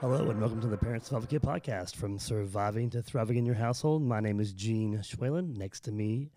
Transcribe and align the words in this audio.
Hello 0.00 0.30
and 0.30 0.40
welcome 0.40 0.60
to 0.60 0.68
the 0.68 0.76
Parent 0.76 1.04
Survival 1.04 1.26
Kit 1.26 1.42
podcast 1.42 1.96
from 1.96 2.20
surviving 2.20 2.88
to 2.90 3.02
thriving 3.02 3.36
in 3.36 3.44
your 3.44 3.56
household. 3.56 4.00
My 4.00 4.20
name 4.20 4.38
is 4.38 4.52
Gene 4.52 4.96
Schwalen. 4.98 5.56
Next 5.56 5.80
to 5.80 5.90
me, 5.90 6.30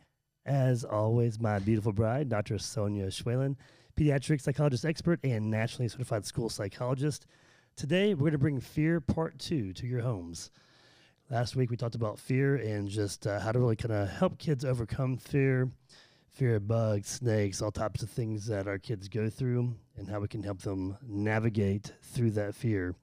as 0.47 0.83
always, 0.83 1.39
my 1.39 1.59
beautiful 1.59 1.91
bride, 1.91 2.27
Dr. 2.27 2.57
Sonia 2.57 3.05
Schwalen, 3.11 3.55
pediatric 3.95 4.41
psychologist 4.41 4.83
expert 4.83 5.19
and 5.23 5.51
nationally 5.51 5.87
certified 5.87 6.25
school 6.25 6.49
psychologist. 6.49 7.27
Today, 7.75 8.15
we're 8.15 8.21
going 8.21 8.31
to 8.31 8.39
bring 8.39 8.59
fear 8.59 8.99
part 8.99 9.37
two 9.37 9.73
to 9.73 9.85
your 9.85 10.01
homes. 10.01 10.49
Last 11.29 11.55
week, 11.55 11.69
we 11.69 11.77
talked 11.77 11.93
about 11.93 12.17
fear 12.17 12.55
and 12.55 12.89
just 12.89 13.27
uh, 13.27 13.39
how 13.39 13.51
to 13.51 13.59
really 13.59 13.75
kind 13.75 13.93
of 13.93 14.09
help 14.09 14.39
kids 14.39 14.65
overcome 14.65 15.17
fear, 15.17 15.69
fear 16.29 16.55
of 16.55 16.67
bugs, 16.67 17.09
snakes, 17.09 17.61
all 17.61 17.69
types 17.71 18.01
of 18.01 18.09
things 18.09 18.47
that 18.47 18.67
our 18.67 18.79
kids 18.79 19.07
go 19.07 19.29
through, 19.29 19.75
and 19.97 20.09
how 20.09 20.19
we 20.19 20.27
can 20.27 20.41
help 20.41 20.63
them 20.63 20.97
navigate 21.07 21.93
through 22.01 22.31
that 22.31 22.55
fear. 22.55 22.95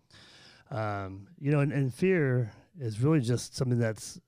Um, 0.70 1.28
you 1.40 1.50
know, 1.50 1.60
and, 1.60 1.72
and 1.72 1.92
fear 1.92 2.52
is 2.78 3.00
really 3.00 3.20
just 3.20 3.56
something 3.56 3.78
that's 3.78 4.20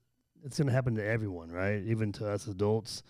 it's 0.45 0.59
going 0.59 0.69
to 0.69 0.73
happen 0.73 0.95
to 0.95 1.05
everyone, 1.05 1.51
right? 1.51 1.83
Even 1.87 2.13
to 2.13 2.29
us 2.29 2.47
adults. 2.47 3.03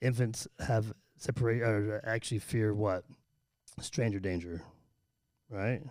Infants 0.00 0.46
have 0.58 0.92
separate 1.16 1.62
or 1.62 2.00
actually 2.04 2.38
fear 2.38 2.74
what 2.74 3.04
stranger 3.80 4.20
danger, 4.20 4.62
right? 5.48 5.82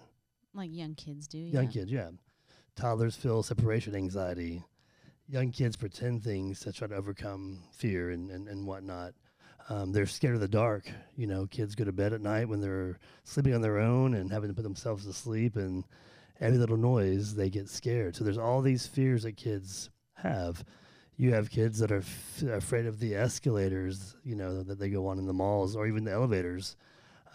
Like 0.53 0.71
young 0.73 0.95
kids 0.95 1.27
do. 1.27 1.37
Young 1.37 1.65
yeah. 1.65 1.71
kids, 1.71 1.91
yeah. 1.91 2.09
Toddlers 2.75 3.15
feel 3.15 3.43
separation 3.43 3.95
anxiety. 3.95 4.63
Young 5.27 5.51
kids 5.51 5.75
pretend 5.75 6.23
things 6.23 6.59
to 6.61 6.71
try 6.71 6.87
to 6.87 6.95
overcome 6.95 7.59
fear 7.71 8.09
and, 8.09 8.31
and, 8.31 8.47
and 8.47 8.65
whatnot. 8.65 9.13
Um, 9.69 9.91
they're 9.91 10.07
scared 10.07 10.33
of 10.33 10.41
the 10.41 10.47
dark. 10.47 10.89
You 11.15 11.27
know, 11.27 11.45
kids 11.45 11.75
go 11.75 11.83
to 11.83 11.91
bed 11.91 12.13
at 12.13 12.21
night 12.21 12.49
when 12.49 12.61
they're 12.61 12.97
sleeping 13.23 13.53
on 13.53 13.61
their 13.61 13.77
own 13.77 14.15
and 14.15 14.31
having 14.31 14.49
to 14.49 14.55
put 14.55 14.63
themselves 14.63 15.05
to 15.05 15.13
sleep, 15.13 15.55
and 15.55 15.83
every 16.39 16.57
little 16.57 16.77
noise 16.77 17.35
they 17.35 17.49
get 17.49 17.69
scared. 17.69 18.15
So 18.15 18.23
there's 18.23 18.37
all 18.37 18.61
these 18.61 18.87
fears 18.87 19.23
that 19.23 19.37
kids 19.37 19.89
have. 20.15 20.63
You 21.17 21.33
have 21.33 21.49
kids 21.49 21.79
that 21.79 21.91
are 21.91 21.97
f- 21.97 22.43
afraid 22.43 22.85
of 22.85 22.99
the 22.99 23.15
escalators, 23.15 24.15
you 24.23 24.35
know, 24.35 24.63
that 24.63 24.79
they 24.79 24.89
go 24.89 25.07
on 25.07 25.19
in 25.19 25.25
the 25.25 25.33
malls 25.33 25.75
or 25.75 25.85
even 25.85 26.05
the 26.05 26.11
elevators. 26.11 26.77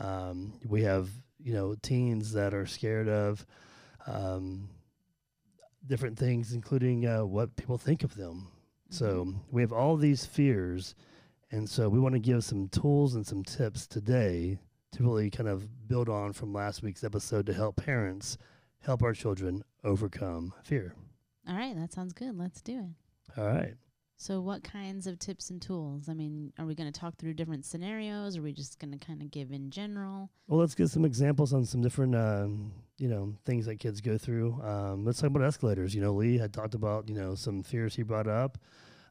Um, 0.01 0.55
we 0.67 0.83
have, 0.83 1.11
you 1.39 1.53
know, 1.53 1.75
teens 1.83 2.33
that 2.33 2.55
are 2.55 2.67
scared 2.67 3.09
of 3.09 3.45
um, 4.07 4.71
different 5.87 6.19
things, 6.19 6.53
including 6.53 7.07
uh, 7.07 7.25
what 7.25 7.57
people 7.57 7.77
think 7.77 8.05
of 8.05 8.15
them. 8.15 8.49
So 8.91 9.35
we 9.51 9.61
have 9.61 9.73
all 9.73 9.97
these 9.97 10.25
fears. 10.25 10.95
And 11.51 11.69
so 11.69 11.89
we 11.89 11.99
want 11.99 12.15
to 12.15 12.21
give 12.21 12.45
some 12.45 12.69
tools 12.69 13.15
and 13.15 13.27
some 13.27 13.43
tips 13.43 13.87
today 13.87 14.59
to 14.93 15.03
really 15.03 15.31
kind 15.31 15.49
of 15.49 15.89
build 15.89 16.09
on 16.09 16.33
from 16.33 16.53
last 16.53 16.83
week's 16.83 17.05
episode 17.05 17.47
to 17.47 17.53
help 17.53 17.77
parents 17.77 18.39
help 18.85 19.03
our 19.03 19.13
children 19.13 19.63
overcome 19.83 20.53
fear. 20.63 20.95
All 21.49 21.57
right, 21.57 21.77
that 21.77 21.93
sounds 21.93 22.13
good. 22.13 22.39
Let's 22.39 22.61
do 22.61 22.79
it. 22.81 23.41
All 23.41 23.47
right. 23.47 23.75
So, 24.17 24.41
what 24.41 24.63
kinds 24.63 25.07
of 25.07 25.19
tips 25.19 25.51
and 25.51 25.61
tools? 25.61 26.09
I 26.09 26.15
mean, 26.15 26.53
are 26.59 26.65
we 26.65 26.75
going 26.75 26.91
to 26.91 26.99
talk 26.99 27.17
through 27.19 27.35
different 27.35 27.67
scenarios? 27.67 28.37
Or 28.37 28.41
are 28.41 28.43
we 28.45 28.53
just 28.53 28.79
going 28.79 28.97
to 28.97 29.05
kind 29.05 29.21
of 29.21 29.31
give 29.31 29.51
in 29.51 29.71
general? 29.71 30.31
Well, 30.47 30.61
let's 30.61 30.75
get 30.75 30.89
some 30.89 31.05
examples 31.05 31.53
on 31.53 31.65
some 31.65 31.83
different, 31.83 32.15
um, 32.15 32.73
you 32.97 33.09
know, 33.09 33.35
things 33.45 33.67
that 33.67 33.81
kids 33.81 34.01
go 34.01 34.17
through. 34.17 34.63
Um, 34.63 35.05
let's 35.05 35.21
talk 35.21 35.31
about 35.31 35.43
escalators. 35.43 35.95
You 35.95 36.01
know, 36.01 36.13
Lee 36.13 36.39
had 36.39 36.53
talked 36.53 36.75
about, 36.75 37.09
you 37.09 37.15
know, 37.15 37.35
some 37.35 37.63
fears 37.63 37.97
he 37.97 38.03
brought 38.03 38.29
up. 38.29 38.57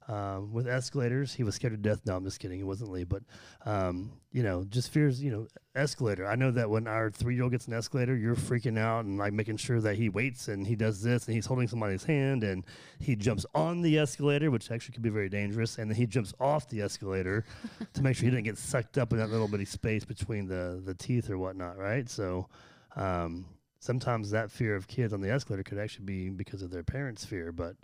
Um, 0.07 0.51
with 0.51 0.67
escalators, 0.67 1.33
he 1.33 1.43
was 1.43 1.55
scared 1.55 1.73
to 1.73 1.77
death. 1.77 2.01
No, 2.05 2.17
I'm 2.17 2.25
just 2.25 2.39
kidding. 2.39 2.59
It 2.59 2.65
wasn't 2.65 2.91
Lee, 2.91 3.05
but 3.05 3.23
um, 3.65 4.11
you 4.31 4.43
know, 4.43 4.65
just 4.65 4.91
fears. 4.91 5.23
You 5.23 5.31
know, 5.31 5.47
escalator. 5.75 6.27
I 6.27 6.35
know 6.35 6.51
that 6.51 6.69
when 6.69 6.87
our 6.87 7.09
three 7.09 7.35
year 7.35 7.43
old 7.43 7.53
gets 7.53 7.67
an 7.67 7.73
escalator, 7.73 8.15
you're 8.15 8.35
freaking 8.35 8.77
out 8.77 9.05
and 9.05 9.17
like 9.17 9.31
making 9.31 9.57
sure 9.57 9.79
that 9.79 9.95
he 9.95 10.09
waits 10.09 10.49
and 10.49 10.67
he 10.67 10.75
does 10.75 11.01
this 11.01 11.27
and 11.27 11.35
he's 11.35 11.45
holding 11.45 11.67
somebody's 11.67 12.03
hand 12.03 12.43
and 12.43 12.65
he 12.99 13.15
jumps 13.15 13.45
on 13.55 13.81
the 13.81 13.97
escalator, 13.97 14.51
which 14.51 14.71
actually 14.71 14.93
could 14.93 15.03
be 15.03 15.09
very 15.09 15.29
dangerous, 15.29 15.77
and 15.77 15.89
then 15.89 15.95
he 15.95 16.05
jumps 16.05 16.33
off 16.39 16.67
the 16.69 16.81
escalator 16.81 17.45
to 17.93 18.01
make 18.01 18.17
sure 18.17 18.25
he 18.25 18.31
didn't 18.31 18.45
get 18.45 18.57
sucked 18.57 18.97
up 18.97 19.13
in 19.13 19.19
that 19.19 19.29
little 19.29 19.47
bitty 19.47 19.65
space 19.65 20.03
between 20.03 20.47
the 20.47 20.81
the 20.85 20.93
teeth 20.93 21.29
or 21.29 21.37
whatnot, 21.37 21.77
right? 21.77 22.09
So. 22.09 22.47
Um, 22.95 23.45
sometimes 23.79 24.31
that 24.31 24.49
fear 24.49 24.77
of 24.77 24.87
kids 24.87 25.11
on 25.11 25.19
the 25.19 25.29
escalator 25.29 25.61
could 25.61 25.77
actually 25.77 26.05
be 26.05 26.29
because 26.29 26.61
of 26.61 26.71
their 26.71 26.83
parents' 26.83 27.25
fear, 27.25 27.51
but 27.51 27.75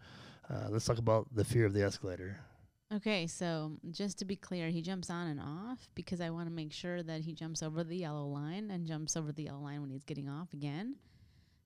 uh, 0.49 0.67
let's 0.69 0.85
talk 0.85 0.97
about 0.97 1.27
the 1.33 1.43
fear 1.43 1.65
of 1.65 1.73
the 1.73 1.83
escalator. 1.83 2.37
Okay, 2.91 3.27
so 3.27 3.73
just 3.91 4.17
to 4.19 4.25
be 4.25 4.35
clear, 4.35 4.69
he 4.69 4.81
jumps 4.81 5.11
on 5.11 5.27
and 5.27 5.39
off 5.39 5.87
because 5.93 6.21
I 6.21 6.31
want 6.31 6.47
to 6.47 6.53
make 6.53 6.73
sure 6.73 7.03
that 7.03 7.21
he 7.21 7.33
jumps 7.33 7.61
over 7.61 7.83
the 7.83 7.97
yellow 7.97 8.25
line 8.25 8.71
and 8.71 8.87
jumps 8.87 9.15
over 9.15 9.31
the 9.31 9.43
yellow 9.43 9.61
line 9.61 9.81
when 9.81 9.91
he's 9.91 10.03
getting 10.03 10.27
off 10.27 10.53
again 10.53 10.95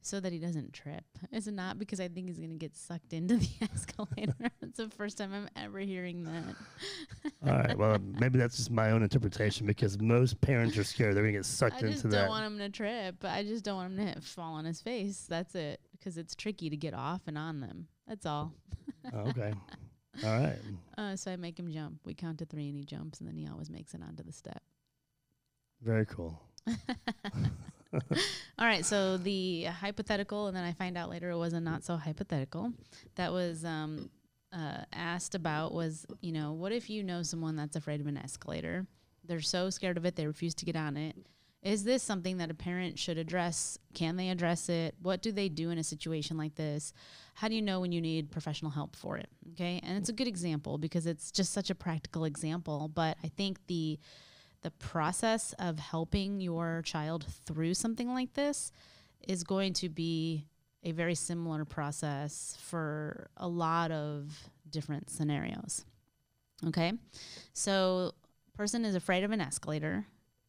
so 0.02 0.20
that 0.20 0.34
he 0.34 0.38
doesn't 0.38 0.74
trip. 0.74 1.06
Is 1.32 1.48
it 1.48 1.54
not 1.54 1.80
because 1.80 2.02
I 2.02 2.10
think 2.10 2.28
he's 2.28 2.38
going 2.38 2.50
to 2.50 2.58
get 2.58 2.76
sucked 2.76 3.14
into 3.14 3.38
the 3.38 3.50
escalator. 3.74 4.36
it's 4.62 4.78
the 4.78 4.90
first 4.90 5.18
time 5.18 5.34
I'm 5.34 5.48
ever 5.56 5.80
hearing 5.80 6.26
that. 6.26 7.32
All 7.48 7.58
right. 7.58 7.78
Well, 7.78 7.98
maybe 8.20 8.38
that's 8.38 8.58
just 8.58 8.70
my 8.70 8.92
own 8.92 9.02
interpretation 9.02 9.66
because 9.66 10.00
most 10.02 10.42
parents 10.42 10.78
are 10.78 10.84
scared 10.84 11.16
they're 11.16 11.24
going 11.24 11.34
to 11.34 11.40
get 11.40 11.46
sucked 11.46 11.84
into 11.84 11.86
that. 11.86 11.88
I 11.88 11.92
just 11.92 12.04
don't 12.04 12.12
that. 12.12 12.30
want 12.30 12.46
him 12.46 12.58
to 12.60 12.70
trip. 12.70 13.16
I 13.24 13.44
just 13.44 13.64
don't 13.64 13.78
want 13.78 13.98
him 13.98 14.14
to 14.14 14.22
fall 14.22 14.56
on 14.56 14.66
his 14.66 14.82
face. 14.82 15.26
That's 15.30 15.56
it. 15.56 15.80
Because 15.94 16.18
it's 16.18 16.36
tricky 16.36 16.70
to 16.70 16.76
get 16.76 16.94
off 16.94 17.22
and 17.28 17.38
on 17.38 17.62
them. 17.62 17.88
That's 18.08 18.26
all. 18.26 18.54
Oh, 19.14 19.20
okay. 19.30 19.54
All 20.24 20.40
right. 20.40 20.60
Uh, 20.98 21.16
so 21.16 21.32
I 21.32 21.36
make 21.36 21.58
him 21.58 21.72
jump. 21.72 22.00
We 22.06 22.14
count 22.14 22.40
to 22.40 22.46
three 22.46 22.68
and 22.68 22.78
he 22.78 22.84
jumps, 22.84 23.20
and 23.20 23.28
then 23.28 23.36
he 23.36 23.48
always 23.48 23.70
makes 23.70 23.94
it 23.94 24.02
onto 24.02 24.24
the 24.24 24.32
step. 24.32 24.62
Very 25.82 26.06
cool. 26.06 26.40
All 27.94 28.66
right, 28.66 28.86
so 28.86 29.18
the 29.18 29.66
hypothetical, 29.66 30.48
and 30.48 30.56
then 30.56 30.64
I 30.64 30.74
find 30.74 30.98
out 30.98 31.10
later 31.10 31.30
it 31.30 31.38
was 31.38 31.54
a 31.54 31.60
not 31.60 31.84
so 31.84 31.96
hypothetical 31.96 32.74
that 33.16 33.32
was 33.32 33.64
um, 33.66 34.10
uh, 34.52 34.84
asked 34.92 35.36
about 35.36 35.74
was, 35.74 36.06
you 36.22 36.32
know, 36.32 36.54
what 36.54 36.72
if 36.72 36.90
you 36.90 37.04
know 37.04 37.24
someone 37.24 37.56
that's 37.56 37.76
afraid 37.76 38.02
of 38.02 38.08
an 38.08 38.18
escalator? 38.18 38.88
They're 39.26 39.42
so 39.42 39.70
scared 39.70 39.98
of 39.98 40.06
it, 40.06 40.16
they 40.16 40.26
refuse 40.26 40.56
to 40.56 40.66
get 40.66 40.76
on 40.76 40.98
it. 40.98 41.16
Is 41.64 41.86
this 41.86 42.04
something 42.04 42.38
that 42.38 42.52
a 42.52 42.54
parent 42.54 43.00
should 43.00 43.18
address? 43.18 43.78
Can 43.94 44.18
they 44.18 44.30
address 44.30 44.68
it? 44.68 44.96
What 45.02 45.22
do 45.22 45.32
they 45.32 45.48
do 45.48 45.70
in 45.70 45.78
a 45.78 45.84
situation 45.84 46.38
like 46.38 46.56
this? 46.56 46.94
How 47.36 47.48
do 47.48 47.56
you 47.56 47.62
know 47.62 47.80
when 47.80 47.94
you 47.94 48.02
need 48.02 48.32
professional 48.32 48.70
help 48.70 48.98
for 48.98 49.18
it? 49.18 49.30
Okay, 49.54 49.80
and 49.82 49.98
it's 49.98 50.10
a 50.10 50.14
good 50.14 50.28
example 50.28 50.78
because 50.78 51.08
it's 51.08 51.32
just 51.32 51.54
such 51.54 51.70
a 51.70 51.76
practical 51.76 52.26
example, 52.26 52.92
but 52.94 53.18
I 53.24 53.30
think 53.30 53.60
the 53.68 53.98
the 54.62 54.72
process 54.72 55.54
of 55.60 55.78
helping 55.78 56.40
your 56.40 56.82
child 56.86 57.26
through 57.46 57.74
something 57.74 58.14
like 58.14 58.34
this 58.34 58.72
is 59.28 59.44
going 59.44 59.74
to 59.74 59.90
be 59.90 60.48
a 60.84 60.92
very 60.92 61.16
similar 61.16 61.66
process 61.66 62.58
for 62.62 63.28
a 63.38 63.48
lot 63.48 63.92
of 63.92 64.50
different 64.70 65.10
scenarios. 65.10 65.86
Okay? 66.66 66.94
So, 67.54 68.14
person 68.56 68.86
is 68.86 68.96
afraid 68.96 69.24
of 69.24 69.32
an 69.32 69.42
escalator. 69.42 70.06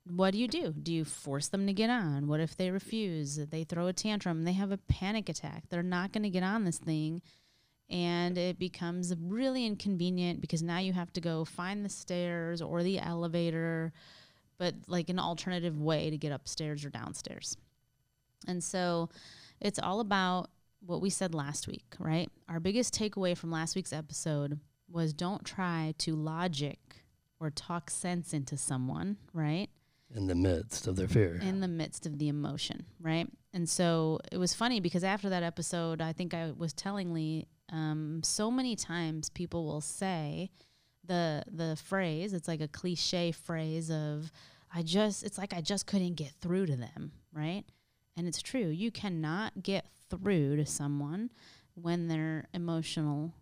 What 0.07 0.33
do 0.33 0.39
you 0.39 0.49
do? 0.49 0.73
Do 0.73 0.93
you 0.93 1.05
force 1.05 1.49
them 1.49 1.67
to 1.67 1.73
get 1.73 1.89
on? 1.89 2.29
What 2.29 2.41
if 2.41 2.57
they 2.57 2.71
refuse? 2.71 3.37
They 3.37 3.65
throw 3.65 3.87
a 3.87 3.93
tantrum, 3.93 4.45
they 4.45 4.53
have 4.53 4.71
a 4.71 4.77
panic 4.77 5.29
attack. 5.29 5.65
They're 5.69 5.83
not 5.83 6.13
going 6.13 6.25
to 6.25 6.31
get 6.31 6.43
on 6.43 6.65
this 6.65 6.79
thing 6.79 7.23
and 7.91 8.39
it 8.39 8.59
becomes 8.59 9.15
really 9.21 9.67
inconvenient 9.67 10.41
because 10.41 10.63
now 10.63 10.79
you 10.79 10.93
have 10.93 11.13
to 11.13 11.21
go 11.21 11.45
find 11.45 11.85
the 11.85 11.89
stairs 11.89 12.63
or 12.63 12.83
the 12.83 12.99
elevator, 12.99 13.93
but 14.59 14.75
like 14.87 15.09
an 15.09 15.19
alternative 15.19 15.81
way 15.81 16.11
to 16.11 16.17
get 16.17 16.33
upstairs 16.33 16.85
or 16.85 16.91
downstairs. 16.91 17.57
And 18.47 18.65
so 18.65 19.11
it's 19.61 19.79
all 19.79 20.01
about 20.01 20.51
what 20.81 21.01
we 21.01 21.11
said 21.11 21.35
last 21.35 21.67
week, 21.67 21.95
right? 21.99 22.31
Our 22.49 22.61
biggest 22.61 22.95
takeaway 22.95 23.37
from 23.37 23.51
last 23.51 23.77
week's 23.77 23.93
episode 23.93 24.59
was 24.91 25.13
don't 25.13 25.45
try 25.45 25.95
to 25.99 26.15
logic 26.15 26.79
or 27.41 27.51
talk 27.51 27.91
sense 27.91 28.33
into 28.33 28.57
someone, 28.57 29.17
right? 29.33 29.69
In 30.15 30.27
the 30.29 30.35
midst 30.35 30.87
of 30.87 30.97
their 30.97 31.09
fear. 31.09 31.41
in 31.43 31.61
the 31.61 31.69
midst 31.69 32.07
of 32.07 32.19
the 32.19 32.29
emotion, 32.29 32.87
right? 33.01 33.29
And 33.53 33.69
so 33.69 34.21
it 34.31 34.39
was 34.39 34.55
funny 34.55 34.81
because 34.81 35.03
after 35.03 35.29
that 35.31 35.43
episode, 35.43 36.01
I 36.01 36.13
think 36.13 36.35
I 36.35 36.53
was 36.57 36.73
telling 36.73 37.13
Lee, 37.13 37.47
um, 37.71 38.21
so 38.23 38.51
many 38.51 38.77
times 38.77 39.29
people 39.31 39.67
will 39.67 39.81
say 39.81 40.51
the 41.05 41.43
the 41.51 41.77
phrase. 41.77 42.33
It's 42.33 42.49
like 42.49 42.61
a 42.61 42.69
cliche 42.69 43.33
phrase 43.33 43.91
of, 43.91 44.31
"I 44.73 44.83
just." 44.83 45.23
It's 45.25 45.39
like 45.39 45.53
I 45.53 45.61
just 45.61 45.87
couldn't 45.87 46.15
get 46.15 46.33
through 46.41 46.67
to 46.67 46.77
them, 46.77 47.13
right? 47.33 47.65
And 48.17 48.29
it's 48.29 48.41
true. 48.43 48.69
You 48.69 48.91
cannot 48.91 49.63
get 49.63 49.87
through 50.11 50.57
to 50.57 50.67
someone 50.67 51.31
when 51.75 52.07
they're 52.07 52.47
emotional, 52.55 53.35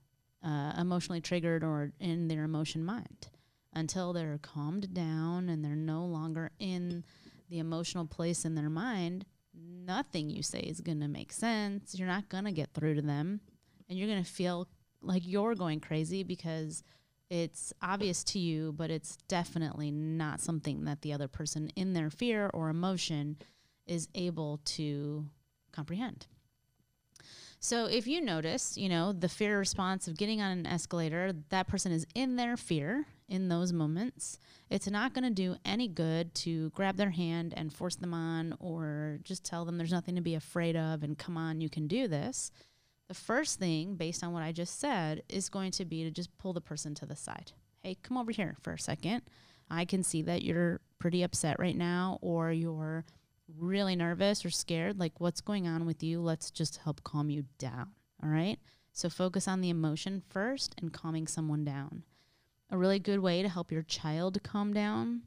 uh, 0.43 0.73
emotionally 0.79 1.20
triggered 1.20 1.62
or 1.62 1.93
in 2.00 2.29
their 2.29 2.44
emotion 2.44 2.82
mind 2.85 3.29
until 3.73 4.13
they're 4.13 4.39
calmed 4.39 4.93
down 4.95 5.49
and 5.49 5.65
they're 5.65 5.75
no 5.75 6.05
longer 6.05 6.51
in 6.59 7.05
the 7.49 7.59
emotional 7.59 8.07
place 8.07 8.45
in 8.45 8.55
their 8.55 8.71
mind, 8.71 9.25
nothing 9.55 10.31
you 10.31 10.43
say 10.43 10.61
is 10.61 10.81
going 10.81 11.01
to 11.01 11.09
make 11.09 11.33
sense. 11.33 11.95
You're 11.95 12.09
not 12.09 12.29
going 12.29 12.45
to 12.45 12.53
get 12.53 12.73
through 12.75 12.95
to 12.95 13.03
them. 13.03 13.41
And 13.89 13.99
you're 13.99 14.09
going 14.09 14.25
to 14.25 14.31
feel 14.31 14.69
like 15.03 15.27
you're 15.27 15.55
going 15.55 15.81
crazy 15.81 16.23
because 16.23 16.83
it's 17.29 17.73
obvious 17.83 18.25
to 18.25 18.39
you, 18.39 18.73
but 18.73 18.91
it's 18.91 19.17
definitely 19.29 19.91
not 19.91 20.41
something 20.41 20.85
that 20.85 21.03
the 21.03 21.13
other 21.13 21.29
person 21.29 21.71
in 21.77 21.93
their 21.93 22.11
fear 22.11 22.51
or 22.53 22.69
emotion 22.69 23.37
is 23.87 24.09
able 24.15 24.61
to 24.65 25.27
comprehend. 25.73 26.27
So 27.64 27.87
if 27.87 28.09
you 28.09 28.20
notice, 28.20 28.76
you 28.76 28.88
know, 28.88 29.12
the 29.12 29.29
fear 29.29 29.56
response 29.56 30.09
of 30.09 30.17
getting 30.19 30.43
on 30.43 30.50
an 30.50 30.67
escalator, 30.67 31.32
that 31.50 31.69
person 31.69 31.93
is 31.93 32.05
in 32.12 32.35
their 32.35 32.56
fear 32.56 33.06
in 33.29 33.49
those 33.49 33.73
moments. 33.73 34.41
It's 34.69 34.91
not 34.91 35.14
going 35.14 35.23
to 35.23 35.31
do 35.31 35.55
any 35.64 35.87
good 35.87 36.35
to 36.35 36.70
grab 36.70 36.97
their 36.97 37.11
hand 37.11 37.55
and 37.56 37.73
force 37.73 37.94
them 37.94 38.12
on 38.12 38.56
or 38.59 39.20
just 39.23 39.44
tell 39.44 39.64
them 39.64 39.79
there's 39.79 39.93
nothing 39.93 40.17
to 40.17 40.20
be 40.20 40.35
afraid 40.35 40.75
of 40.75 41.05
and 41.05 41.17
come 41.17 41.37
on, 41.37 41.61
you 41.61 41.70
can 41.70 41.87
do 41.87 42.09
this. 42.09 42.50
The 43.06 43.14
first 43.14 43.61
thing, 43.61 43.94
based 43.94 44.25
on 44.25 44.32
what 44.32 44.43
I 44.43 44.50
just 44.50 44.81
said, 44.81 45.23
is 45.29 45.49
going 45.49 45.70
to 45.73 45.85
be 45.85 46.03
to 46.03 46.11
just 46.11 46.37
pull 46.38 46.53
the 46.53 46.61
person 46.61 46.97
to 46.97 47.06
the 47.06 47.14
side. 47.14 47.53
Hey, 47.81 47.97
come 48.03 48.17
over 48.17 48.32
here 48.32 48.56
for 48.61 48.73
a 48.73 48.79
second. 48.79 49.23
I 49.70 49.85
can 49.85 50.03
see 50.03 50.23
that 50.23 50.43
you're 50.43 50.81
pretty 50.99 51.23
upset 51.23 51.61
right 51.61 51.76
now 51.76 52.19
or 52.23 52.50
you're 52.50 53.05
really 53.59 53.97
nervous 53.97 54.44
or 54.44 54.50
scared, 54.50 54.99
like 54.99 55.21
what's 55.21 55.41
going 55.41 55.67
on 55.67 55.87
with 55.87 56.03
you, 56.03 56.21
let's 56.21 56.50
just 56.50 56.79
help 56.79 57.03
calm 57.03 57.31
you 57.31 57.44
down. 57.59 57.91
All 58.23 58.31
right. 58.31 58.59
So 58.93 59.09
focus 59.09 59.49
on 59.49 59.61
the 59.61 59.71
emotion 59.71 60.23
first 60.29 60.75
and 60.79 60.93
calming 60.93 61.27
someone 61.27 61.65
down. 61.65 62.05
A 62.71 62.79
really 62.79 62.99
good 62.99 63.21
way 63.21 63.43
to 63.43 63.49
help 63.49 63.73
your 63.73 63.83
child 63.83 64.43
calm 64.43 64.73
down 64.73 65.23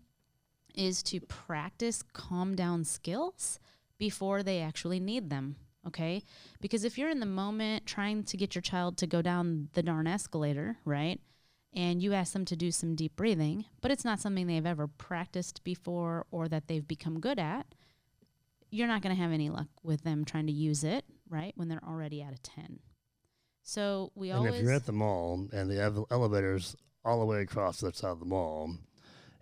is 0.74 1.02
to 1.04 1.20
practice 1.22 2.04
calm 2.14 2.56
down 2.56 2.84
skills 2.84 3.60
before 3.98 4.44
they 4.44 4.62
actually 4.62 5.00
need 5.00 5.30
them. 5.30 5.56
Okay. 5.88 6.24
Because 6.62 6.84
if 6.84 6.98
you're 6.98 7.10
in 7.10 7.20
the 7.20 7.26
moment 7.26 7.86
trying 7.86 8.24
to 8.24 8.38
get 8.38 8.56
your 8.56 8.62
child 8.62 8.98
to 8.98 9.08
go 9.08 9.22
down 9.22 9.70
the 9.74 9.84
darn 9.84 10.08
escalator, 10.08 10.78
right? 10.86 11.20
And 11.74 12.02
you 12.02 12.14
ask 12.14 12.34
them 12.34 12.46
to 12.46 12.56
do 12.56 12.72
some 12.72 12.96
deep 12.96 13.16
breathing, 13.16 13.66
but 13.82 13.92
it's 13.92 14.06
not 14.06 14.20
something 14.20 14.48
they've 14.48 14.66
ever 14.66 14.88
practiced 14.88 15.64
before 15.64 16.26
or 16.32 16.48
that 16.48 16.68
they've 16.68 16.88
become 16.88 17.20
good 17.20 17.38
at 17.38 17.68
you're 18.76 18.88
not 18.88 19.02
going 19.02 19.16
to 19.16 19.22
have 19.22 19.32
any 19.32 19.50
luck 19.50 19.68
with 19.84 20.04
them 20.04 20.26
trying 20.26 20.48
to 20.48 20.52
use 20.54 20.84
it, 20.84 21.06
right? 21.30 21.54
When 21.56 21.68
they're 21.70 21.84
already 21.88 22.22
at 22.22 22.34
a 22.34 22.38
10. 22.38 22.80
So 23.64 24.12
we 24.16 24.32
always- 24.32 24.40
and 24.46 24.48
always. 24.50 24.60
if 24.62 24.66
you're 24.66 24.74
at 24.76 24.86
the 24.86 24.92
mall 24.92 25.48
and 25.52 25.70
the 25.70 25.82
ev- 25.82 26.06
elevator's 26.12 26.76
all 27.04 27.20
the 27.20 27.26
way 27.26 27.42
across 27.42 27.80
the 27.80 27.92
side 27.94 28.10
of 28.12 28.20
the 28.20 28.26
mall, 28.26 28.66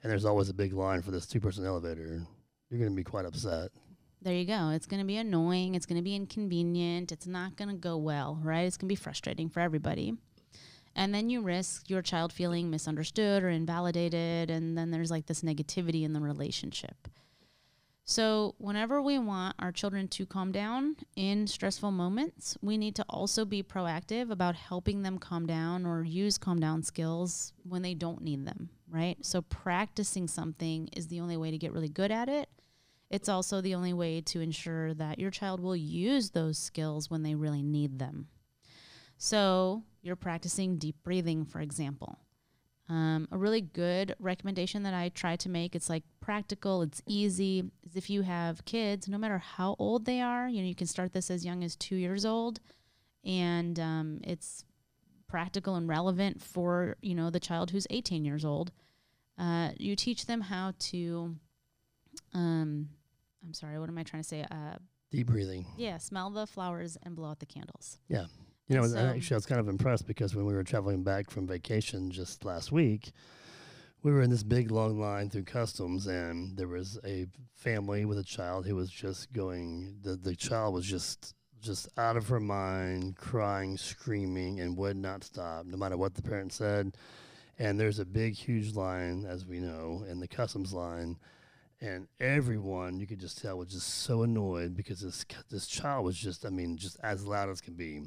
and 0.02 0.12
there's 0.12 0.26
always 0.26 0.50
a 0.50 0.54
big 0.54 0.74
line 0.74 1.02
for 1.02 1.12
this 1.12 1.26
two 1.26 1.40
person 1.40 1.66
elevator, 1.66 2.26
you're 2.70 2.80
going 2.80 2.92
to 2.92 2.96
be 2.96 3.04
quite 3.04 3.26
upset. 3.26 3.72
There 4.22 4.34
you 4.34 4.46
go. 4.46 4.70
It's 4.70 4.86
going 4.86 5.02
to 5.02 5.06
be 5.08 5.18
annoying. 5.18 5.76
It's 5.76 5.86
going 5.86 5.98
to 5.98 6.04
be 6.04 6.16
inconvenient. 6.16 7.12
It's 7.12 7.28
not 7.28 7.58
going 7.58 7.70
to 7.70 7.76
go 7.76 7.98
well, 7.98 8.40
right? 8.42 8.62
It's 8.66 8.78
going 8.78 8.88
to 8.88 8.92
be 8.92 8.96
frustrating 8.96 9.50
for 9.50 9.60
everybody. 9.60 10.14
And 10.96 11.14
then 11.14 11.30
you 11.30 11.42
risk 11.42 11.90
your 11.90 12.02
child 12.02 12.32
feeling 12.32 12.70
misunderstood 12.70 13.44
or 13.44 13.50
invalidated. 13.50 14.50
And 14.50 14.78
then 14.78 14.92
there's 14.92 15.12
like 15.12 15.26
this 15.26 15.42
negativity 15.42 16.04
in 16.04 16.14
the 16.14 16.22
relationship. 16.22 17.10
So, 18.06 18.56
whenever 18.58 19.02
we 19.02 19.18
want 19.18 19.56
our 19.60 19.72
children 19.72 20.10
to 20.10 20.26
calm 20.26 20.52
down 20.52 20.98
in 21.16 21.48
stressful 21.48 21.92
moments, 21.92 22.58
we 22.62 22.78
need 22.78 22.96
to 22.96 23.06
also 23.08 23.46
be 23.46 23.64
proactive 23.64 24.30
about 24.30 24.56
helping 24.56 25.04
them 25.04 25.18
calm 25.18 25.46
down 25.46 25.86
or 25.86 26.04
use 26.04 26.38
calm 26.38 26.60
down 26.60 26.84
skills 26.84 27.54
when 27.64 27.82
they 27.82 27.94
don't 27.94 28.22
need 28.22 28.46
them, 28.46 28.70
right? 28.90 29.18
So, 29.26 29.42
practicing 29.42 30.28
something 30.28 30.90
is 30.92 31.08
the 31.08 31.22
only 31.22 31.38
way 31.38 31.50
to 31.50 31.58
get 31.58 31.72
really 31.72 31.88
good 31.88 32.12
at 32.12 32.28
it. 32.28 32.50
It's 33.10 33.30
also 33.30 33.62
the 33.62 33.76
only 33.76 33.94
way 33.94 34.20
to 34.20 34.42
ensure 34.42 34.94
that 34.96 35.18
your 35.18 35.32
child 35.32 35.62
will 35.62 35.76
use 35.76 36.32
those 36.32 36.58
skills 36.58 37.10
when 37.10 37.24
they 37.24 37.36
really 37.36 37.64
need 37.64 38.00
them. 38.00 38.28
So, 39.18 39.84
you're 40.02 40.18
practicing 40.18 40.78
deep 40.78 40.98
breathing, 41.04 41.46
for 41.46 41.62
example. 41.62 42.18
Um, 42.90 43.28
a 43.32 43.38
really 43.38 43.62
good 43.62 44.14
recommendation 44.20 44.84
that 44.84 44.94
I 44.94 45.10
try 45.10 45.38
to 45.38 45.50
make, 45.50 45.74
it's 45.74 45.90
like 45.90 46.04
practical, 46.20 46.82
it's 46.82 47.02
easy, 47.08 47.64
is 47.88 47.96
if 47.96 48.10
you 48.10 48.24
have 48.24 48.66
kids, 48.66 49.08
no 49.08 49.18
matter 49.18 49.38
how 49.38 49.76
old 49.80 50.06
they 50.06 50.20
are, 50.20 50.50
you 50.50 50.62
know, 50.62 50.68
you 50.68 50.76
can 50.76 50.88
start 50.88 51.14
this 51.14 51.32
as 51.32 51.46
young 51.46 51.64
as 51.64 51.78
two 51.78 51.96
years 51.96 52.26
old, 52.26 52.60
and 53.24 53.80
um, 53.80 54.20
it's 54.24 54.66
practical 55.28 55.76
and 55.76 55.88
relevant 55.88 56.42
for, 56.42 56.98
you 57.02 57.16
know, 57.16 57.30
the 57.30 57.40
child 57.40 57.72
who's 57.72 57.88
18 57.90 58.26
years 58.26 58.44
old. 58.44 58.72
Uh, 59.38 59.70
you 59.78 59.96
teach 59.96 60.26
them 60.26 60.42
how 60.42 60.74
to, 60.78 61.36
um, 62.34 62.90
I'm 63.44 63.54
sorry, 63.54 63.80
what 63.80 63.90
am 63.90 63.98
I 63.98 64.04
trying 64.04 64.24
to 64.24 64.28
say? 64.28 64.46
Uh, 64.52 64.76
Deep 65.10 65.28
breathing. 65.28 65.66
yeah, 65.78 65.98
smell 66.00 66.30
the 66.32 66.46
flowers 66.46 66.98
and 67.04 67.16
blow 67.16 67.30
out 67.30 67.40
the 67.40 67.46
candles. 67.46 67.98
Yeah. 68.10 68.26
You 68.68 68.78
know, 68.78 68.88
So- 68.88 68.98
actually, 68.98 69.36
I 69.36 69.38
was 69.38 69.46
kind 69.46 69.60
of 69.60 69.68
impressed 69.68 70.08
because 70.08 70.36
when 70.36 70.46
we 70.46 70.54
were 70.54 70.64
traveling 70.64 71.04
back 71.04 71.30
from 71.30 71.46
vacation 71.48 72.10
just 72.12 72.46
last 72.46 72.72
week, 72.72 73.12
we 74.04 74.12
were 74.12 74.22
in 74.22 74.30
this 74.30 74.44
big 74.44 74.72
long 74.72 75.00
line 75.00 75.30
through 75.30 75.44
customs, 75.44 76.08
and 76.08 76.58
there 76.58 76.68
was 76.68 77.00
a 77.06 77.28
family 77.56 78.06
with 78.06 78.18
a 78.18 78.24
child 78.24 78.66
who 78.66 78.76
was 78.76 78.90
just 78.90 79.32
going. 79.34 79.98
the 80.02 80.16
The 80.16 80.36
child 80.36 80.74
was 80.74 80.86
just 80.86 81.34
just 81.62 81.88
out 81.98 82.18
of 82.18 82.28
her 82.28 82.42
mind, 82.42 83.16
crying, 83.16 83.78
screaming, 83.78 84.60
and 84.60 84.76
would 84.76 84.98
not 84.98 85.24
stop, 85.24 85.66
no 85.66 85.78
matter 85.78 85.96
what 85.96 86.14
the 86.14 86.22
parent 86.22 86.52
said. 86.52 86.94
And 87.58 87.80
there's 87.80 88.00
a 88.00 88.06
big, 88.06 88.34
huge 88.34 88.74
line, 88.76 89.26
as 89.26 89.46
we 89.46 89.62
know, 89.62 90.04
in 90.10 90.20
the 90.20 90.28
customs 90.28 90.74
line, 90.74 91.18
and 91.80 92.10
everyone 92.20 93.00
you 93.00 93.08
could 93.08 93.20
just 93.20 93.42
tell 93.42 93.58
was 93.58 93.70
just 93.70 93.88
so 93.88 94.24
annoyed 94.24 94.76
because 94.76 95.00
this 95.02 95.26
this 95.50 95.68
child 95.68 96.04
was 96.06 96.18
just, 96.18 96.46
I 96.46 96.50
mean, 96.50 96.76
just 96.78 96.98
as 97.02 97.26
loud 97.26 97.50
as 97.50 97.62
can 97.62 97.76
be. 97.76 98.02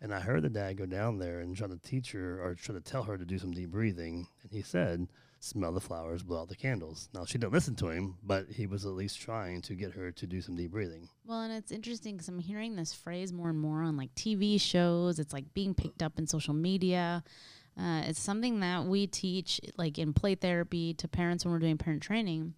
And 0.00 0.14
I 0.14 0.20
heard 0.20 0.42
the 0.42 0.48
dad 0.48 0.78
go 0.78 0.86
down 0.86 1.18
there 1.18 1.40
and 1.40 1.54
try 1.54 1.68
to 1.68 1.78
teach 1.78 2.12
her 2.12 2.42
or 2.42 2.54
try 2.54 2.74
to 2.74 2.80
tell 2.80 3.02
her 3.02 3.18
to 3.18 3.24
do 3.24 3.38
some 3.38 3.52
deep 3.52 3.70
breathing. 3.70 4.26
And 4.42 4.50
he 4.50 4.62
said, 4.62 5.08
smell 5.40 5.72
the 5.72 5.80
flowers, 5.80 6.22
blow 6.22 6.40
out 6.40 6.48
the 6.48 6.56
candles. 6.56 7.08
Now, 7.12 7.26
she 7.26 7.36
didn't 7.36 7.52
listen 7.52 7.74
to 7.76 7.88
him, 7.88 8.16
but 8.22 8.46
he 8.48 8.66
was 8.66 8.86
at 8.86 8.92
least 8.92 9.20
trying 9.20 9.60
to 9.62 9.74
get 9.74 9.92
her 9.92 10.10
to 10.12 10.26
do 10.26 10.40
some 10.40 10.56
deep 10.56 10.70
breathing. 10.70 11.08
Well, 11.26 11.42
and 11.42 11.52
it's 11.52 11.72
interesting 11.72 12.14
because 12.14 12.28
I'm 12.28 12.38
hearing 12.38 12.76
this 12.76 12.94
phrase 12.94 13.32
more 13.32 13.50
and 13.50 13.60
more 13.60 13.82
on 13.82 13.96
like 13.96 14.14
TV 14.14 14.58
shows. 14.60 15.18
It's 15.18 15.34
like 15.34 15.52
being 15.52 15.74
picked 15.74 16.02
up 16.02 16.18
in 16.18 16.26
social 16.26 16.54
media. 16.54 17.22
Uh, 17.78 18.02
it's 18.06 18.20
something 18.20 18.60
that 18.60 18.84
we 18.84 19.06
teach 19.06 19.60
like 19.76 19.98
in 19.98 20.12
play 20.12 20.34
therapy 20.34 20.94
to 20.94 21.08
parents 21.08 21.44
when 21.44 21.52
we're 21.52 21.60
doing 21.60 21.78
parent 21.78 22.02
training 22.02 22.54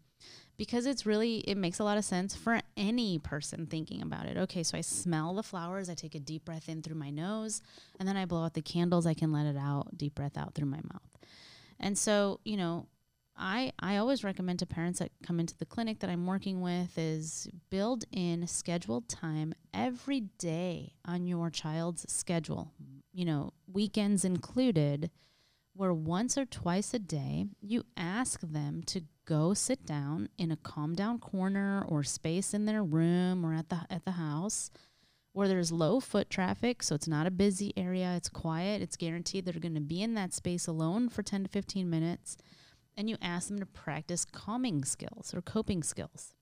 because 0.56 0.86
it's 0.86 1.06
really 1.06 1.38
it 1.38 1.56
makes 1.56 1.78
a 1.78 1.84
lot 1.84 1.98
of 1.98 2.04
sense 2.04 2.34
for 2.34 2.60
any 2.76 3.18
person 3.18 3.66
thinking 3.66 4.02
about 4.02 4.26
it. 4.26 4.36
Okay, 4.36 4.62
so 4.62 4.76
I 4.76 4.82
smell 4.82 5.34
the 5.34 5.42
flowers, 5.42 5.88
I 5.88 5.94
take 5.94 6.14
a 6.14 6.20
deep 6.20 6.44
breath 6.44 6.68
in 6.68 6.82
through 6.82 6.96
my 6.96 7.10
nose, 7.10 7.62
and 7.98 8.08
then 8.08 8.16
I 8.16 8.24
blow 8.24 8.44
out 8.44 8.54
the 8.54 8.62
candles, 8.62 9.06
I 9.06 9.14
can 9.14 9.32
let 9.32 9.46
it 9.46 9.56
out, 9.56 9.96
deep 9.96 10.14
breath 10.14 10.36
out 10.36 10.54
through 10.54 10.68
my 10.68 10.80
mouth. 10.92 11.18
And 11.80 11.98
so, 11.98 12.40
you 12.44 12.56
know, 12.56 12.86
I 13.36 13.72
I 13.78 13.96
always 13.96 14.24
recommend 14.24 14.58
to 14.60 14.66
parents 14.66 14.98
that 14.98 15.10
come 15.22 15.40
into 15.40 15.56
the 15.56 15.66
clinic 15.66 16.00
that 16.00 16.10
I'm 16.10 16.26
working 16.26 16.60
with 16.60 16.96
is 16.98 17.48
build 17.70 18.04
in 18.12 18.46
scheduled 18.46 19.08
time 19.08 19.54
every 19.72 20.20
day 20.38 20.94
on 21.04 21.26
your 21.26 21.50
child's 21.50 22.10
schedule. 22.12 22.72
You 23.12 23.24
know, 23.24 23.52
weekends 23.66 24.24
included, 24.24 25.10
where 25.74 25.92
once 25.92 26.38
or 26.38 26.44
twice 26.44 26.94
a 26.94 26.98
day 26.98 27.46
you 27.60 27.84
ask 27.96 28.40
them 28.40 28.82
to 28.84 29.02
go 29.24 29.54
sit 29.54 29.86
down 29.86 30.28
in 30.38 30.50
a 30.50 30.56
calm 30.56 30.94
down 30.94 31.18
corner 31.18 31.84
or 31.88 32.02
space 32.02 32.54
in 32.54 32.66
their 32.66 32.82
room 32.82 33.44
or 33.44 33.54
at 33.54 33.68
the 33.68 33.80
at 33.90 34.04
the 34.04 34.12
house 34.12 34.70
where 35.32 35.48
there's 35.48 35.72
low 35.72 35.98
foot 35.98 36.28
traffic, 36.28 36.82
so 36.82 36.94
it's 36.94 37.08
not 37.08 37.26
a 37.26 37.30
busy 37.30 37.72
area, 37.74 38.14
it's 38.16 38.28
quiet, 38.28 38.82
it's 38.82 38.96
guaranteed 38.96 39.46
they're 39.46 39.54
going 39.54 39.74
to 39.74 39.80
be 39.80 40.02
in 40.02 40.12
that 40.12 40.34
space 40.34 40.66
alone 40.66 41.08
for 41.08 41.22
10 41.22 41.44
to 41.44 41.48
15 41.48 41.88
minutes 41.88 42.36
and 42.96 43.08
you 43.08 43.16
ask 43.22 43.48
them 43.48 43.58
to 43.58 43.66
practice 43.66 44.24
calming 44.24 44.84
skills 44.84 45.32
or 45.34 45.40
coping 45.40 45.82
skills. 45.82 46.34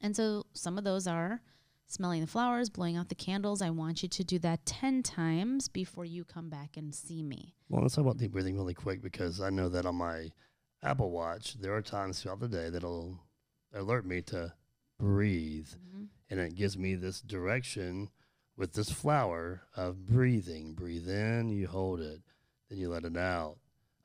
And 0.00 0.16
so 0.16 0.46
some 0.52 0.78
of 0.78 0.84
those 0.84 1.06
are 1.06 1.42
smelling 1.86 2.20
the 2.20 2.26
flowers, 2.26 2.70
blowing 2.70 2.96
out 2.96 3.08
the 3.08 3.14
candles. 3.14 3.62
I 3.62 3.70
want 3.70 4.02
you 4.02 4.08
to 4.08 4.24
do 4.24 4.38
that 4.40 4.66
10 4.66 5.02
times 5.02 5.68
before 5.68 6.04
you 6.04 6.24
come 6.24 6.50
back 6.50 6.76
and 6.76 6.94
see 6.94 7.22
me. 7.22 7.54
Well, 7.68 7.82
let's 7.82 7.94
talk 7.94 8.02
about 8.02 8.18
deep 8.18 8.32
breathing 8.32 8.56
really 8.56 8.74
quick 8.74 9.02
because 9.02 9.40
I 9.40 9.50
know 9.50 9.68
that 9.68 9.86
on 9.86 9.96
my 9.96 10.30
Apple 10.82 11.10
Watch, 11.10 11.54
there 11.60 11.74
are 11.74 11.82
times 11.82 12.22
throughout 12.22 12.40
the 12.40 12.48
day 12.48 12.70
that'll 12.70 13.18
alert 13.74 14.06
me 14.06 14.22
to 14.22 14.52
breathe. 14.98 15.68
And 16.30 16.40
it 16.40 16.54
gives 16.54 16.76
me 16.76 16.94
this 16.94 17.20
direction 17.20 18.10
with 18.56 18.74
this 18.74 18.90
flower 18.90 19.62
of 19.74 20.06
breathing. 20.06 20.74
Breathe 20.74 21.08
in, 21.08 21.48
you 21.48 21.66
hold 21.66 22.00
it, 22.00 22.20
then 22.68 22.78
you 22.78 22.90
let 22.90 23.04
it 23.04 23.16
out. 23.16 23.56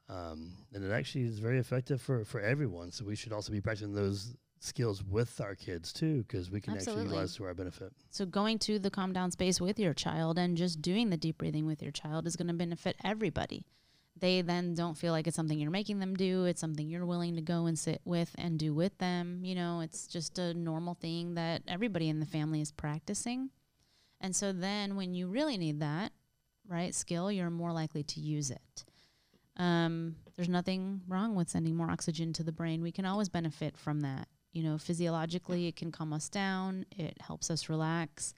Um, 0.09 0.53
and 0.73 0.83
it 0.83 0.91
actually 0.91 1.25
is 1.25 1.39
very 1.39 1.59
effective 1.59 2.01
for, 2.01 2.23
for 2.23 2.39
everyone. 2.39 2.91
So 2.91 3.05
we 3.05 3.15
should 3.15 3.33
also 3.33 3.51
be 3.51 3.61
practicing 3.61 3.93
those 3.93 4.35
skills 4.59 5.03
with 5.03 5.41
our 5.41 5.55
kids 5.55 5.91
too, 5.91 6.23
because 6.23 6.49
we 6.49 6.61
can 6.61 6.75
Absolutely. 6.75 7.01
actually 7.03 7.09
utilize 7.09 7.35
to 7.35 7.43
our 7.45 7.53
benefit. 7.53 7.91
So 8.09 8.25
going 8.25 8.59
to 8.59 8.79
the 8.79 8.89
calm 8.89 9.11
down 9.11 9.31
space 9.31 9.59
with 9.59 9.77
your 9.77 9.93
child 9.93 10.37
and 10.37 10.55
just 10.55 10.81
doing 10.81 11.09
the 11.09 11.17
deep 11.17 11.37
breathing 11.37 11.65
with 11.65 11.81
your 11.81 11.91
child 11.91 12.25
is 12.25 12.35
going 12.35 12.47
to 12.47 12.53
benefit 12.53 12.95
everybody. 13.03 13.65
They 14.15 14.41
then 14.41 14.75
don't 14.75 14.97
feel 14.97 15.11
like 15.11 15.27
it's 15.27 15.35
something 15.35 15.59
you're 15.59 15.71
making 15.71 15.99
them 15.99 16.15
do. 16.15 16.45
It's 16.45 16.61
something 16.61 16.87
you're 16.87 17.05
willing 17.05 17.35
to 17.35 17.41
go 17.41 17.65
and 17.65 17.77
sit 17.77 18.01
with 18.05 18.33
and 18.37 18.59
do 18.59 18.73
with 18.73 18.97
them. 18.99 19.43
You 19.43 19.55
know, 19.55 19.81
it's 19.81 20.07
just 20.07 20.37
a 20.37 20.53
normal 20.53 20.93
thing 20.93 21.33
that 21.33 21.63
everybody 21.67 22.09
in 22.09 22.19
the 22.19 22.25
family 22.25 22.61
is 22.61 22.71
practicing. 22.71 23.49
And 24.21 24.35
so 24.35 24.53
then 24.53 24.95
when 24.95 25.13
you 25.13 25.27
really 25.27 25.57
need 25.57 25.79
that, 25.81 26.13
right, 26.67 26.93
skill, 26.95 27.31
you're 27.31 27.49
more 27.49 27.73
likely 27.73 28.03
to 28.03 28.19
use 28.19 28.51
it. 28.51 28.85
Um, 29.57 30.15
there's 30.35 30.49
nothing 30.49 31.01
wrong 31.07 31.35
with 31.35 31.49
sending 31.49 31.75
more 31.75 31.91
oxygen 31.91 32.33
to 32.33 32.43
the 32.43 32.51
brain. 32.51 32.81
We 32.81 32.91
can 32.91 33.05
always 33.05 33.29
benefit 33.29 33.77
from 33.77 34.01
that. 34.01 34.27
You 34.51 34.63
know, 34.63 34.77
physiologically, 34.77 35.67
it 35.67 35.75
can 35.75 35.91
calm 35.91 36.13
us 36.13 36.29
down, 36.29 36.85
it 36.95 37.17
helps 37.19 37.49
us 37.49 37.69
relax. 37.69 38.33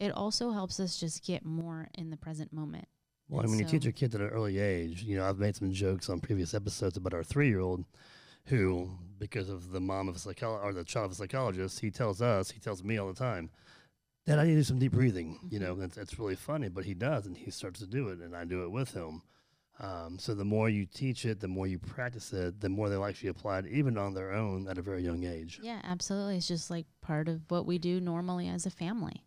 it 0.00 0.12
also 0.12 0.52
helps 0.52 0.78
us 0.80 0.98
just 0.98 1.24
get 1.24 1.44
more 1.44 1.88
in 1.94 2.10
the 2.10 2.16
present 2.16 2.52
moment. 2.52 2.86
Well, 3.28 3.40
And 3.40 3.48
and 3.48 3.50
when 3.50 3.58
you 3.58 3.70
teach 3.70 3.82
so- 3.82 3.86
your 3.86 3.92
kids 3.92 4.14
at 4.14 4.20
an 4.20 4.28
early 4.28 4.58
age, 4.58 5.02
you 5.02 5.16
know, 5.16 5.28
I've 5.28 5.38
made 5.38 5.54
some 5.56 5.72
jokes 5.72 6.08
on 6.08 6.20
previous 6.20 6.54
episodes 6.54 6.96
about 6.96 7.14
our 7.14 7.22
three-year-old, 7.24 7.84
who, 8.46 8.90
because 9.18 9.48
of 9.50 9.70
the 9.70 9.80
mom 9.80 10.08
of 10.08 10.16
a 10.16 10.18
psychologist 10.18 10.64
or 10.66 10.72
the 10.72 10.84
child 10.84 11.06
of 11.06 11.12
a 11.12 11.14
psychologist, 11.16 11.80
he 11.80 11.90
tells 11.90 12.22
us, 12.22 12.50
he 12.50 12.60
tells 12.60 12.82
me 12.82 12.96
all 12.96 13.06
the 13.08 13.12
time, 13.18 13.50
"Dad, 14.24 14.38
I 14.38 14.44
need 14.44 14.52
to 14.52 14.56
do 14.56 14.62
some 14.62 14.78
deep 14.78 14.92
breathing." 14.92 15.38
You 15.50 15.58
know, 15.58 15.78
it's, 15.80 15.98
it's 15.98 16.18
really 16.18 16.36
funny, 16.36 16.68
but 16.70 16.84
he 16.86 16.94
does, 16.94 17.26
and 17.26 17.36
he 17.36 17.50
starts 17.50 17.80
to 17.80 17.86
do 17.86 18.08
it, 18.08 18.20
and 18.20 18.34
I 18.34 18.44
do 18.44 18.62
it 18.64 18.70
with 18.70 18.92
him. 18.94 19.22
Um, 19.80 20.18
so 20.18 20.34
the 20.34 20.44
more 20.44 20.68
you 20.68 20.86
teach 20.86 21.24
it, 21.26 21.38
the 21.38 21.46
more 21.48 21.66
you 21.66 21.78
practice 21.78 22.32
it, 22.32 22.60
the 22.60 22.68
more 22.68 22.88
they'll 22.88 23.04
actually 23.04 23.28
apply 23.28 23.58
it, 23.60 23.66
even 23.66 23.96
on 23.98 24.12
their 24.14 24.32
own 24.32 24.66
at 24.66 24.76
a 24.78 24.82
very 24.82 25.04
young 25.04 25.24
age. 25.24 25.60
Yeah, 25.62 25.80
absolutely. 25.84 26.36
It's 26.38 26.48
just 26.48 26.68
like 26.70 26.86
part 27.00 27.28
of 27.28 27.42
what 27.48 27.64
we 27.66 27.78
do 27.78 28.00
normally 28.00 28.48
as 28.48 28.66
a 28.66 28.70
family. 28.70 29.24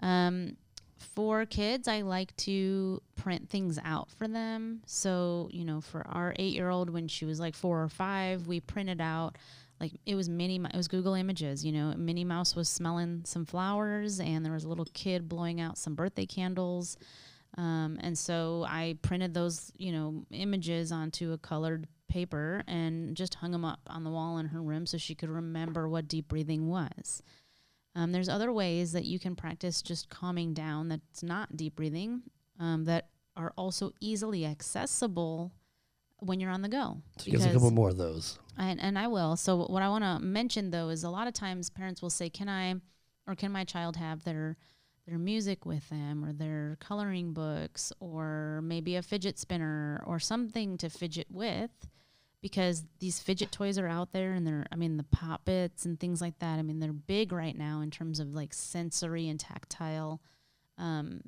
Um, 0.00 0.56
for 0.98 1.46
kids, 1.46 1.88
I 1.88 2.02
like 2.02 2.34
to 2.38 3.02
print 3.16 3.48
things 3.48 3.78
out 3.84 4.10
for 4.10 4.28
them. 4.28 4.82
So, 4.86 5.48
you 5.52 5.64
know, 5.64 5.80
for 5.80 6.06
our 6.06 6.34
eight 6.38 6.54
year 6.54 6.70
old, 6.70 6.90
when 6.90 7.08
she 7.08 7.24
was 7.24 7.40
like 7.40 7.54
four 7.54 7.82
or 7.82 7.88
five, 7.88 8.46
we 8.46 8.60
printed 8.60 9.00
out 9.00 9.36
like 9.80 9.92
it 10.06 10.14
was 10.14 10.28
Minnie, 10.28 10.58
Mo- 10.58 10.70
it 10.72 10.76
was 10.76 10.88
Google 10.88 11.14
Images. 11.14 11.64
You 11.64 11.72
know, 11.72 11.94
Minnie 11.96 12.24
Mouse 12.24 12.56
was 12.56 12.68
smelling 12.68 13.22
some 13.24 13.44
flowers, 13.44 14.18
and 14.20 14.44
there 14.44 14.52
was 14.52 14.64
a 14.64 14.68
little 14.68 14.88
kid 14.92 15.28
blowing 15.28 15.60
out 15.60 15.78
some 15.78 15.94
birthday 15.94 16.26
candles. 16.26 16.96
Um, 17.56 17.98
and 18.00 18.16
so 18.16 18.64
I 18.68 18.96
printed 19.02 19.34
those, 19.34 19.72
you 19.76 19.92
know, 19.92 20.24
images 20.30 20.92
onto 20.92 21.32
a 21.32 21.38
colored 21.38 21.86
paper 22.08 22.62
and 22.66 23.16
just 23.16 23.34
hung 23.36 23.52
them 23.52 23.64
up 23.64 23.80
on 23.88 24.04
the 24.04 24.10
wall 24.10 24.38
in 24.38 24.46
her 24.46 24.62
room 24.62 24.86
so 24.86 24.98
she 24.98 25.14
could 25.14 25.28
remember 25.28 25.88
what 25.88 26.08
deep 26.08 26.28
breathing 26.28 26.68
was. 26.68 27.22
Um, 27.98 28.12
there's 28.12 28.28
other 28.28 28.52
ways 28.52 28.92
that 28.92 29.06
you 29.06 29.18
can 29.18 29.34
practice 29.34 29.82
just 29.82 30.08
calming 30.08 30.54
down 30.54 30.88
that's 30.88 31.24
not 31.24 31.56
deep 31.56 31.74
breathing 31.74 32.22
um, 32.60 32.84
that 32.84 33.08
are 33.36 33.52
also 33.56 33.92
easily 34.00 34.46
accessible 34.46 35.52
when 36.20 36.38
you're 36.38 36.50
on 36.50 36.62
the 36.62 36.68
go. 36.68 36.98
So 37.16 37.30
give 37.32 37.40
us 37.40 37.46
a 37.46 37.52
couple 37.52 37.72
more 37.72 37.88
of 37.88 37.96
those. 37.96 38.38
And, 38.56 38.80
and 38.80 38.96
I 38.96 39.08
will. 39.08 39.34
So 39.36 39.66
what 39.66 39.82
I 39.82 39.88
want 39.88 40.04
to 40.04 40.20
mention 40.20 40.70
though 40.70 40.90
is 40.90 41.02
a 41.02 41.10
lot 41.10 41.26
of 41.26 41.34
times 41.34 41.70
parents 41.70 42.00
will 42.00 42.10
say, 42.10 42.30
"Can 42.30 42.48
I, 42.48 42.76
or 43.26 43.34
can 43.34 43.50
my 43.50 43.64
child 43.64 43.96
have 43.96 44.22
their 44.22 44.56
their 45.06 45.18
music 45.18 45.66
with 45.66 45.88
them, 45.88 46.24
or 46.24 46.32
their 46.32 46.76
coloring 46.80 47.32
books, 47.32 47.92
or 47.98 48.60
maybe 48.62 48.94
a 48.94 49.02
fidget 49.02 49.38
spinner, 49.40 50.02
or 50.06 50.20
something 50.20 50.78
to 50.78 50.88
fidget 50.88 51.26
with?" 51.30 51.88
Because 52.40 52.84
these 53.00 53.18
fidget 53.18 53.50
toys 53.50 53.78
are 53.78 53.88
out 53.88 54.12
there, 54.12 54.32
and 54.32 54.46
they're, 54.46 54.64
I 54.70 54.76
mean, 54.76 54.96
the 54.96 55.02
pop 55.04 55.44
bits 55.44 55.84
and 55.84 55.98
things 55.98 56.20
like 56.20 56.38
that. 56.38 56.58
I 56.58 56.62
mean, 56.62 56.78
they're 56.78 56.92
big 56.92 57.32
right 57.32 57.56
now 57.56 57.80
in 57.80 57.90
terms 57.90 58.20
of 58.20 58.34
like 58.34 58.54
sensory 58.54 59.28
and 59.28 59.40
tactile 59.40 60.20
um, 60.76 61.22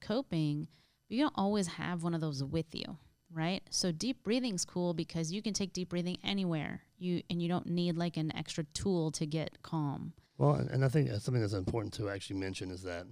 coping. 0.00 0.68
But 1.08 1.16
you 1.16 1.22
don't 1.22 1.34
always 1.36 1.66
have 1.68 2.02
one 2.02 2.14
of 2.14 2.20
those 2.20 2.44
with 2.44 2.74
you 2.74 2.98
right? 3.32 3.62
So 3.70 3.92
deep 3.92 4.22
breathing's 4.22 4.64
cool 4.64 4.94
because 4.94 5.32
you 5.32 5.42
can 5.42 5.54
take 5.54 5.72
deep 5.72 5.88
breathing 5.88 6.18
anywhere. 6.22 6.82
You 6.98 7.22
and 7.30 7.42
you 7.42 7.48
don't 7.48 7.66
need 7.66 7.96
like 7.96 8.16
an 8.16 8.34
extra 8.36 8.64
tool 8.74 9.10
to 9.12 9.26
get 9.26 9.62
calm. 9.62 10.12
Well, 10.38 10.54
and, 10.54 10.84
I 10.84 10.88
think 10.88 11.08
that's 11.08 11.24
something 11.24 11.40
that's 11.40 11.52
important 11.52 11.94
to 11.94 12.08
actually 12.08 12.36
mention 12.36 12.70
is 12.70 12.82
that 12.82 13.06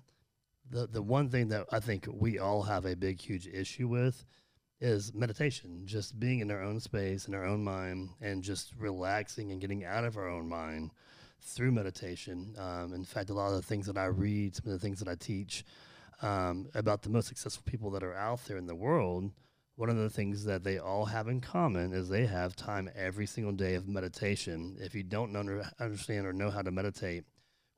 the 0.68 0.86
the 0.86 1.02
one 1.02 1.28
thing 1.28 1.48
that 1.48 1.66
I 1.72 1.80
think 1.80 2.06
we 2.10 2.38
all 2.38 2.62
have 2.62 2.84
a 2.84 2.96
big, 2.96 3.20
huge 3.20 3.46
issue 3.46 3.88
with 3.88 4.24
is 4.80 5.12
meditation. 5.14 5.82
Just 5.84 6.18
being 6.18 6.40
in 6.40 6.50
our 6.50 6.62
own 6.62 6.80
space, 6.80 7.28
in 7.28 7.34
our 7.34 7.44
own 7.44 7.62
mind, 7.62 8.10
and 8.20 8.42
just 8.42 8.72
relaxing 8.78 9.52
and 9.52 9.60
getting 9.60 9.84
out 9.84 10.04
of 10.04 10.16
our 10.16 10.28
own 10.28 10.48
mind 10.48 10.90
through 11.42 11.72
meditation. 11.72 12.54
Um, 12.58 12.94
in 12.94 13.04
fact, 13.04 13.30
a 13.30 13.34
lot 13.34 13.48
of 13.48 13.56
the 13.56 13.62
things 13.62 13.86
that 13.86 13.98
I 13.98 14.06
read, 14.06 14.56
some 14.56 14.66
of 14.66 14.72
the 14.72 14.84
things 14.84 14.98
that 15.00 15.08
I 15.08 15.14
teach 15.14 15.64
um, 16.22 16.68
about 16.74 17.02
the 17.02 17.10
most 17.10 17.28
successful 17.28 17.62
people 17.66 17.90
that 17.90 18.02
are 18.02 18.14
out 18.14 18.44
there 18.46 18.56
in 18.56 18.66
the 18.66 18.74
world. 18.74 19.30
One 19.76 19.88
of 19.88 19.96
the 19.96 20.10
things 20.10 20.44
that 20.44 20.62
they 20.62 20.78
all 20.78 21.06
have 21.06 21.28
in 21.28 21.40
common 21.40 21.94
is 21.94 22.08
they 22.08 22.26
have 22.26 22.54
time 22.54 22.90
every 22.94 23.24
single 23.26 23.52
day 23.52 23.74
of 23.74 23.88
meditation. 23.88 24.76
If 24.78 24.94
you 24.94 25.02
don't 25.02 25.34
under, 25.34 25.64
understand 25.78 26.26
or 26.26 26.34
know 26.34 26.50
how 26.50 26.60
to 26.62 26.70
meditate 26.70 27.24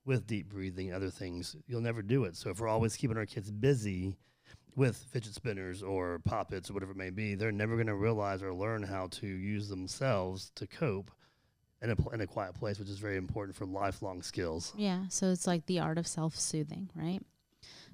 with 0.04 0.26
deep 0.26 0.48
breathing 0.48 0.92
other 0.92 1.10
things, 1.10 1.54
you'll 1.68 1.80
never 1.80 2.02
do 2.02 2.24
it. 2.24 2.36
So 2.36 2.50
if 2.50 2.58
we're 2.58 2.66
always 2.66 2.96
keeping 2.96 3.16
our 3.16 3.26
kids 3.26 3.52
busy 3.52 4.16
with 4.74 4.96
fidget 4.96 5.34
spinners 5.34 5.82
or 5.82 6.18
poppets 6.20 6.70
or 6.70 6.74
whatever 6.74 6.92
it 6.92 6.98
may 6.98 7.10
be, 7.10 7.34
they're 7.34 7.52
never 7.52 7.74
going 7.74 7.86
to 7.86 7.94
realize 7.94 8.42
or 8.42 8.54
learn 8.54 8.82
how 8.82 9.06
to 9.08 9.26
use 9.26 9.68
themselves 9.68 10.50
to 10.54 10.66
cope 10.66 11.10
in 11.82 11.90
a, 11.90 12.14
in 12.14 12.20
a 12.20 12.26
quiet 12.26 12.54
place, 12.54 12.78
which 12.78 12.88
is 12.88 12.98
very 12.98 13.16
important 13.16 13.56
for 13.56 13.66
lifelong 13.66 14.22
skills. 14.22 14.72
Yeah, 14.76 15.04
so 15.08 15.30
it's 15.30 15.46
like 15.46 15.66
the 15.66 15.80
art 15.80 15.98
of 15.98 16.06
self-soothing, 16.06 16.90
right? 16.94 17.20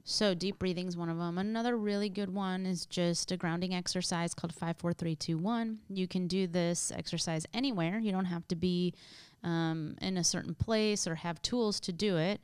So 0.04 0.34
deep 0.34 0.58
breathing 0.58 0.86
is 0.86 0.96
one 0.96 1.10
of 1.10 1.18
them. 1.18 1.36
Another 1.36 1.76
really 1.76 2.08
good 2.08 2.32
one 2.32 2.64
is 2.64 2.86
just 2.86 3.30
a 3.30 3.36
grounding 3.36 3.74
exercise 3.74 4.32
called 4.32 4.54
five, 4.54 4.76
four, 4.78 4.92
three, 4.92 5.14
two, 5.14 5.36
one. 5.36 5.80
You 5.88 6.08
can 6.08 6.26
do 6.26 6.46
this 6.46 6.92
exercise 6.96 7.44
anywhere. 7.52 7.98
You 7.98 8.12
don't 8.12 8.24
have 8.24 8.46
to 8.48 8.56
be 8.56 8.94
um, 9.42 9.96
in 10.00 10.16
a 10.16 10.24
certain 10.24 10.54
place 10.54 11.06
or 11.06 11.16
have 11.16 11.42
tools 11.42 11.78
to 11.80 11.92
do 11.92 12.16
it. 12.16 12.40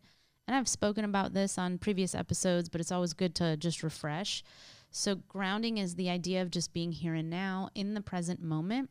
And 0.47 0.55
I've 0.57 0.69
spoken 0.69 1.05
about 1.05 1.33
this 1.33 1.59
on 1.59 1.79
previous 1.79 2.15
episodes, 2.15 2.69
but 2.69 2.81
it's 2.81 2.93
always 2.93 3.15
good 3.15 3.35
to 3.37 3.57
just 3.57 3.83
refresh. 3.83 4.43
So 4.91 5.17
grounding 5.17 5.79
is 5.79 5.97
the 5.97 6.11
idea 6.11 6.43
of 6.43 6.51
just 6.51 6.73
being 6.73 6.93
here 6.93 7.15
and 7.15 7.31
now 7.31 7.71
in 7.75 7.95
the 7.95 8.01
present 8.01 8.43
moment 8.43 8.91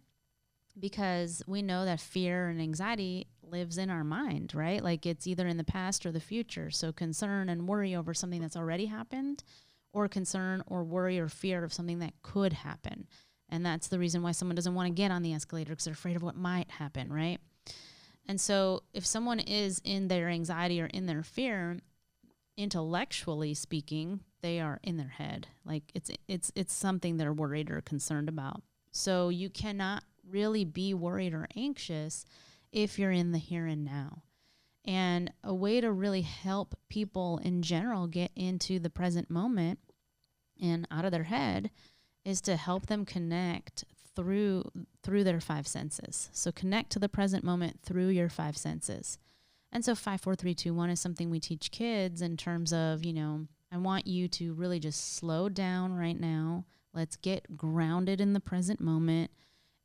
because 0.80 1.44
we 1.48 1.62
know 1.62 1.86
that 1.86 2.00
fear 2.00 2.50
and 2.50 2.60
anxiety 2.60 3.28
lives 3.44 3.78
in 3.78 3.90
our 3.90 4.04
mind, 4.04 4.54
right? 4.56 4.84
Like 4.84 5.06
it's 5.06 5.28
either 5.28 5.48
in 5.48 5.58
the 5.58 5.64
past 5.64 6.06
or 6.06 6.12
the 6.12 6.20
future. 6.20 6.72
So 6.72 6.92
concern 6.92 7.50
and 7.50 7.68
worry 7.68 7.96
over 7.96 8.14
something 8.14 8.42
that's 8.42 8.58
already 8.58 8.88
happened 8.88 9.44
or 9.94 10.08
concern 10.08 10.64
or 10.66 10.84
worry 10.84 11.20
or 11.20 11.30
fear 11.30 11.64
of 11.64 11.72
something 11.72 12.00
that 12.00 12.14
could 12.24 12.54
happen. 12.54 13.08
And 13.50 13.64
that's 13.64 13.88
the 13.88 14.00
reason 14.00 14.24
why 14.24 14.32
someone 14.32 14.56
doesn't 14.56 14.74
want 14.74 14.88
to 14.88 14.94
get 14.94 15.12
on 15.12 15.22
the 15.22 15.34
escalator 15.34 15.74
because 15.74 15.86
they're 15.86 15.94
afraid 15.94 16.16
of 16.16 16.24
what 16.24 16.36
might 16.36 16.72
happen, 16.72 17.14
right? 17.14 17.40
And 18.26 18.40
so 18.40 18.84
if 18.94 19.06
someone 19.06 19.40
is 19.40 19.82
in 19.84 20.08
their 20.08 20.30
anxiety 20.30 20.82
or 20.82 20.86
in 20.88 21.06
their 21.06 21.24
fear, 21.24 21.80
intellectually 22.58 23.54
speaking, 23.54 24.22
they 24.42 24.60
are 24.60 24.80
in 24.84 24.98
their 24.98 25.10
head. 25.10 25.48
Like 25.66 25.84
it's 25.94 26.12
it's 26.28 26.52
it's 26.56 26.74
something 26.74 27.18
they're 27.18 27.34
worried 27.34 27.70
or 27.70 27.82
concerned 27.82 28.30
about. 28.30 28.62
So 28.92 29.30
you 29.30 29.50
cannot 29.50 30.04
really 30.30 30.64
be 30.64 30.94
worried 30.94 31.34
or 31.34 31.48
anxious 31.56 32.26
if 32.72 32.98
you're 32.98 33.12
in 33.12 33.32
the 33.32 33.40
here 33.40 33.66
and 33.66 33.84
now. 33.84 34.24
And 34.86 35.32
a 35.44 35.54
way 35.54 35.80
to 35.82 35.92
really 35.92 36.22
help 36.22 36.76
people 36.90 37.40
in 37.44 37.62
general 37.62 38.08
get 38.08 38.32
into 38.36 38.80
the 38.80 38.90
present 38.90 39.30
moment 39.30 39.80
and 40.62 40.88
out 40.92 41.06
of 41.06 41.12
their 41.12 41.24
head 41.24 41.72
is 42.26 42.42
to 42.42 42.56
help 42.56 42.88
them 42.88 43.06
connect 43.06 43.86
through 44.16 44.70
through 45.04 45.24
their 45.24 45.40
five 45.40 45.68
senses. 45.68 46.30
So 46.34 46.52
connect 46.52 46.92
to 46.92 47.00
the 47.00 47.10
present 47.10 47.44
moment 47.44 47.80
through 47.84 48.10
your 48.10 48.30
five 48.30 48.58
senses. 48.58 49.18
And 49.72 49.84
so 49.84 49.96
five, 49.96 50.22
four, 50.22 50.36
three, 50.36 50.54
two, 50.54 50.74
one 50.74 50.92
is 50.92 51.00
something 51.00 51.30
we 51.30 51.40
teach 51.40 51.72
kids 51.72 52.22
in 52.22 52.38
terms 52.38 52.72
of, 52.72 53.04
you 53.04 53.12
know, 53.12 53.48
I 53.72 53.78
want 53.78 54.06
you 54.06 54.28
to 54.28 54.54
really 54.54 54.80
just 54.80 55.16
slow 55.16 55.50
down 55.50 55.96
right 55.96 56.20
now. 56.20 56.66
Let's 56.94 57.16
get 57.16 57.58
grounded 57.58 58.22
in 58.22 58.34
the 58.34 58.40
present 58.40 58.80
moment. 58.80 59.32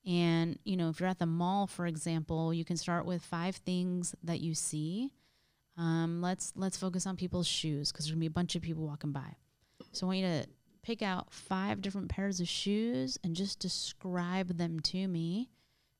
And, 0.06 0.58
you 0.64 0.76
know, 0.76 0.90
if 0.90 1.00
you're 1.00 1.08
at 1.08 1.18
the 1.18 1.26
mall, 1.26 1.66
for 1.66 1.86
example, 1.86 2.52
you 2.52 2.66
can 2.66 2.76
start 2.76 3.06
with 3.06 3.22
five 3.22 3.56
things 3.56 4.14
that 4.22 4.40
you 4.40 4.54
see. 4.54 5.12
Um, 5.78 6.20
let's 6.20 6.52
let's 6.54 6.76
focus 6.76 7.06
on 7.06 7.16
people's 7.16 7.46
shoes 7.46 7.90
because 7.90 8.04
there's 8.04 8.12
gonna 8.12 8.20
be 8.20 8.26
a 8.26 8.30
bunch 8.30 8.56
of 8.56 8.62
people 8.62 8.84
walking 8.84 9.12
by. 9.12 9.36
So 9.92 10.06
I 10.06 10.08
want 10.08 10.18
you 10.18 10.26
to 10.26 10.46
pick 10.82 11.02
out 11.02 11.32
five 11.32 11.80
different 11.80 12.08
pairs 12.08 12.40
of 12.40 12.48
shoes 12.48 13.18
and 13.22 13.34
just 13.34 13.58
describe 13.58 14.56
them 14.56 14.80
to 14.80 15.06
me 15.08 15.50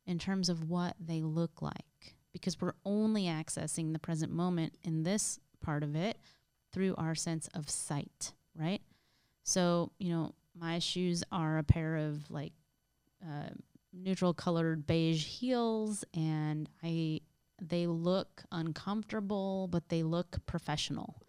in 0.06 0.18
terms 0.18 0.49
of 0.49 0.68
what 0.68 0.97
they 0.99 1.23
look 1.23 1.61
like. 1.62 2.16
Because 2.32 2.61
we're 2.61 2.75
only 2.85 3.25
accessing 3.25 3.92
the 3.92 3.99
present 3.99 4.32
moment 4.32 4.75
in 4.82 5.02
this 5.02 5.40
part 5.61 5.82
of 5.82 5.97
it 5.97 6.18
through 6.73 6.94
our 6.97 7.14
sense 7.14 7.49
of 7.54 7.68
sight, 7.68 8.32
right? 8.54 8.82
So, 9.44 9.92
you 9.99 10.11
know, 10.11 10.35
my 10.58 10.78
shoes 10.78 11.25
are 11.32 11.58
a 11.58 11.64
pair 11.64 11.97
of 11.97 12.30
like 12.30 12.52
uh, 13.25 13.50
neutral 13.92 14.35
colored 14.35 14.87
beige 14.87 15.25
heels 15.25 16.04
and 16.14 16.68
I 16.82 17.20
they 17.61 17.87
look 17.87 18.44
uncomfortable, 18.52 19.68
but 19.68 19.88
they 19.88 20.02
look 20.02 20.38
professional. 20.47 21.20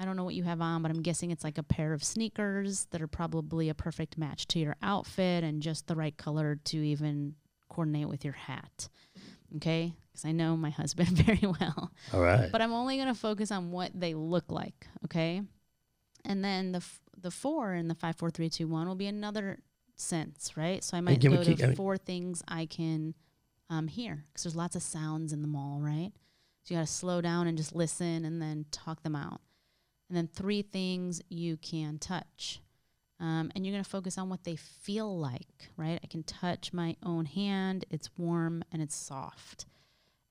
I 0.00 0.06
don't 0.06 0.16
know 0.16 0.24
what 0.24 0.34
you 0.34 0.44
have 0.44 0.62
on, 0.62 0.80
but 0.80 0.90
I'm 0.90 1.02
guessing 1.02 1.30
it's 1.30 1.44
like 1.44 1.58
a 1.58 1.62
pair 1.62 1.92
of 1.92 2.02
sneakers 2.02 2.86
that 2.90 3.02
are 3.02 3.06
probably 3.06 3.68
a 3.68 3.74
perfect 3.74 4.16
match 4.16 4.46
to 4.48 4.58
your 4.58 4.76
outfit 4.82 5.44
and 5.44 5.60
just 5.62 5.86
the 5.88 5.94
right 5.94 6.16
color 6.16 6.58
to 6.64 6.78
even 6.78 7.34
coordinate 7.68 8.08
with 8.08 8.24
your 8.24 8.32
hat. 8.32 8.88
Okay? 9.56 9.92
Because 10.10 10.24
I 10.24 10.32
know 10.32 10.56
my 10.56 10.70
husband 10.80 11.08
very 11.10 11.46
well. 11.60 11.90
All 12.14 12.20
right. 12.20 12.50
But 12.50 12.62
I'm 12.62 12.72
only 12.72 12.96
going 12.96 13.08
to 13.08 13.14
focus 13.14 13.50
on 13.52 13.72
what 13.72 13.90
they 13.94 14.14
look 14.14 14.50
like. 14.50 14.86
Okay? 15.04 15.42
And 16.24 16.42
then 16.42 16.72
the 16.72 16.78
f- 16.78 17.00
the 17.20 17.30
four 17.30 17.72
and 17.74 17.90
the 17.90 17.94
five, 17.94 18.16
four, 18.16 18.30
three, 18.30 18.48
two, 18.48 18.66
one 18.66 18.88
will 18.88 18.94
be 18.94 19.06
another 19.06 19.58
sense, 19.96 20.56
right? 20.56 20.82
So 20.82 20.96
I 20.96 21.02
might 21.02 21.20
go 21.20 21.36
key- 21.44 21.56
to 21.56 21.62
four 21.76 21.98
things 21.98 22.42
I 22.48 22.64
can 22.64 23.12
um, 23.68 23.86
hear 23.86 24.24
because 24.28 24.44
there's 24.44 24.56
lots 24.56 24.76
of 24.76 24.82
sounds 24.82 25.34
in 25.34 25.42
the 25.42 25.48
mall, 25.48 25.78
right? 25.82 26.12
So 26.62 26.74
you 26.74 26.80
got 26.80 26.86
to 26.86 26.92
slow 26.92 27.20
down 27.20 27.46
and 27.46 27.58
just 27.58 27.74
listen 27.74 28.24
and 28.24 28.40
then 28.40 28.64
talk 28.70 29.02
them 29.02 29.14
out. 29.14 29.42
And 30.10 30.16
then 30.16 30.28
three 30.28 30.60
things 30.60 31.22
you 31.28 31.56
can 31.56 31.98
touch. 31.98 32.60
Um, 33.20 33.52
and 33.54 33.64
you're 33.64 33.72
going 33.72 33.84
to 33.84 33.88
focus 33.88 34.18
on 34.18 34.28
what 34.28 34.42
they 34.42 34.56
feel 34.56 35.16
like, 35.16 35.70
right? 35.76 36.00
I 36.02 36.06
can 36.08 36.24
touch 36.24 36.72
my 36.72 36.96
own 37.02 37.26
hand, 37.26 37.84
it's 37.90 38.10
warm 38.18 38.64
and 38.72 38.82
it's 38.82 38.96
soft. 38.96 39.66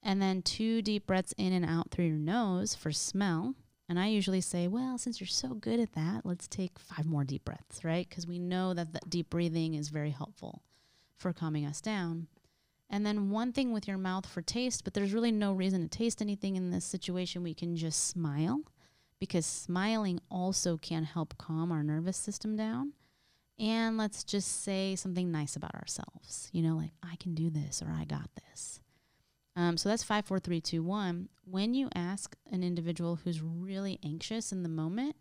And 0.04 0.22
then 0.22 0.42
two 0.42 0.82
deep 0.82 1.08
breaths 1.08 1.34
in 1.38 1.54
and 1.54 1.66
out 1.66 1.92
through 1.92 2.06
your 2.06 2.16
nose 2.16 2.76
for 2.76 2.92
smell. 2.92 3.56
And 3.88 4.00
I 4.00 4.08
usually 4.08 4.42
say, 4.42 4.68
well, 4.68 4.98
since 4.98 5.20
you're 5.20 5.28
so 5.28 5.50
good 5.50 5.80
at 5.80 5.94
that, 5.94 6.26
let's 6.26 6.48
take 6.48 6.78
five 6.78 7.06
more 7.06 7.24
deep 7.24 7.46
breaths, 7.46 7.84
right? 7.84 8.08
Because 8.08 8.28
we 8.28 8.38
know 8.38 8.74
that 8.74 8.92
the 8.92 9.00
deep 9.08 9.30
breathing 9.30 9.76
is 9.76 9.90
very 9.90 10.12
helpful 10.12 10.62
for 11.18 11.32
calming 11.32 11.66
us 11.66 11.80
down. 11.80 12.28
And 12.90 13.06
then 13.06 13.30
one 13.30 13.54
thing 13.54 13.72
with 13.72 13.88
your 13.88 13.98
mouth 13.98 14.26
for 14.26 14.42
taste, 14.42 14.84
but 14.84 14.94
there's 14.94 15.14
really 15.14 15.32
no 15.32 15.54
reason 15.54 15.82
to 15.82 15.88
taste 15.88 16.22
anything 16.22 16.56
in 16.56 16.72
this 16.72 16.86
situation. 16.86 17.44
We 17.44 17.54
can 17.54 17.76
just 17.76 18.08
smile 18.08 18.62
because 19.20 19.46
smiling 19.46 20.20
also 20.30 20.78
can 20.78 21.04
help 21.04 21.38
calm 21.38 21.72
our 21.72 21.84
nervous 21.84 22.18
system 22.18 22.56
down. 22.56 22.94
And 23.58 23.98
let's 23.98 24.24
just 24.24 24.64
say 24.64 24.96
something 24.96 25.32
nice 25.32 25.56
about 25.58 25.76
ourselves, 25.76 26.50
you 26.54 26.62
know, 26.62 26.78
like, 26.78 26.94
I 27.04 27.18
can 27.18 27.36
do 27.36 27.50
this 27.50 27.82
or 27.82 27.90
I 27.92 28.06
got 28.06 28.30
this. 28.36 28.80
Um, 29.58 29.76
so 29.76 29.90
that's 29.90 30.04
five, 30.04 30.26
four, 30.26 30.40
three, 30.40 30.62
two, 30.62 30.82
one. 30.82 31.28
When 31.44 31.74
you 31.74 31.90
ask 31.94 32.38
an 32.50 32.64
individual 32.64 33.18
who's 33.18 33.42
really 33.42 34.00
anxious 34.04 34.54
in 34.54 34.64
the 34.64 34.70
moment 34.70 35.18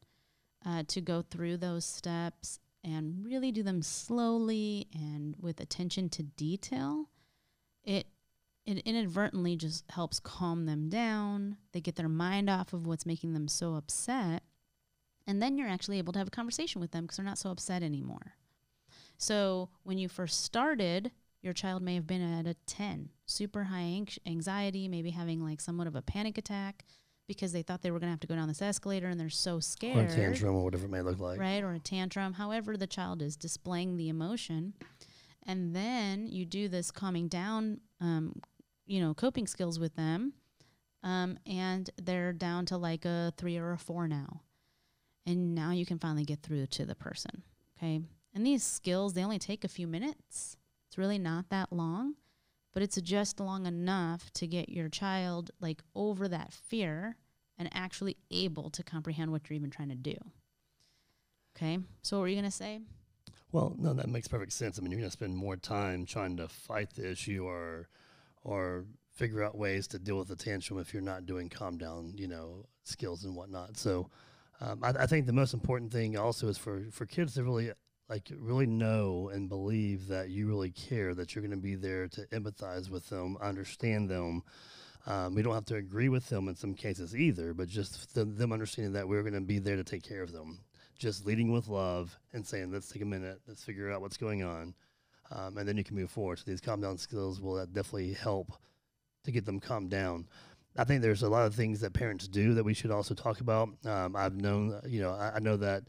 uh, 0.65 0.85
to 0.87 1.01
go 1.01 1.23
through 1.23 1.57
those 1.57 1.85
steps 1.85 2.61
and 2.85 3.25
really 3.25 3.51
do 3.51 3.65
them 3.65 3.83
slowly 3.83 4.87
and 4.95 5.35
with 5.41 5.59
attention 5.61 6.09
to 6.11 6.23
detail, 6.23 7.09
it 7.83 8.07
it 8.69 8.83
inadvertently 8.85 9.57
just 9.57 9.91
helps 9.91 10.21
calm 10.21 10.67
them 10.67 10.91
down. 10.91 11.57
They 11.73 11.81
get 11.81 11.97
their 11.97 12.09
mind 12.09 12.51
off 12.51 12.75
of 12.75 12.87
what's 12.87 13.07
making 13.07 13.33
them 13.33 13.49
so 13.49 13.75
upset. 13.75 14.43
And 15.27 15.43
then 15.43 15.57
you're 15.57 15.69
actually 15.69 15.99
able 15.99 16.13
to 16.13 16.19
have 16.19 16.29
a 16.29 16.33
conversation 16.33 16.81
with 16.81 16.91
them 16.91 17.05
because 17.05 17.17
they're 17.17 17.25
not 17.25 17.39
so 17.39 17.51
upset 17.51 17.83
anymore. 17.83 18.35
So 19.17 19.71
when 19.85 19.99
you 19.99 20.09
first 20.09 20.45
started, 20.45 21.11
your 21.41 21.55
child 21.55 21.83
may 21.83 21.95
have 21.95 22.07
been 22.07 22.23
at 22.23 22.47
a 22.47 22.55
10, 22.67 23.09
super 23.25 23.65
high 23.65 24.05
anxiety, 24.27 24.87
maybe 24.87 25.11
having 25.11 25.43
like 25.43 25.61
somewhat 25.61 25.87
of 25.87 25.97
a 25.97 26.03
panic 26.03 26.37
attack 26.37 26.85
because 27.27 27.53
they 27.53 27.63
thought 27.63 27.83
they 27.83 27.91
were 27.91 27.99
going 27.99 28.09
to 28.09 28.13
have 28.13 28.21
to 28.21 28.27
go 28.27 28.35
down 28.35 28.49
this 28.49 28.63
escalator 28.63 29.07
and 29.09 29.19
they're 29.19 29.31
so 29.31 29.61
scared. 29.61 29.97
Or 29.97 30.13
a 30.13 30.15
tantrum 30.15 30.57
or 30.57 30.65
whatever 30.65 30.87
it 30.87 30.91
may 30.91 31.03
look 31.03 31.21
like. 31.21 31.39
Right, 31.39 31.63
or 31.63 31.73
a 31.73 31.79
tantrum. 31.79 32.35
However, 32.35 32.77
the 32.77 32.87
child 32.87 33.23
is 33.23 33.37
displaying 33.37 33.97
the 33.97 34.09
emotion. 34.09 34.75
And 35.47 35.75
then 35.75 36.27
you 36.27 36.45
do 36.45 36.69
this 36.69 36.91
calming 36.91 37.29
down 37.29 37.81
um, 38.01 38.35
you 38.89 39.01
know, 39.01 39.15
coping 39.15 39.47
skills 39.47 39.79
with 39.79 39.95
them. 39.95 40.33
Um, 41.05 41.39
and 41.47 41.89
they're 42.03 42.33
down 42.33 42.67
to 42.67 42.77
like 42.77 43.05
a 43.05 43.33
three 43.37 43.57
or 43.57 43.73
a 43.73 43.79
four 43.79 44.09
now. 44.09 44.41
And 45.27 45.55
now 45.55 45.71
you 45.71 45.87
can 45.87 45.99
finally 45.99 46.25
get 46.25 46.43
through 46.43 46.67
to 46.67 46.85
the 46.85 46.97
person. 46.97 47.43
Okay. 47.77 48.01
And 48.35 48.47
these 48.47 48.65
skills, 48.65 49.13
they 49.13 49.23
only 49.23 49.39
take 49.39 49.63
a 49.63 49.69
few 49.69 49.87
minutes. 49.87 50.57
It's 50.89 50.99
really 50.99 51.19
not 51.19 51.51
that 51.51 51.73
long, 51.73 52.15
but 52.73 52.83
it's 52.83 53.01
just 53.01 53.39
long 53.39 53.67
enough 53.67 54.33
to 54.33 54.47
get 54.47 54.71
your 54.71 54.89
child 54.89 55.51
like 55.61 55.83
over 55.95 56.27
that 56.29 56.53
fear 56.53 57.17
and 57.59 57.69
actually 57.73 58.17
able 58.31 58.71
to 58.71 58.83
comprehend 58.83 59.31
what 59.31 59.49
you're 59.49 59.57
even 59.57 59.71
trying 59.71 59.91
to 59.91 59.95
do. 59.95 60.17
Okay. 61.57 61.79
So 62.03 62.17
what 62.17 62.23
were 62.23 62.29
you 62.29 62.37
going 62.37 62.45
to 62.45 62.51
say? 62.51 62.81
Well, 63.53 63.75
no, 63.79 63.95
that 63.95 64.09
makes 64.09 64.29
perfect 64.29 64.53
sense. 64.53 64.79
I 64.79 64.83
mean, 64.83 64.93
you're 64.93 65.01
going 65.01 65.11
to 65.11 65.17
spend 65.17 65.37
more 65.37 65.57
time 65.57 66.07
trying 66.07 66.37
to 66.37 66.49
fight 66.49 66.95
the 66.95 67.11
issue 67.11 67.45
or 67.45 67.89
or 68.43 68.85
figure 69.19 69.43
out 69.43 69.59
ways 69.59 69.89
to 69.89 69.99
deal 69.99 70.17
with 70.17 70.29
the 70.29 70.37
tantrum 70.37 70.79
if 70.79 70.93
you're 70.93 71.03
not 71.03 71.27
doing 71.27 71.49
calm 71.49 71.77
down, 71.77 72.15
you 72.17 72.29
know, 72.29 72.65
skills 72.85 73.25
and 73.25 73.35
whatnot. 73.35 73.77
So 73.77 74.09
um, 74.61 74.81
I, 74.83 74.91
I, 74.91 75.07
think 75.07 75.27
the 75.27 75.33
most 75.33 75.55
important 75.55 75.93
thing 75.93 76.17
also 76.17 76.49
is 76.49 76.57
for, 76.57 76.85
for 76.93 77.05
kids 77.05 77.35
to 77.35 77.45
really 77.45 77.73
like 78.09 78.31
really 78.39 78.67
know 78.67 79.31
and 79.33 79.49
believe 79.49 80.09
that 80.09 80.31
you 80.31 80.47
really 80.47 80.71
care, 80.71 81.15
that 81.15 81.35
you're 81.35 81.43
going 81.43 81.51
to 81.51 81.63
be 81.63 81.75
there 81.75 82.09
to 82.09 82.27
empathize 82.29 82.89
with 82.89 83.09
them, 83.09 83.37
understand 83.41 84.09
them. 84.09 84.43
Um, 85.07 85.35
we 85.35 85.43
don't 85.43 85.55
have 85.55 85.67
to 85.67 85.77
agree 85.77 86.09
with 86.09 86.29
them 86.29 86.49
in 86.49 86.55
some 86.55 86.75
cases 86.75 87.17
either, 87.17 87.55
but 87.55 87.69
just 87.69 88.15
the, 88.15 88.25
them 88.25 88.53
understanding 88.53 88.93
that 88.95 89.09
we're 89.09 89.23
going 89.23 89.35
to 89.35 89.41
be 89.41 89.59
there 89.59 89.77
to 89.77 89.85
take 89.85 90.03
care 90.03 90.23
of 90.23 90.33
them. 90.33 90.61
Just 90.99 91.27
leading 91.27 91.53
with 91.53 91.69
love 91.69 92.19
and 92.33 92.47
saying, 92.47 92.73
let's 92.73 92.89
take 92.89 93.03
a 93.03 93.07
minute, 93.07 93.41
let's 93.47 93.63
figure 93.63 93.91
out 93.93 94.01
what's 94.01 94.17
going 94.17 94.43
on 94.43 94.75
um, 95.31 95.59
and 95.59 95.69
then 95.69 95.77
you 95.77 95.85
can 95.85 95.97
move 95.97 96.11
forward. 96.11 96.39
So 96.39 96.45
these 96.47 96.61
calm 96.61 96.81
down 96.81 96.99
skills 96.99 97.41
will 97.41 97.65
definitely 97.67 98.13
help 98.15 98.53
to 99.25 99.31
get 99.31 99.45
them 99.45 99.61
calmed 99.61 99.91
down. 99.91 100.27
I 100.77 100.85
think 100.85 101.03
there's 101.03 101.23
a 101.23 101.29
lot 101.29 101.47
of 101.47 101.55
things 101.55 101.81
that 101.81 101.93
parents 101.93 102.29
do 102.29 102.55
that 102.55 102.65
we 102.65 102.75
should 102.75 102.91
also 102.91 103.15
talk 103.15 103.41
about. 103.41 103.71
Um, 103.85 104.15
I've 104.15 104.37
known, 104.37 104.81
you 104.87 105.01
know, 105.01 105.11
I, 105.11 105.35
I 105.37 105.39
know 105.41 105.57
that 105.57 105.83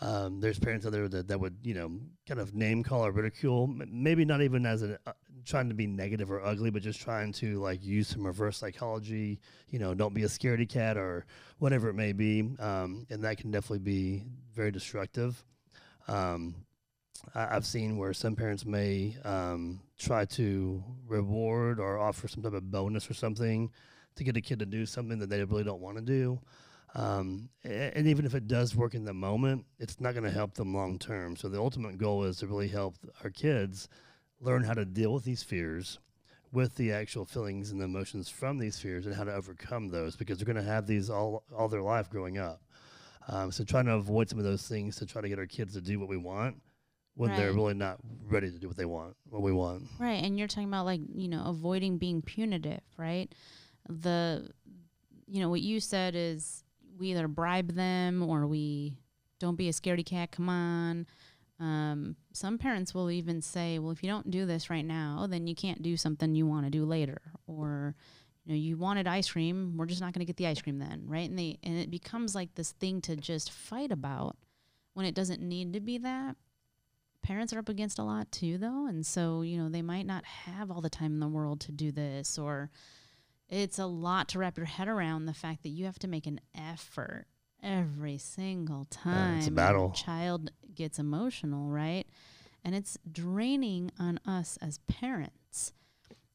um, 0.00 0.40
there's 0.40 0.58
parents 0.58 0.84
out 0.84 0.92
there 0.92 1.08
that, 1.08 1.28
that 1.28 1.40
would, 1.40 1.56
you 1.62 1.74
know, 1.74 1.98
kind 2.26 2.40
of 2.40 2.54
name 2.54 2.82
call 2.82 3.06
or 3.06 3.12
ridicule, 3.12 3.66
maybe 3.66 4.24
not 4.24 4.42
even 4.42 4.66
as 4.66 4.82
a 4.82 4.98
uh, 5.06 5.12
trying 5.44 5.68
to 5.68 5.74
be 5.74 5.86
negative 5.86 6.30
or 6.30 6.44
ugly, 6.44 6.70
but 6.70 6.82
just 6.82 7.00
trying 7.00 7.32
to 7.32 7.60
like 7.60 7.82
use 7.84 8.08
some 8.08 8.26
reverse 8.26 8.58
psychology, 8.58 9.38
you 9.70 9.78
know, 9.78 9.94
don't 9.94 10.12
be 10.12 10.24
a 10.24 10.28
scaredy 10.28 10.68
cat 10.68 10.96
or 10.96 11.24
whatever 11.58 11.88
it 11.88 11.94
may 11.94 12.12
be. 12.12 12.40
Um, 12.58 13.06
and 13.10 13.22
that 13.22 13.38
can 13.38 13.52
definitely 13.52 13.78
be 13.78 14.24
very 14.54 14.72
destructive. 14.72 15.42
Um, 16.08 16.56
I've 17.34 17.66
seen 17.66 17.96
where 17.96 18.12
some 18.12 18.36
parents 18.36 18.64
may 18.64 19.16
um, 19.24 19.80
try 19.98 20.24
to 20.26 20.82
reward 21.06 21.80
or 21.80 21.98
offer 21.98 22.28
some 22.28 22.42
type 22.42 22.52
of 22.52 22.70
bonus 22.70 23.10
or 23.10 23.14
something 23.14 23.70
to 24.16 24.24
get 24.24 24.36
a 24.36 24.40
kid 24.40 24.58
to 24.60 24.66
do 24.66 24.86
something 24.86 25.18
that 25.18 25.28
they 25.28 25.42
really 25.44 25.64
don't 25.64 25.80
want 25.80 25.98
to 25.98 26.02
do. 26.02 26.40
Um, 26.94 27.50
and 27.64 28.06
even 28.06 28.24
if 28.24 28.34
it 28.34 28.48
does 28.48 28.74
work 28.74 28.94
in 28.94 29.04
the 29.04 29.12
moment, 29.12 29.66
it's 29.78 30.00
not 30.00 30.14
going 30.14 30.24
to 30.24 30.30
help 30.30 30.54
them 30.54 30.74
long 30.74 30.98
term. 30.98 31.36
So 31.36 31.48
the 31.48 31.58
ultimate 31.58 31.98
goal 31.98 32.24
is 32.24 32.38
to 32.38 32.46
really 32.46 32.68
help 32.68 32.94
our 33.22 33.30
kids 33.30 33.88
learn 34.40 34.62
how 34.62 34.74
to 34.74 34.84
deal 34.84 35.12
with 35.12 35.24
these 35.24 35.42
fears, 35.42 35.98
with 36.52 36.76
the 36.76 36.92
actual 36.92 37.26
feelings 37.26 37.70
and 37.70 37.82
emotions 37.82 38.28
from 38.28 38.58
these 38.58 38.78
fears, 38.78 39.04
and 39.04 39.14
how 39.14 39.24
to 39.24 39.34
overcome 39.34 39.88
those 39.88 40.16
because 40.16 40.38
they're 40.38 40.46
going 40.46 40.56
to 40.56 40.70
have 40.70 40.86
these 40.86 41.10
all 41.10 41.44
all 41.54 41.68
their 41.68 41.82
life 41.82 42.08
growing 42.08 42.38
up. 42.38 42.62
Um, 43.28 43.50
so 43.50 43.64
trying 43.64 43.86
to 43.86 43.94
avoid 43.94 44.30
some 44.30 44.38
of 44.38 44.44
those 44.44 44.66
things 44.66 44.96
to 44.96 45.06
try 45.06 45.20
to 45.20 45.28
get 45.28 45.38
our 45.38 45.46
kids 45.46 45.74
to 45.74 45.80
do 45.80 45.98
what 45.98 46.08
we 46.08 46.16
want 46.16 46.56
when 47.16 47.30
right. 47.30 47.38
they're 47.38 47.52
really 47.52 47.74
not 47.74 47.98
ready 48.28 48.50
to 48.50 48.58
do 48.58 48.68
what 48.68 48.76
they 48.76 48.84
want, 48.84 49.16
what 49.30 49.42
we 49.42 49.50
want. 49.50 49.84
Right. 49.98 50.22
And 50.22 50.38
you're 50.38 50.48
talking 50.48 50.68
about 50.68 50.84
like, 50.84 51.00
you 51.14 51.28
know, 51.28 51.44
avoiding 51.46 51.96
being 51.96 52.20
punitive, 52.22 52.82
right? 52.98 53.34
The, 53.88 54.50
you 55.26 55.40
know, 55.40 55.48
what 55.48 55.62
you 55.62 55.80
said 55.80 56.14
is 56.14 56.62
we 56.98 57.12
either 57.12 57.26
bribe 57.26 57.72
them 57.72 58.22
or 58.22 58.46
we 58.46 58.98
don't 59.38 59.56
be 59.56 59.68
a 59.68 59.72
scaredy 59.72 60.04
cat, 60.04 60.30
come 60.30 60.48
on. 60.48 61.06
Um, 61.58 62.16
some 62.32 62.58
parents 62.58 62.94
will 62.94 63.10
even 63.10 63.40
say, 63.40 63.78
well, 63.78 63.92
if 63.92 64.02
you 64.02 64.10
don't 64.10 64.30
do 64.30 64.44
this 64.44 64.68
right 64.68 64.84
now, 64.84 65.26
then 65.28 65.46
you 65.46 65.54
can't 65.54 65.82
do 65.82 65.96
something 65.96 66.34
you 66.34 66.46
want 66.46 66.66
to 66.66 66.70
do 66.70 66.84
later. 66.84 67.22
Or, 67.46 67.94
you 68.44 68.52
know, 68.52 68.58
you 68.58 68.76
wanted 68.76 69.08
ice 69.08 69.30
cream, 69.30 69.74
we're 69.78 69.86
just 69.86 70.02
not 70.02 70.12
going 70.12 70.20
to 70.20 70.26
get 70.26 70.36
the 70.36 70.46
ice 70.46 70.60
cream 70.60 70.78
then, 70.78 71.04
right? 71.06 71.28
And 71.28 71.38
they 71.38 71.58
and 71.62 71.78
it 71.78 71.90
becomes 71.90 72.34
like 72.34 72.54
this 72.54 72.72
thing 72.72 73.00
to 73.02 73.16
just 73.16 73.50
fight 73.50 73.90
about 73.90 74.36
when 74.92 75.06
it 75.06 75.14
doesn't 75.14 75.40
need 75.40 75.72
to 75.72 75.80
be 75.80 75.96
that 75.98 76.36
parents 77.26 77.52
are 77.52 77.58
up 77.58 77.68
against 77.68 77.98
a 77.98 78.04
lot 78.04 78.30
too, 78.30 78.56
though. 78.56 78.86
And 78.86 79.04
so, 79.04 79.42
you 79.42 79.58
know, 79.58 79.68
they 79.68 79.82
might 79.82 80.06
not 80.06 80.24
have 80.24 80.70
all 80.70 80.80
the 80.80 80.88
time 80.88 81.12
in 81.12 81.20
the 81.20 81.26
world 81.26 81.60
to 81.62 81.72
do 81.72 81.90
this, 81.90 82.38
or 82.38 82.70
it's 83.48 83.80
a 83.80 83.86
lot 83.86 84.28
to 84.28 84.38
wrap 84.38 84.56
your 84.56 84.66
head 84.66 84.86
around 84.86 85.26
the 85.26 85.34
fact 85.34 85.64
that 85.64 85.70
you 85.70 85.86
have 85.86 85.98
to 85.98 86.08
make 86.08 86.26
an 86.26 86.40
effort 86.54 87.26
every 87.60 88.16
single 88.16 88.86
time. 88.90 89.32
Yeah, 89.32 89.38
it's 89.38 89.48
a 89.48 89.52
battle. 89.52 89.90
child 89.90 90.52
gets 90.72 91.00
emotional, 91.00 91.68
right? 91.68 92.06
And 92.64 92.76
it's 92.76 92.96
draining 93.10 93.90
on 93.98 94.20
us 94.24 94.56
as 94.62 94.78
parents. 94.86 95.72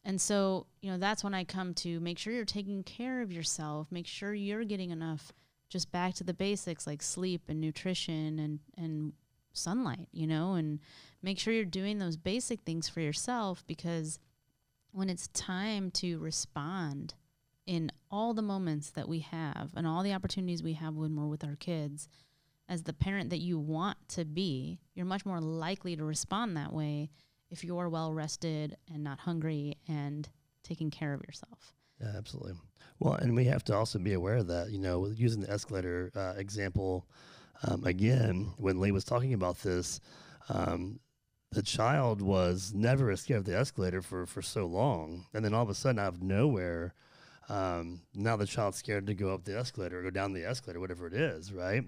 And 0.03 0.19
so, 0.19 0.67
you 0.81 0.91
know, 0.91 0.97
that's 0.97 1.23
when 1.23 1.33
I 1.33 1.45
come 1.45 1.73
to 1.75 2.01
make 2.01 2.17
sure 2.17 2.33
you're 2.33 2.43
taking 2.43 2.83
care 2.83 3.21
of 3.21 3.31
yourself, 3.31 3.87
make 3.91 4.07
sure 4.07 4.33
you're 4.33 4.65
getting 4.65 4.89
enough 4.89 5.31
just 5.69 5.89
back 5.89 6.15
to 6.15 6.25
the 6.25 6.33
basics 6.33 6.85
like 6.85 7.01
sleep 7.01 7.43
and 7.47 7.61
nutrition 7.61 8.39
and 8.39 8.59
and 8.75 9.13
sunlight, 9.53 10.07
you 10.11 10.27
know, 10.27 10.53
and 10.53 10.79
make 11.21 11.39
sure 11.39 11.53
you're 11.53 11.65
doing 11.65 11.99
those 11.99 12.17
basic 12.17 12.61
things 12.61 12.87
for 12.89 13.01
yourself 13.01 13.63
because 13.67 14.19
when 14.91 15.09
it's 15.09 15.27
time 15.29 15.91
to 15.91 16.19
respond 16.19 17.13
in 17.65 17.91
all 18.09 18.33
the 18.33 18.41
moments 18.41 18.89
that 18.91 19.07
we 19.07 19.19
have 19.19 19.71
and 19.75 19.87
all 19.87 20.03
the 20.03 20.13
opportunities 20.13 20.63
we 20.63 20.73
have 20.73 20.95
when 20.95 21.15
we're 21.15 21.27
with 21.27 21.43
our 21.43 21.55
kids, 21.55 22.09
as 22.67 22.83
the 22.83 22.93
parent 22.93 23.29
that 23.29 23.39
you 23.39 23.59
want 23.59 23.97
to 24.07 24.25
be, 24.25 24.79
you're 24.95 25.05
much 25.05 25.25
more 25.25 25.41
likely 25.41 25.95
to 25.95 26.03
respond 26.03 26.55
that 26.55 26.73
way 26.73 27.09
if 27.49 27.63
you're 27.63 27.89
well 27.89 28.13
rested 28.13 28.77
and 28.93 29.03
not 29.03 29.19
hungry 29.19 29.77
and 29.87 30.29
taking 30.63 30.89
care 30.89 31.13
of 31.13 31.21
yourself. 31.21 31.73
Yeah, 31.99 32.13
absolutely. 32.17 32.53
Well, 32.99 33.15
and 33.15 33.35
we 33.35 33.45
have 33.45 33.63
to 33.65 33.75
also 33.75 33.99
be 33.99 34.13
aware 34.13 34.37
of 34.37 34.47
that. 34.47 34.69
You 34.71 34.79
know, 34.79 35.07
using 35.07 35.41
the 35.41 35.51
escalator 35.51 36.11
uh, 36.15 36.33
example, 36.37 37.05
um, 37.67 37.83
again, 37.85 38.53
when 38.57 38.79
Lee 38.79 38.91
was 38.91 39.03
talking 39.03 39.33
about 39.33 39.59
this, 39.59 39.99
um, 40.49 40.99
the 41.51 41.61
child 41.61 42.21
was 42.21 42.73
never 42.73 43.15
scared 43.15 43.39
of 43.39 43.45
the 43.45 43.57
escalator 43.57 44.01
for, 44.01 44.25
for 44.25 44.41
so 44.41 44.65
long. 44.65 45.25
And 45.33 45.43
then 45.43 45.53
all 45.53 45.63
of 45.63 45.69
a 45.69 45.75
sudden, 45.75 45.99
out 45.99 46.13
of 46.13 46.21
nowhere, 46.21 46.93
Um, 47.49 48.01
now 48.13 48.37
the 48.37 48.45
child's 48.45 48.77
scared 48.77 49.07
to 49.07 49.13
go 49.13 49.33
up 49.33 49.43
the 49.43 49.57
escalator 49.57 49.99
or 49.99 50.03
go 50.03 50.09
down 50.09 50.31
the 50.31 50.45
escalator, 50.45 50.79
whatever 50.79 51.07
it 51.07 51.13
is, 51.13 51.51
right? 51.51 51.83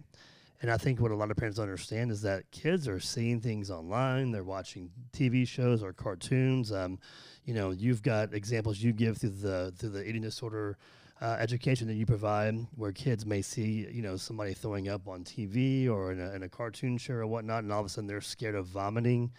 And 0.62 0.70
I 0.72 0.78
think 0.78 1.00
what 1.00 1.12
a 1.12 1.16
lot 1.16 1.32
of 1.32 1.38
parents 1.38 1.58
don't 1.58 1.70
understand 1.70 2.12
is 2.12 2.22
that 2.24 2.50
kids 2.52 2.88
are 2.88 3.00
seeing 3.00 3.40
things 3.40 3.72
online. 3.72 4.32
They're 4.32 4.44
watching 4.44 4.90
TV 5.14 5.48
shows 5.48 5.82
or 5.82 5.94
cartoons. 5.94 6.72
Um, 6.72 7.00
you 7.46 7.54
know, 7.54 7.72
you've 7.72 8.02
got 8.02 8.34
examples 8.34 8.80
you 8.80 8.92
give 8.94 9.18
through 9.18 9.38
the 9.42 9.74
through 9.78 9.90
the 9.90 10.08
eating 10.08 10.22
disorder 10.24 10.78
uh, 11.22 11.38
education 11.40 11.88
that 11.88 11.94
you 11.94 12.06
provide, 12.06 12.56
where 12.76 12.92
kids 12.92 13.26
may 13.26 13.42
see, 13.42 13.88
you 13.92 14.02
know, 14.02 14.18
somebody 14.18 14.54
throwing 14.54 14.90
up 14.90 15.08
on 15.08 15.24
TV 15.24 15.90
or 15.90 16.12
in 16.12 16.20
a, 16.20 16.32
in 16.34 16.44
a 16.44 16.50
cartoon 16.50 16.98
show 16.98 17.14
or 17.14 17.28
whatnot, 17.28 17.64
and 17.64 17.72
all 17.72 17.80
of 17.80 17.86
a 17.86 17.90
sudden 17.90 18.08
they're 18.08 18.22
scared 18.22 18.56
of 18.56 18.66
vomiting. 18.68 19.32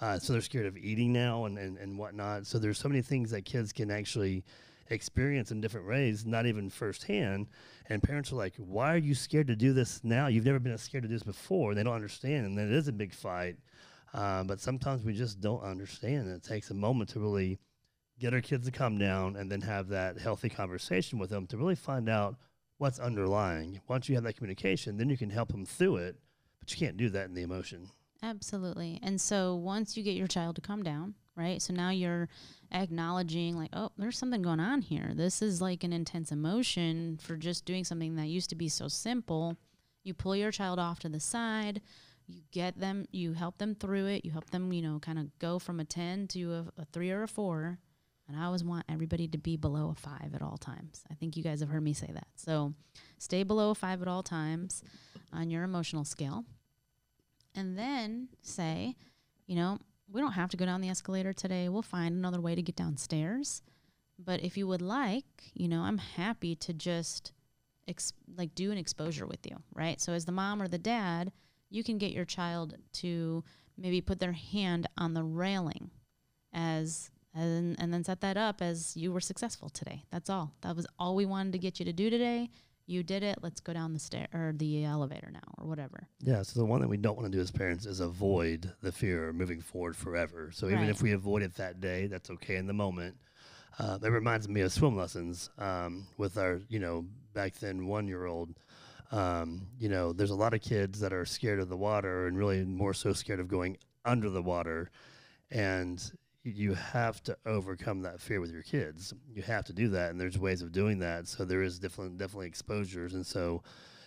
Uh, 0.00 0.18
so 0.18 0.32
they're 0.32 0.42
scared 0.42 0.66
of 0.66 0.76
eating 0.78 1.12
now 1.12 1.44
and, 1.44 1.58
and, 1.58 1.76
and 1.76 1.98
whatnot. 1.98 2.46
So 2.46 2.58
there's 2.58 2.78
so 2.78 2.88
many 2.88 3.02
things 3.02 3.30
that 3.30 3.44
kids 3.44 3.72
can 3.72 3.90
actually 3.90 4.44
experience 4.88 5.50
in 5.50 5.60
different 5.60 5.86
ways, 5.86 6.26
not 6.26 6.46
even 6.46 6.70
firsthand. 6.70 7.48
And 7.88 8.02
parents 8.02 8.32
are 8.32 8.36
like, 8.36 8.54
why 8.56 8.94
are 8.94 8.98
you 8.98 9.14
scared 9.14 9.46
to 9.48 9.56
do 9.56 9.72
this 9.72 10.00
now? 10.02 10.26
You've 10.26 10.46
never 10.46 10.58
been 10.58 10.76
scared 10.78 11.02
to 11.02 11.08
do 11.08 11.14
this 11.14 11.22
before. 11.22 11.70
And 11.70 11.78
they 11.78 11.82
don't 11.82 11.94
understand. 11.94 12.46
And 12.46 12.56
then 12.56 12.66
it 12.66 12.72
is 12.72 12.88
a 12.88 12.92
big 12.92 13.12
fight. 13.12 13.56
Uh, 14.12 14.42
but 14.44 14.60
sometimes 14.60 15.04
we 15.04 15.12
just 15.12 15.40
don't 15.40 15.62
understand. 15.62 16.26
And 16.26 16.36
it 16.36 16.42
takes 16.42 16.70
a 16.70 16.74
moment 16.74 17.10
to 17.10 17.20
really 17.20 17.58
get 18.20 18.34
our 18.34 18.40
kids 18.40 18.66
to 18.66 18.72
calm 18.72 18.98
down 18.98 19.36
and 19.36 19.50
then 19.50 19.62
have 19.62 19.88
that 19.88 20.18
healthy 20.18 20.48
conversation 20.48 21.18
with 21.18 21.30
them 21.30 21.46
to 21.48 21.56
really 21.56 21.74
find 21.74 22.08
out 22.08 22.36
what's 22.78 22.98
underlying. 22.98 23.80
Once 23.88 24.08
you 24.08 24.14
have 24.14 24.24
that 24.24 24.36
communication, 24.36 24.96
then 24.96 25.08
you 25.08 25.16
can 25.16 25.30
help 25.30 25.50
them 25.50 25.64
through 25.64 25.96
it. 25.96 26.16
But 26.60 26.70
you 26.70 26.76
can't 26.76 26.96
do 26.96 27.08
that 27.10 27.26
in 27.26 27.34
the 27.34 27.42
emotion. 27.42 27.88
Absolutely. 28.22 29.00
And 29.02 29.20
so 29.20 29.54
once 29.54 29.96
you 29.96 30.02
get 30.02 30.16
your 30.16 30.26
child 30.26 30.56
to 30.56 30.60
calm 30.60 30.82
down, 30.82 31.14
right? 31.36 31.62
So 31.62 31.72
now 31.72 31.88
you're 31.90 32.28
acknowledging, 32.70 33.56
like, 33.56 33.70
oh, 33.72 33.90
there's 33.96 34.18
something 34.18 34.42
going 34.42 34.60
on 34.60 34.82
here. 34.82 35.12
This 35.14 35.40
is 35.40 35.62
like 35.62 35.84
an 35.84 35.92
intense 35.92 36.30
emotion 36.30 37.18
for 37.22 37.36
just 37.36 37.64
doing 37.64 37.84
something 37.84 38.16
that 38.16 38.26
used 38.26 38.50
to 38.50 38.56
be 38.56 38.68
so 38.68 38.88
simple. 38.88 39.56
You 40.04 40.12
pull 40.12 40.36
your 40.36 40.50
child 40.50 40.78
off 40.78 40.98
to 41.00 41.08
the 41.08 41.20
side, 41.20 41.80
you 42.26 42.42
get 42.52 42.78
them, 42.78 43.06
you 43.10 43.32
help 43.32 43.58
them 43.58 43.74
through 43.74 44.06
it, 44.06 44.24
you 44.24 44.30
help 44.30 44.50
them, 44.50 44.72
you 44.72 44.82
know, 44.82 44.98
kind 44.98 45.18
of 45.18 45.38
go 45.38 45.58
from 45.58 45.80
a 45.80 45.84
10 45.84 46.28
to 46.28 46.52
a, 46.52 46.82
a 46.82 46.84
three 46.92 47.10
or 47.10 47.22
a 47.22 47.28
four. 47.28 47.78
And 48.30 48.40
I 48.40 48.44
always 48.44 48.62
want 48.62 48.84
everybody 48.88 49.26
to 49.28 49.38
be 49.38 49.56
below 49.56 49.90
a 49.90 49.94
five 49.94 50.34
at 50.34 50.42
all 50.42 50.56
times. 50.56 51.02
I 51.10 51.14
think 51.14 51.36
you 51.36 51.42
guys 51.42 51.58
have 51.60 51.68
heard 51.68 51.82
me 51.82 51.92
say 51.92 52.10
that. 52.14 52.28
So 52.36 52.74
stay 53.18 53.42
below 53.42 53.70
a 53.70 53.74
five 53.74 54.00
at 54.02 54.08
all 54.08 54.22
times 54.22 54.84
on 55.32 55.50
your 55.50 55.64
emotional 55.64 56.04
scale 56.04 56.44
and 57.56 57.76
then 57.76 58.28
say, 58.42 58.94
you 59.48 59.56
know, 59.56 59.78
we 60.08 60.20
don't 60.20 60.32
have 60.32 60.50
to 60.50 60.56
go 60.56 60.64
down 60.64 60.80
the 60.80 60.88
escalator 60.88 61.32
today. 61.32 61.68
We'll 61.68 61.82
find 61.82 62.14
another 62.14 62.40
way 62.40 62.54
to 62.54 62.62
get 62.62 62.76
downstairs. 62.76 63.62
But 64.16 64.44
if 64.44 64.56
you 64.56 64.68
would 64.68 64.82
like, 64.82 65.50
you 65.54 65.66
know, 65.66 65.82
I'm 65.82 65.98
happy 65.98 66.54
to 66.54 66.72
just 66.72 67.32
ex- 67.88 68.12
like 68.36 68.54
do 68.54 68.70
an 68.70 68.78
exposure 68.78 69.26
with 69.26 69.44
you, 69.44 69.56
right? 69.74 70.00
So 70.00 70.12
as 70.12 70.24
the 70.24 70.32
mom 70.32 70.62
or 70.62 70.68
the 70.68 70.78
dad, 70.78 71.32
you 71.68 71.82
can 71.82 71.98
get 71.98 72.12
your 72.12 72.24
child 72.24 72.76
to 72.94 73.42
maybe 73.76 74.00
put 74.00 74.20
their 74.20 74.32
hand 74.32 74.88
on 74.96 75.14
the 75.14 75.24
railing 75.24 75.90
as 76.52 77.10
and, 77.34 77.76
and 77.80 77.92
then 77.92 78.04
set 78.04 78.20
that 78.22 78.36
up 78.36 78.60
as 78.62 78.96
you 78.96 79.12
were 79.12 79.20
successful 79.20 79.68
today. 79.68 80.04
That's 80.10 80.28
all. 80.30 80.52
That 80.62 80.76
was 80.76 80.86
all 80.98 81.14
we 81.14 81.26
wanted 81.26 81.52
to 81.52 81.58
get 81.58 81.78
you 81.78 81.84
to 81.84 81.92
do 81.92 82.10
today. 82.10 82.50
You 82.86 83.04
did 83.04 83.22
it. 83.22 83.38
Let's 83.40 83.60
go 83.60 83.72
down 83.72 83.92
the 83.92 84.00
stair 84.00 84.26
or 84.34 84.52
the 84.56 84.84
elevator 84.84 85.30
now 85.32 85.38
or 85.58 85.66
whatever. 85.68 86.08
Yeah 86.20 86.42
so 86.42 86.58
the 86.58 86.66
one 86.66 86.80
that 86.80 86.88
we 86.88 86.96
don't 86.96 87.16
want 87.16 87.30
to 87.30 87.36
do 87.36 87.40
as 87.40 87.50
parents 87.52 87.86
is 87.86 88.00
avoid 88.00 88.72
the 88.82 88.90
fear 88.90 89.32
moving 89.32 89.60
forward 89.60 89.94
forever. 89.96 90.50
So 90.52 90.66
even 90.66 90.80
Right. 90.80 90.88
if 90.90 91.00
we 91.02 91.12
avoid 91.12 91.42
it 91.42 91.54
that 91.54 91.80
day 91.80 92.08
that's 92.08 92.30
okay 92.30 92.56
in 92.56 92.66
the 92.66 92.72
moment. 92.72 93.16
Uh, 93.78 93.96
it 94.02 94.08
reminds 94.08 94.48
me 94.48 94.60
of 94.62 94.72
swim 94.72 94.96
lessons 94.96 95.48
um, 95.56 96.04
with 96.18 96.36
our 96.36 96.60
you 96.68 96.80
know 96.80 97.06
back 97.32 97.54
then 97.60 97.86
one 97.86 98.08
year 98.08 98.26
old 98.26 98.58
um, 99.12 99.68
you 99.78 99.88
know 99.88 100.12
there's 100.12 100.30
a 100.32 100.34
lot 100.34 100.52
of 100.52 100.60
kids 100.60 100.98
that 100.98 101.12
are 101.12 101.24
scared 101.24 101.60
of 101.60 101.68
the 101.68 101.76
water 101.76 102.26
and 102.26 102.36
really 102.36 102.64
more 102.64 102.92
so 102.92 103.12
scared 103.12 103.38
of 103.38 103.46
going 103.46 103.76
under 104.04 104.28
the 104.28 104.42
water. 104.42 104.90
And 105.52 106.02
you 106.42 106.74
have 106.74 107.22
to 107.24 107.36
overcome 107.44 108.02
that 108.02 108.20
fear 108.20 108.40
with 108.40 108.50
your 108.50 108.62
kids. 108.62 109.12
You 109.28 109.42
have 109.42 109.64
to 109.66 109.72
do 109.72 109.88
that, 109.88 110.10
and 110.10 110.20
there's 110.20 110.38
ways 110.38 110.62
of 110.62 110.72
doing 110.72 110.98
that. 111.00 111.28
So 111.28 111.44
there 111.44 111.62
is 111.62 111.78
definitely 111.78 112.16
definitely 112.16 112.46
exposures, 112.46 113.14
and 113.14 113.26
so 113.26 113.62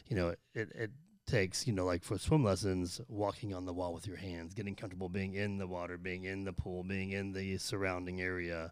you 0.07 0.15
know 0.15 0.29
it 0.53 0.71
it 0.75 0.91
takes 1.25 1.65
you 1.67 1.73
know 1.73 1.85
like 1.85 2.03
for 2.03 2.17
swim 2.17 2.43
lessons, 2.43 2.99
walking 3.07 3.53
on 3.53 3.65
the 3.65 3.73
wall 3.73 3.93
with 3.93 4.07
your 4.07 4.17
hands, 4.17 4.53
getting 4.53 4.75
comfortable 4.75 5.09
being 5.09 5.35
in 5.35 5.57
the 5.57 5.67
water, 5.67 5.97
being 5.97 6.23
in 6.23 6.43
the 6.43 6.53
pool, 6.53 6.83
being 6.83 7.11
in 7.11 7.33
the 7.33 7.57
surrounding 7.57 8.21
area, 8.21 8.71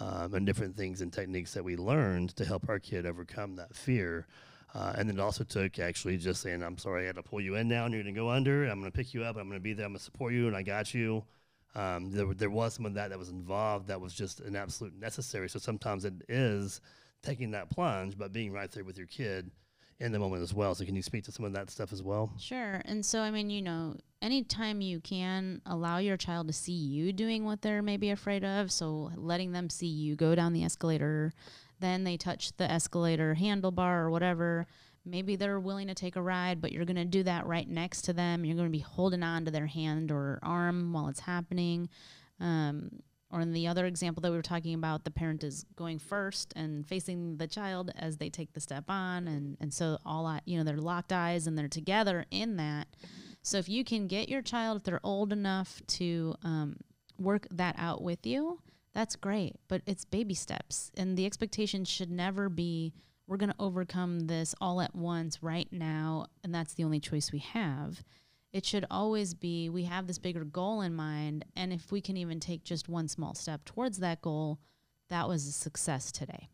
um, 0.00 0.34
and 0.34 0.44
different 0.44 0.76
things 0.76 1.00
and 1.00 1.12
techniques 1.12 1.54
that 1.54 1.64
we 1.64 1.76
learned 1.76 2.34
to 2.36 2.44
help 2.44 2.68
our 2.68 2.80
kid 2.80 3.06
overcome 3.06 3.56
that 3.56 3.74
fear. 3.74 4.26
Uh, 4.74 4.92
and 4.98 5.08
then 5.08 5.18
it 5.18 5.22
also 5.22 5.44
took 5.44 5.78
actually 5.78 6.18
just 6.18 6.42
saying, 6.42 6.62
I'm 6.62 6.76
sorry, 6.76 7.04
I 7.04 7.06
had 7.06 7.16
to 7.16 7.22
pull 7.22 7.40
you 7.40 7.54
in 7.54 7.68
now, 7.68 7.86
and 7.86 7.94
you're 7.94 8.02
going 8.02 8.14
to 8.14 8.20
go 8.20 8.28
under. 8.28 8.64
I'm 8.64 8.80
going 8.80 8.92
to 8.92 8.96
pick 8.96 9.14
you 9.14 9.24
up. 9.24 9.36
I'm 9.36 9.48
going 9.48 9.58
to 9.58 9.60
be 9.60 9.72
there. 9.72 9.86
I'm 9.86 9.92
going 9.92 9.98
to 9.98 10.04
support 10.04 10.34
you, 10.34 10.46
and 10.46 10.54
I 10.54 10.62
got 10.62 10.92
you. 10.92 11.24
Um, 11.78 12.10
there, 12.10 12.26
there 12.34 12.50
was 12.50 12.74
some 12.74 12.86
of 12.86 12.94
that 12.94 13.10
that 13.10 13.18
was 13.18 13.28
involved 13.28 13.86
that 13.86 14.00
was 14.00 14.12
just 14.12 14.40
an 14.40 14.56
absolute 14.56 14.98
necessary. 14.98 15.48
So 15.48 15.60
sometimes 15.60 16.04
it 16.04 16.14
is 16.28 16.80
taking 17.22 17.52
that 17.52 17.70
plunge, 17.70 18.18
but 18.18 18.32
being 18.32 18.52
right 18.52 18.70
there 18.70 18.82
with 18.82 18.98
your 18.98 19.06
kid 19.06 19.52
in 20.00 20.10
the 20.10 20.18
moment 20.18 20.42
as 20.42 20.52
well. 20.52 20.74
So 20.74 20.84
can 20.84 20.96
you 20.96 21.02
speak 21.02 21.22
to 21.24 21.32
some 21.32 21.44
of 21.44 21.52
that 21.52 21.70
stuff 21.70 21.92
as 21.92 22.02
well? 22.02 22.32
Sure. 22.36 22.82
And 22.84 23.06
so, 23.06 23.20
I 23.20 23.30
mean, 23.30 23.48
you 23.48 23.62
know, 23.62 23.96
anytime 24.20 24.80
you 24.80 24.98
can 24.98 25.62
allow 25.66 25.98
your 25.98 26.16
child 26.16 26.48
to 26.48 26.52
see 26.52 26.72
you 26.72 27.12
doing 27.12 27.44
what 27.44 27.62
they're 27.62 27.82
maybe 27.82 28.10
afraid 28.10 28.44
of, 28.44 28.72
so 28.72 29.12
letting 29.14 29.52
them 29.52 29.70
see 29.70 29.86
you 29.86 30.16
go 30.16 30.34
down 30.34 30.54
the 30.54 30.64
escalator, 30.64 31.32
then 31.78 32.02
they 32.02 32.16
touch 32.16 32.56
the 32.56 32.68
escalator 32.68 33.36
handlebar 33.40 34.00
or 34.00 34.10
whatever. 34.10 34.66
Maybe 35.04 35.36
they're 35.36 35.60
willing 35.60 35.88
to 35.88 35.94
take 35.94 36.16
a 36.16 36.22
ride, 36.22 36.60
but 36.60 36.72
you're 36.72 36.84
going 36.84 36.96
to 36.96 37.04
do 37.04 37.22
that 37.22 37.46
right 37.46 37.68
next 37.68 38.02
to 38.02 38.12
them. 38.12 38.44
You're 38.44 38.56
going 38.56 38.68
to 38.68 38.72
be 38.72 38.78
holding 38.78 39.22
on 39.22 39.44
to 39.44 39.50
their 39.50 39.66
hand 39.66 40.10
or 40.10 40.38
arm 40.42 40.92
while 40.92 41.08
it's 41.08 41.20
happening. 41.20 41.88
Um, 42.40 42.90
or 43.30 43.40
in 43.40 43.52
the 43.52 43.66
other 43.66 43.84
example 43.86 44.20
that 44.22 44.30
we 44.30 44.36
were 44.36 44.42
talking 44.42 44.74
about, 44.74 45.04
the 45.04 45.10
parent 45.10 45.44
is 45.44 45.64
going 45.76 45.98
first 45.98 46.52
and 46.56 46.86
facing 46.86 47.36
the 47.36 47.46
child 47.46 47.92
as 47.96 48.16
they 48.16 48.30
take 48.30 48.52
the 48.54 48.60
step 48.60 48.84
on, 48.88 49.28
and 49.28 49.56
and 49.60 49.72
so 49.72 49.98
all 50.06 50.38
you 50.46 50.56
know 50.56 50.64
they're 50.64 50.78
locked 50.78 51.12
eyes 51.12 51.46
and 51.46 51.58
they're 51.58 51.68
together 51.68 52.24
in 52.30 52.56
that. 52.56 52.88
So 53.42 53.58
if 53.58 53.68
you 53.68 53.84
can 53.84 54.06
get 54.06 54.28
your 54.28 54.42
child, 54.42 54.78
if 54.78 54.84
they're 54.84 55.00
old 55.04 55.32
enough 55.32 55.80
to 55.86 56.34
um, 56.42 56.76
work 57.18 57.46
that 57.50 57.74
out 57.78 58.02
with 58.02 58.26
you, 58.26 58.60
that's 58.94 59.16
great. 59.16 59.56
But 59.68 59.82
it's 59.86 60.04
baby 60.04 60.34
steps, 60.34 60.90
and 60.96 61.16
the 61.16 61.26
expectation 61.26 61.84
should 61.84 62.10
never 62.10 62.48
be 62.48 62.94
we're 63.28 63.36
going 63.36 63.50
to 63.50 63.56
overcome 63.58 64.20
this 64.20 64.54
all 64.60 64.80
at 64.80 64.94
once 64.94 65.42
right 65.42 65.68
now, 65.70 66.26
and 66.42 66.52
that's 66.52 66.74
the 66.74 66.84
only 66.84 66.98
choice 66.98 67.30
we 67.30 67.40
have. 67.40 68.02
It 68.52 68.64
should 68.64 68.86
always 68.90 69.34
be 69.34 69.68
we 69.68 69.84
have 69.84 70.06
this 70.06 70.18
bigger 70.18 70.44
goal 70.44 70.80
in 70.80 70.94
mind 70.94 71.44
and 71.54 71.70
if 71.70 71.92
we 71.92 72.00
can 72.00 72.16
even 72.16 72.40
take 72.40 72.64
just 72.64 72.88
one 72.88 73.06
small 73.06 73.34
step 73.34 73.62
towards 73.66 73.98
that 73.98 74.22
goal 74.22 74.58
that 75.10 75.28
was 75.28 75.46
a 75.46 75.52
success 75.52 76.10
today. 76.10 76.48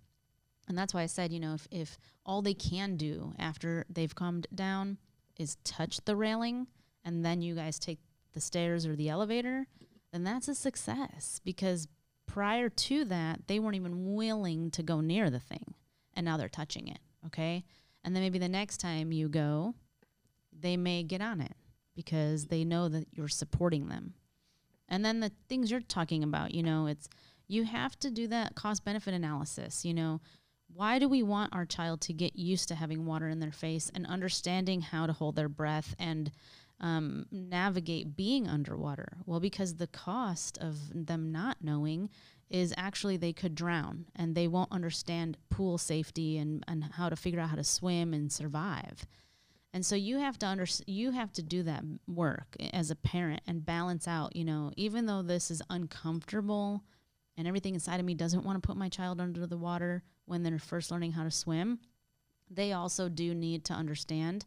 And 0.66 0.76
that's 0.76 0.94
why 0.94 1.02
i 1.02 1.06
said 1.06 1.32
you 1.32 1.40
know 1.40 1.54
if, 1.54 1.68
if 1.70 1.98
all 2.24 2.42
they 2.42 2.54
can 2.54 2.96
do 2.96 3.34
after 3.38 3.84
they've 3.88 4.14
calmed 4.14 4.46
down 4.54 4.98
is 5.38 5.56
touch 5.62 6.00
the 6.04 6.16
railing 6.16 6.66
and 7.04 7.24
then 7.24 7.42
you 7.42 7.54
guys 7.54 7.78
take 7.78 7.98
the 8.32 8.40
stairs 8.40 8.86
or 8.86 8.96
the 8.96 9.08
elevator 9.08 9.66
then 10.12 10.24
that's 10.24 10.48
a 10.48 10.54
success 10.54 11.40
because 11.44 11.86
prior 12.26 12.70
to 12.70 13.04
that 13.04 13.46
they 13.46 13.58
weren't 13.58 13.76
even 13.76 14.14
willing 14.14 14.70
to 14.70 14.82
go 14.82 15.00
near 15.00 15.28
the 15.28 15.38
thing 15.38 15.74
and 16.16 16.24
now 16.24 16.36
they're 16.36 16.48
touching 16.48 16.88
it 16.88 16.98
okay 17.26 17.64
and 18.04 18.14
then 18.14 18.22
maybe 18.22 18.38
the 18.38 18.48
next 18.48 18.78
time 18.78 19.12
you 19.12 19.28
go 19.28 19.74
they 20.58 20.76
may 20.76 21.02
get 21.02 21.20
on 21.20 21.40
it 21.40 21.56
because 21.94 22.46
they 22.46 22.64
know 22.64 22.88
that 22.88 23.06
you're 23.12 23.28
supporting 23.28 23.88
them. 23.88 24.14
And 24.88 25.04
then 25.04 25.20
the 25.20 25.32
things 25.48 25.70
you're 25.70 25.80
talking 25.80 26.22
about, 26.22 26.52
you 26.52 26.62
know, 26.62 26.86
it's 26.86 27.08
you 27.46 27.64
have 27.64 27.98
to 28.00 28.10
do 28.10 28.26
that 28.28 28.54
cost 28.54 28.84
benefit 28.84 29.14
analysis. 29.14 29.84
You 29.84 29.94
know, 29.94 30.20
why 30.72 30.98
do 30.98 31.08
we 31.08 31.22
want 31.22 31.54
our 31.54 31.64
child 31.64 32.00
to 32.02 32.12
get 32.12 32.36
used 32.36 32.68
to 32.68 32.74
having 32.74 33.06
water 33.06 33.28
in 33.28 33.40
their 33.40 33.52
face 33.52 33.90
and 33.94 34.06
understanding 34.06 34.80
how 34.80 35.06
to 35.06 35.12
hold 35.12 35.36
their 35.36 35.48
breath 35.48 35.94
and 35.98 36.30
um, 36.80 37.26
navigate 37.30 38.16
being 38.16 38.48
underwater? 38.48 39.16
Well, 39.24 39.40
because 39.40 39.76
the 39.76 39.86
cost 39.86 40.58
of 40.58 40.76
them 40.94 41.32
not 41.32 41.58
knowing 41.62 42.10
is 42.50 42.74
actually 42.76 43.16
they 43.16 43.32
could 43.32 43.54
drown 43.54 44.06
and 44.14 44.34
they 44.34 44.46
won't 44.46 44.72
understand 44.72 45.36
pool 45.50 45.78
safety 45.78 46.38
and, 46.38 46.64
and 46.68 46.84
how 46.84 47.08
to 47.08 47.16
figure 47.16 47.40
out 47.40 47.50
how 47.50 47.56
to 47.56 47.64
swim 47.64 48.12
and 48.12 48.30
survive. 48.30 49.06
And 49.72 49.84
so 49.84 49.96
you 49.96 50.18
have 50.18 50.38
to 50.38 50.46
under, 50.46 50.66
you 50.86 51.10
have 51.10 51.32
to 51.32 51.42
do 51.42 51.64
that 51.64 51.82
work 52.06 52.56
as 52.72 52.90
a 52.90 52.96
parent 52.96 53.42
and 53.46 53.66
balance 53.66 54.06
out, 54.06 54.36
you 54.36 54.44
know, 54.44 54.70
even 54.76 55.06
though 55.06 55.22
this 55.22 55.50
is 55.50 55.62
uncomfortable 55.68 56.84
and 57.36 57.48
everything 57.48 57.74
inside 57.74 57.98
of 57.98 58.06
me 58.06 58.14
doesn't 58.14 58.44
want 58.44 58.62
to 58.62 58.66
put 58.66 58.76
my 58.76 58.88
child 58.88 59.20
under 59.20 59.46
the 59.46 59.58
water 59.58 60.04
when 60.26 60.42
they're 60.42 60.60
first 60.60 60.92
learning 60.92 61.12
how 61.12 61.24
to 61.24 61.30
swim, 61.30 61.80
they 62.48 62.72
also 62.72 63.08
do 63.08 63.34
need 63.34 63.64
to 63.64 63.72
understand 63.72 64.44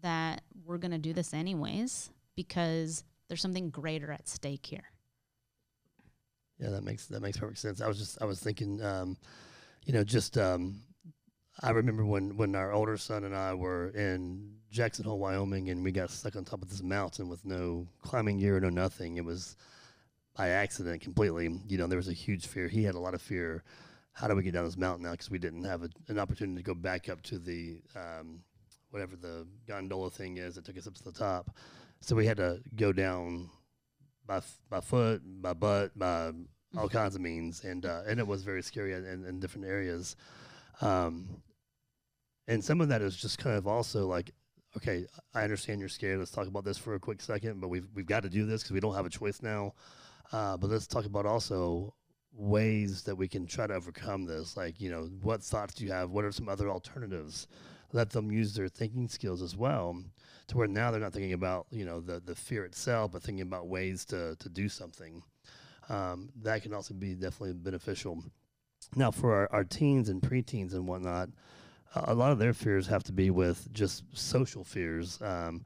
that 0.00 0.42
we're 0.64 0.78
going 0.78 0.92
to 0.92 0.98
do 0.98 1.12
this 1.12 1.34
anyways 1.34 2.10
because 2.34 3.04
there's 3.28 3.42
something 3.42 3.70
greater 3.70 4.10
at 4.12 4.28
stake 4.28 4.64
here. 4.66 4.84
Yeah, 6.58 6.70
that 6.70 6.84
makes 6.84 7.06
that 7.06 7.20
makes 7.20 7.36
perfect 7.36 7.58
sense. 7.58 7.80
I 7.80 7.88
was 7.88 7.98
just 7.98 8.20
I 8.22 8.24
was 8.24 8.40
thinking, 8.40 8.82
um, 8.82 9.16
you 9.84 9.92
know, 9.92 10.04
just 10.04 10.38
um, 10.38 10.80
I 11.62 11.70
remember 11.70 12.04
when 12.04 12.36
when 12.36 12.54
our 12.54 12.72
older 12.72 12.96
son 12.96 13.24
and 13.24 13.34
I 13.34 13.54
were 13.54 13.90
in 13.90 14.54
Jackson 14.70 15.04
Hole, 15.04 15.18
Wyoming, 15.18 15.70
and 15.70 15.82
we 15.84 15.92
got 15.92 16.10
stuck 16.10 16.36
on 16.36 16.44
top 16.44 16.62
of 16.62 16.68
this 16.68 16.82
mountain 16.82 17.28
with 17.28 17.44
no 17.44 17.86
climbing 18.02 18.38
gear, 18.38 18.58
no 18.60 18.70
nothing. 18.70 19.16
It 19.16 19.24
was 19.24 19.56
by 20.36 20.50
accident 20.50 21.00
completely. 21.00 21.60
You 21.68 21.78
know, 21.78 21.86
there 21.86 21.96
was 21.96 22.08
a 22.08 22.12
huge 22.12 22.46
fear. 22.46 22.68
He 22.68 22.84
had 22.84 22.94
a 22.94 23.00
lot 23.00 23.14
of 23.14 23.22
fear. 23.22 23.62
How 24.12 24.28
do 24.28 24.34
we 24.36 24.42
get 24.44 24.54
down 24.54 24.64
this 24.64 24.76
mountain 24.76 25.04
now? 25.04 25.12
Because 25.12 25.30
we 25.30 25.38
didn't 25.38 25.64
have 25.64 25.82
a, 25.82 25.88
an 26.08 26.18
opportunity 26.18 26.58
to 26.58 26.64
go 26.64 26.74
back 26.74 27.08
up 27.08 27.22
to 27.24 27.38
the 27.38 27.82
um, 27.96 28.40
whatever 28.90 29.16
the 29.16 29.46
gondola 29.66 30.10
thing 30.10 30.36
is 30.38 30.54
that 30.54 30.64
took 30.64 30.78
us 30.78 30.86
up 30.86 30.94
to 30.94 31.04
the 31.04 31.12
top. 31.12 31.56
So 32.00 32.14
we 32.14 32.26
had 32.26 32.36
to 32.36 32.60
go 32.76 32.92
down 32.92 33.50
by 34.26 34.40
by 34.70 34.80
foot, 34.80 35.22
by 35.42 35.52
butt, 35.52 35.98
by 35.98 36.32
all 36.76 36.88
kinds 36.88 37.14
of 37.14 37.20
means, 37.20 37.64
and 37.64 37.86
uh, 37.86 38.02
and 38.06 38.18
it 38.18 38.26
was 38.26 38.42
very 38.42 38.62
scary 38.62 38.92
in, 38.92 39.04
in, 39.04 39.24
in 39.24 39.40
different 39.40 39.66
areas. 39.66 40.16
Um, 40.80 41.42
and 42.48 42.62
some 42.62 42.80
of 42.80 42.88
that 42.88 43.00
is 43.00 43.16
just 43.16 43.38
kind 43.38 43.56
of 43.56 43.66
also 43.66 44.06
like, 44.06 44.32
okay, 44.76 45.06
I 45.34 45.42
understand 45.42 45.80
you're 45.80 45.88
scared. 45.88 46.18
Let's 46.18 46.30
talk 46.30 46.46
about 46.46 46.64
this 46.64 46.78
for 46.78 46.94
a 46.94 47.00
quick 47.00 47.22
second, 47.22 47.60
but 47.60 47.68
we've 47.68 47.88
we've 47.94 48.06
got 48.06 48.22
to 48.24 48.30
do 48.30 48.44
this 48.46 48.62
because 48.62 48.72
we 48.72 48.80
don't 48.80 48.94
have 48.94 49.06
a 49.06 49.10
choice 49.10 49.42
now. 49.42 49.74
Uh, 50.32 50.56
but 50.56 50.70
let's 50.70 50.86
talk 50.86 51.04
about 51.04 51.26
also 51.26 51.94
ways 52.32 53.02
that 53.02 53.14
we 53.14 53.28
can 53.28 53.46
try 53.46 53.66
to 53.66 53.74
overcome 53.74 54.24
this. 54.24 54.56
Like, 54.56 54.80
you 54.80 54.90
know, 54.90 55.08
what 55.22 55.42
thoughts 55.42 55.74
do 55.74 55.84
you 55.84 55.92
have? 55.92 56.10
What 56.10 56.24
are 56.24 56.32
some 56.32 56.48
other 56.48 56.68
alternatives? 56.68 57.46
Let 57.94 58.10
them 58.10 58.30
use 58.30 58.54
their 58.54 58.68
thinking 58.68 59.08
skills 59.08 59.40
as 59.40 59.56
well, 59.56 60.02
to 60.48 60.56
where 60.56 60.66
now 60.66 60.90
they're 60.90 61.00
not 61.00 61.12
thinking 61.14 61.32
about 61.32 61.66
you 61.70 61.86
know 61.86 62.00
the 62.00 62.20
the 62.20 62.34
fear 62.34 62.64
itself, 62.66 63.12
but 63.12 63.22
thinking 63.22 63.42
about 63.42 63.68
ways 63.68 64.04
to 64.06 64.36
to 64.36 64.48
do 64.50 64.68
something. 64.68 65.22
Um, 65.88 66.30
that 66.42 66.62
can 66.62 66.74
also 66.74 66.92
be 66.92 67.14
definitely 67.14 67.54
beneficial. 67.54 68.22
Now, 68.96 69.10
for 69.10 69.34
our, 69.34 69.48
our 69.52 69.64
teens 69.64 70.08
and 70.08 70.20
preteens 70.20 70.74
and 70.74 70.86
whatnot, 70.86 71.30
a 71.94 72.14
lot 72.14 72.32
of 72.32 72.38
their 72.38 72.52
fears 72.52 72.86
have 72.88 73.04
to 73.04 73.12
be 73.12 73.30
with 73.30 73.72
just 73.72 74.02
social 74.12 74.64
fears. 74.64 75.20
Um, 75.22 75.64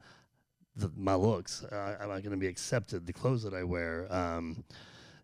the, 0.75 0.91
my 0.95 1.15
looks, 1.15 1.63
uh, 1.63 1.97
am 1.99 2.11
I 2.11 2.19
going 2.21 2.31
to 2.31 2.37
be 2.37 2.47
accepted? 2.47 3.05
The 3.05 3.13
clothes 3.13 3.43
that 3.43 3.53
I 3.53 3.63
wear. 3.63 4.07
Um, 4.13 4.63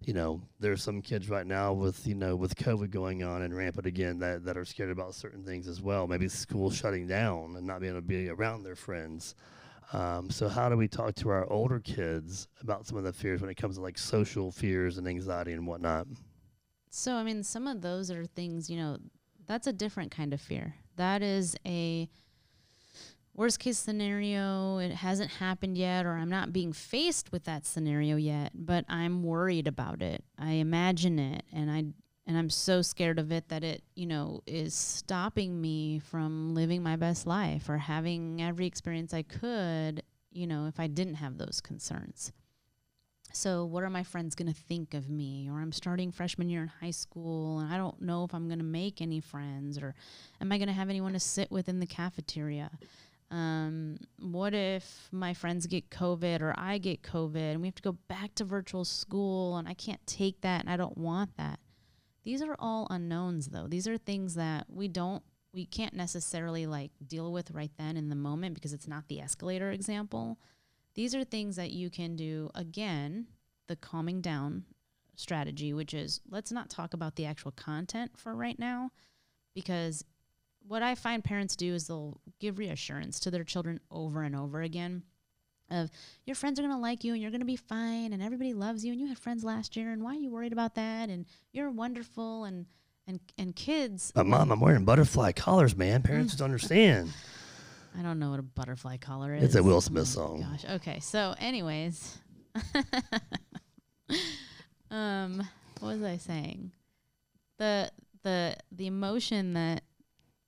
you 0.02 0.14
know, 0.14 0.42
there's 0.60 0.84
some 0.84 1.02
kids 1.02 1.30
right 1.30 1.46
now 1.46 1.74
with 1.74 2.06
you 2.06 2.16
know 2.16 2.36
with 2.36 2.56
COVID 2.56 2.92
going 2.92 3.24
on 3.24 3.42
and 3.42 3.56
rampant 3.56 3.86
again 3.86 4.20
that 4.20 4.46
that 4.46 4.58
are 4.58 4.66
scared 4.66 4.92
about 4.92 5.16
certain 5.16 5.44
things 5.44 5.68
as 5.68 5.82
well. 5.82 6.08
Maybe 6.08 6.28
school 6.28 6.70
shutting 6.70 7.08
down 7.08 7.56
and 7.58 7.66
not 7.66 7.82
being 7.82 7.94
able 7.94 8.02
to 8.02 8.08
be 8.08 8.30
around 8.30 8.64
their 8.64 8.76
friends. 8.76 9.36
Um, 9.94 10.30
so 10.30 10.48
how 10.50 10.70
do 10.70 10.78
we 10.78 10.88
talk 10.88 11.16
to 11.16 11.30
our 11.30 11.50
older 11.52 11.80
kids 11.80 12.48
about 12.62 12.88
some 12.88 12.98
of 12.98 13.04
the 13.04 13.14
fears 13.14 13.42
when 13.42 13.50
it 13.50 13.56
comes 13.56 13.76
to 13.76 13.82
like 13.82 13.98
social 13.98 14.52
fears 14.52 14.98
and 14.98 15.08
anxiety 15.08 15.54
and 15.54 15.66
whatnot? 15.68 16.08
So, 16.90 17.14
I 17.16 17.24
mean, 17.24 17.44
some 17.44 17.68
of 17.68 17.82
those 17.82 18.10
are 18.10 18.26
things, 18.26 18.70
you 18.70 18.78
know, 18.78 18.98
that's 19.48 19.68
a 19.68 19.74
different 19.74 20.12
kind 20.12 20.34
of 20.34 20.42
fear. 20.42 20.76
That 20.96 21.22
is 21.22 21.56
a 21.66 22.10
worst 23.36 23.60
case 23.60 23.78
scenario. 23.78 24.78
It 24.78 24.92
hasn't 24.92 25.32
happened 25.32 25.78
yet, 25.78 26.06
or 26.06 26.14
I'm 26.14 26.30
not 26.30 26.54
being 26.54 26.74
faced 26.74 27.32
with 27.32 27.44
that 27.44 27.66
scenario 27.66 28.16
yet, 28.16 28.52
but 28.56 28.86
I'm 28.90 29.24
worried 29.24 29.68
about 29.68 30.02
it. 30.02 30.24
I 30.40 30.54
imagine 30.54 31.20
it, 31.20 31.44
and 31.54 31.70
I 31.70 31.86
and 32.28 32.38
I'm 32.38 32.50
so 32.50 32.82
scared 32.82 33.20
of 33.20 33.32
it 33.32 33.50
that 33.50 33.64
it, 33.64 33.84
you 33.96 34.08
know, 34.08 34.42
is 34.48 34.74
stopping 34.74 35.62
me 35.62 36.00
from 36.00 36.56
living 36.56 36.82
my 36.82 36.96
best 36.96 37.28
life 37.28 37.70
or 37.70 37.78
having 37.78 38.42
every 38.42 38.66
experience 38.66 39.14
I 39.14 39.22
could, 39.22 40.02
you 40.32 40.48
know, 40.48 40.66
if 40.66 40.80
I 40.80 40.88
didn't 40.88 41.16
have 41.16 41.38
those 41.38 41.62
concerns. 41.62 42.32
So, 43.32 43.66
what 43.66 43.84
are 43.84 43.90
my 43.90 44.04
friends 44.04 44.34
going 44.34 44.52
to 44.52 44.60
think 44.60 44.94
of 44.94 45.10
me? 45.10 45.50
Or 45.52 45.60
I'm 45.60 45.74
starting 45.74 46.12
freshman 46.12 46.50
year 46.50 46.64
in 46.64 46.68
high 46.68 46.92
school 46.92 47.60
and 47.60 47.72
I 47.72 47.78
don't 47.78 48.02
know 48.02 48.24
if 48.24 48.34
I'm 48.34 48.48
going 48.48 48.60
to 48.60 48.66
make 48.66 49.02
any 49.02 49.20
friends 49.20 49.78
or 49.78 49.94
am 50.42 50.52
I 50.52 50.58
going 50.58 50.68
to 50.68 50.74
have 50.74 50.90
anyone 50.90 51.14
to 51.14 51.20
sit 51.20 51.52
with 51.52 51.70
in 51.70 51.80
the 51.80 51.86
cafeteria? 51.86 52.72
Um, 53.36 53.98
what 54.18 54.54
if 54.54 55.10
my 55.12 55.34
friends 55.34 55.68
get 55.68 55.90
COVID 55.90 56.40
or 56.40 56.54
I 56.58 56.78
get 56.78 57.02
COVID 57.02 57.36
and 57.36 57.60
we 57.60 57.68
have 57.68 57.76
to 57.76 57.82
go 57.82 57.98
back 58.08 58.34
to 58.36 58.46
virtual 58.46 58.86
school 58.86 59.58
and 59.58 59.68
I 59.68 59.74
can't 59.74 60.00
take 60.08 60.40
that 60.42 60.62
and 60.62 60.70
I 60.70 60.78
don't 60.78 60.98
want 60.98 61.36
that? 61.36 61.60
These 62.24 62.42
are 62.42 62.56
all 62.60 62.88
unknowns 62.90 63.48
though. 63.48 63.68
These 63.68 63.90
are 63.90 63.98
things 63.98 64.36
that 64.36 64.68
we 64.70 64.88
don't 64.88 65.22
we 65.54 65.66
can't 65.66 65.94
necessarily 65.94 66.66
like 66.66 66.92
deal 67.06 67.34
with 67.34 67.52
right 67.52 67.72
then 67.78 67.98
in 67.98 68.08
the 68.08 68.16
moment 68.16 68.56
because 68.56 68.72
it's 68.72 68.88
not 68.88 69.10
the 69.10 69.20
escalator 69.20 69.70
example. 69.70 70.40
These 70.94 71.14
are 71.14 71.26
things 71.26 71.58
that 71.58 71.72
you 71.72 71.90
can 71.90 72.16
do 72.16 72.50
again, 72.56 73.28
the 73.68 73.76
calming 73.76 74.22
down 74.22 74.64
strategy, 75.18 75.74
which 75.74 75.94
is 75.94 76.22
let's 76.30 76.54
not 76.54 76.70
talk 76.70 76.94
about 76.94 77.18
the 77.18 77.26
actual 77.26 77.52
content 77.52 78.12
for 78.16 78.34
right 78.34 78.58
now 78.58 78.92
because 79.54 80.06
what 80.68 80.84
I 80.84 80.96
find 80.96 81.24
parents 81.24 81.56
do 81.56 81.74
is 81.74 81.88
they'll 81.88 82.20
give 82.40 82.58
reassurance 82.58 83.20
to 83.22 83.32
their 83.32 83.44
children 83.44 83.80
over 83.92 84.24
and 84.24 84.36
over 84.36 84.62
again 84.62 85.04
of 85.72 85.90
your 86.26 86.36
friends 86.36 86.60
are 86.60 86.62
going 86.62 86.74
to 86.76 86.80
like 86.80 87.04
you 87.04 87.14
and 87.14 87.22
you're 87.22 87.32
going 87.32 87.42
to 87.42 87.46
be 87.46 87.56
fine 87.56 88.14
and 88.14 88.22
everybody 88.22 88.54
loves 88.54 88.86
you 88.86 88.92
and 88.92 89.02
you 89.02 89.08
had 89.08 89.18
friends 89.18 89.44
last 89.44 89.76
year 89.76 89.92
and 89.92 90.04
why 90.04 90.12
are 90.12 90.20
you 90.20 90.30
worried 90.30 90.54
about 90.54 90.76
that 90.76 91.10
and 91.10 91.26
you're 91.54 91.72
wonderful 91.72 92.44
and 92.46 92.68
and 93.08 93.20
and 93.38 93.56
kids 93.56 94.12
But 94.14 94.26
mom, 94.26 94.52
I'm 94.52 94.60
wearing 94.60 94.86
butterfly 94.86 95.32
collars, 95.32 95.76
man. 95.76 96.02
Parents 96.04 96.34
just 96.34 96.42
understand. 96.42 97.12
I 97.98 98.02
don't 98.02 98.20
know 98.20 98.32
what 98.32 98.40
a 98.40 98.44
butterfly 98.44 98.98
collar 98.98 99.34
is. 99.34 99.44
It's 99.44 99.56
a 99.56 99.64
Will 99.64 99.78
Oh 99.78 99.80
Smith 99.80 100.04
my 100.04 100.24
song. 100.24 100.42
Gosh. 100.42 100.66
Okay. 100.76 101.00
So, 101.00 101.34
anyways, 101.40 102.18
um, 104.92 105.48
what 105.80 105.94
was 105.94 106.04
I 106.04 106.18
saying? 106.18 106.72
The 107.58 107.90
the 108.24 108.58
the 108.72 108.88
emotion 108.88 109.54
that 109.54 109.84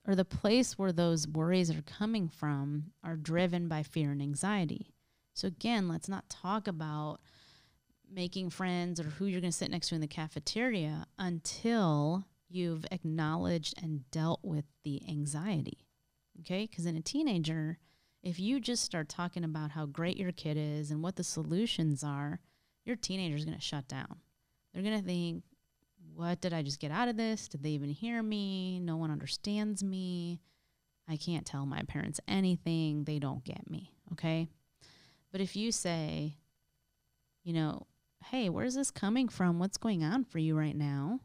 or 0.07 0.15
the 0.15 0.25
place 0.25 0.77
where 0.77 0.93
those 0.93 1.27
worries 1.27 1.69
are 1.69 1.81
coming 1.81 2.29
from 2.29 2.85
are 3.03 3.17
driven 3.17 3.67
by 3.67 3.83
fear 3.83 4.11
and 4.11 4.21
anxiety. 4.21 4.93
So 5.33 5.47
again, 5.47 5.87
let's 5.89 6.07
not 6.07 6.29
talk 6.29 6.67
about 6.67 7.19
making 8.09 8.49
friends 8.49 8.99
or 8.99 9.03
who 9.03 9.25
you're 9.25 9.41
going 9.41 9.51
to 9.51 9.57
sit 9.57 9.69
next 9.69 9.89
to 9.89 9.95
in 9.95 10.01
the 10.01 10.07
cafeteria 10.07 11.05
until 11.19 12.25
you've 12.49 12.85
acknowledged 12.89 13.73
and 13.83 14.09
dealt 14.11 14.39
with 14.43 14.65
the 14.83 15.01
anxiety. 15.09 15.85
Okay? 16.39 16.67
Because 16.69 16.85
in 16.85 16.95
a 16.95 17.01
teenager, 17.01 17.77
if 18.23 18.39
you 18.39 18.59
just 18.59 18.83
start 18.83 19.09
talking 19.09 19.43
about 19.43 19.71
how 19.71 19.85
great 19.85 20.17
your 20.17 20.31
kid 20.31 20.57
is 20.57 20.89
and 20.89 21.03
what 21.03 21.17
the 21.17 21.23
solutions 21.23 22.03
are, 22.03 22.39
your 22.85 22.95
teenager 22.95 23.35
is 23.35 23.45
going 23.45 23.57
to 23.57 23.61
shut 23.61 23.87
down. 23.87 24.21
They're 24.73 24.83
going 24.83 24.99
to 24.99 25.05
think, 25.05 25.43
what 26.17 26.41
did 26.41 26.51
I 26.51 26.63
just 26.63 26.79
get 26.79 26.89
out 26.89 27.07
of 27.07 27.15
this? 27.15 27.47
Did 27.47 27.61
they 27.61 27.69
even 27.69 27.89
hear 27.89 28.23
me? 28.23 28.79
No 28.79 28.97
one 28.97 29.11
understands 29.11 29.83
me. 29.83 30.41
I 31.07 31.15
can't 31.15 31.45
tell 31.45 31.67
my 31.67 31.83
parents 31.83 32.19
anything. 32.27 33.03
They 33.03 33.19
don't 33.19 33.43
get 33.43 33.69
me. 33.69 33.93
Okay? 34.13 34.47
But 35.31 35.41
if 35.41 35.55
you 35.55 35.71
say, 35.71 36.37
you 37.43 37.53
know, 37.53 37.85
hey, 38.25 38.49
where's 38.49 38.73
this 38.73 38.89
coming 38.89 39.29
from? 39.29 39.59
What's 39.59 39.77
going 39.77 40.03
on 40.03 40.23
for 40.23 40.39
you 40.39 40.57
right 40.57 40.75
now? 40.75 41.19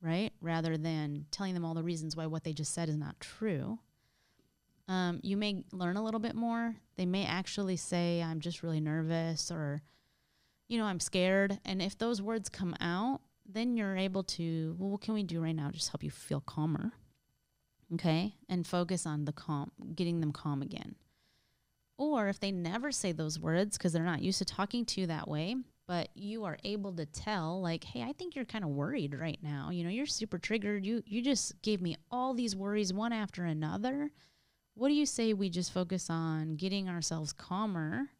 Right? 0.00 0.32
Rather 0.40 0.78
than 0.78 1.26
telling 1.30 1.52
them 1.52 1.66
all 1.66 1.74
the 1.74 1.82
reasons 1.82 2.16
why 2.16 2.24
what 2.24 2.44
they 2.44 2.54
just 2.54 2.72
said 2.72 2.88
is 2.88 2.96
not 2.96 3.20
true. 3.20 3.78
Um, 4.88 5.20
you 5.22 5.36
may 5.36 5.62
learn 5.72 5.98
a 5.98 6.02
little 6.02 6.20
bit 6.20 6.34
more. 6.34 6.74
They 6.96 7.04
may 7.04 7.26
actually 7.26 7.76
say, 7.76 8.22
I'm 8.22 8.40
just 8.40 8.62
really 8.62 8.80
nervous 8.80 9.50
or, 9.50 9.82
you 10.68 10.78
know, 10.78 10.86
I'm 10.86 11.00
scared. 11.00 11.60
And 11.66 11.82
if 11.82 11.98
those 11.98 12.22
words 12.22 12.48
come 12.48 12.74
out, 12.80 13.20
then 13.48 13.76
you're 13.76 13.96
able 13.96 14.22
to, 14.22 14.76
well, 14.78 14.90
what 14.90 15.00
can 15.00 15.14
we 15.14 15.22
do 15.22 15.42
right 15.42 15.56
now? 15.56 15.70
Just 15.70 15.88
help 15.90 16.02
you 16.02 16.10
feel 16.10 16.40
calmer. 16.40 16.92
Okay. 17.94 18.34
And 18.48 18.66
focus 18.66 19.06
on 19.06 19.24
the 19.24 19.32
calm, 19.32 19.72
getting 19.94 20.20
them 20.20 20.32
calm 20.32 20.60
again. 20.60 20.94
Or 21.96 22.28
if 22.28 22.38
they 22.38 22.52
never 22.52 22.92
say 22.92 23.12
those 23.12 23.40
words 23.40 23.76
because 23.76 23.92
they're 23.92 24.04
not 24.04 24.22
used 24.22 24.38
to 24.38 24.44
talking 24.44 24.84
to 24.84 25.00
you 25.00 25.06
that 25.08 25.26
way, 25.26 25.56
but 25.88 26.10
you 26.14 26.44
are 26.44 26.58
able 26.62 26.92
to 26.92 27.06
tell, 27.06 27.60
like, 27.62 27.82
hey, 27.82 28.02
I 28.02 28.12
think 28.12 28.36
you're 28.36 28.44
kind 28.44 28.62
of 28.62 28.70
worried 28.70 29.18
right 29.18 29.38
now. 29.42 29.70
You 29.70 29.82
know, 29.84 29.90
you're 29.90 30.06
super 30.06 30.38
triggered. 30.38 30.84
You 30.84 31.02
you 31.06 31.22
just 31.22 31.60
gave 31.62 31.80
me 31.80 31.96
all 32.10 32.34
these 32.34 32.54
worries 32.54 32.92
one 32.92 33.12
after 33.12 33.44
another. 33.44 34.10
What 34.74 34.88
do 34.88 34.94
you 34.94 35.06
say 35.06 35.32
we 35.32 35.48
just 35.48 35.72
focus 35.72 36.08
on 36.10 36.54
getting 36.56 36.88
ourselves 36.88 37.32
calmer 37.32 38.10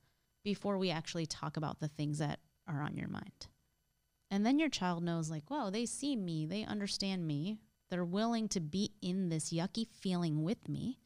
before 0.43 0.79
we 0.79 0.91
actually 0.91 1.27
talk 1.27 1.57
about 1.57 1.79
the 1.79 1.88
things 1.88 2.19
that 2.19 2.41
are 2.67 2.81
on 2.81 2.97
your 2.97 3.09
mind? 3.09 3.47
And 4.31 4.45
then 4.45 4.59
your 4.59 4.69
child 4.69 5.03
knows, 5.03 5.31
like, 5.31 5.45
whoa, 5.49 5.71
they 5.71 5.87
see 5.87 6.14
me, 6.14 6.45
they 6.47 6.64
understand 6.64 7.27
me, 7.27 7.59
they're 7.88 8.05
willing 8.05 8.49
to 8.49 8.61
be 8.61 8.93
in 9.01 9.31
this 9.31 9.51
yucky 9.51 9.87
feeling 9.87 10.43
with 10.43 10.69
me, 10.69 10.99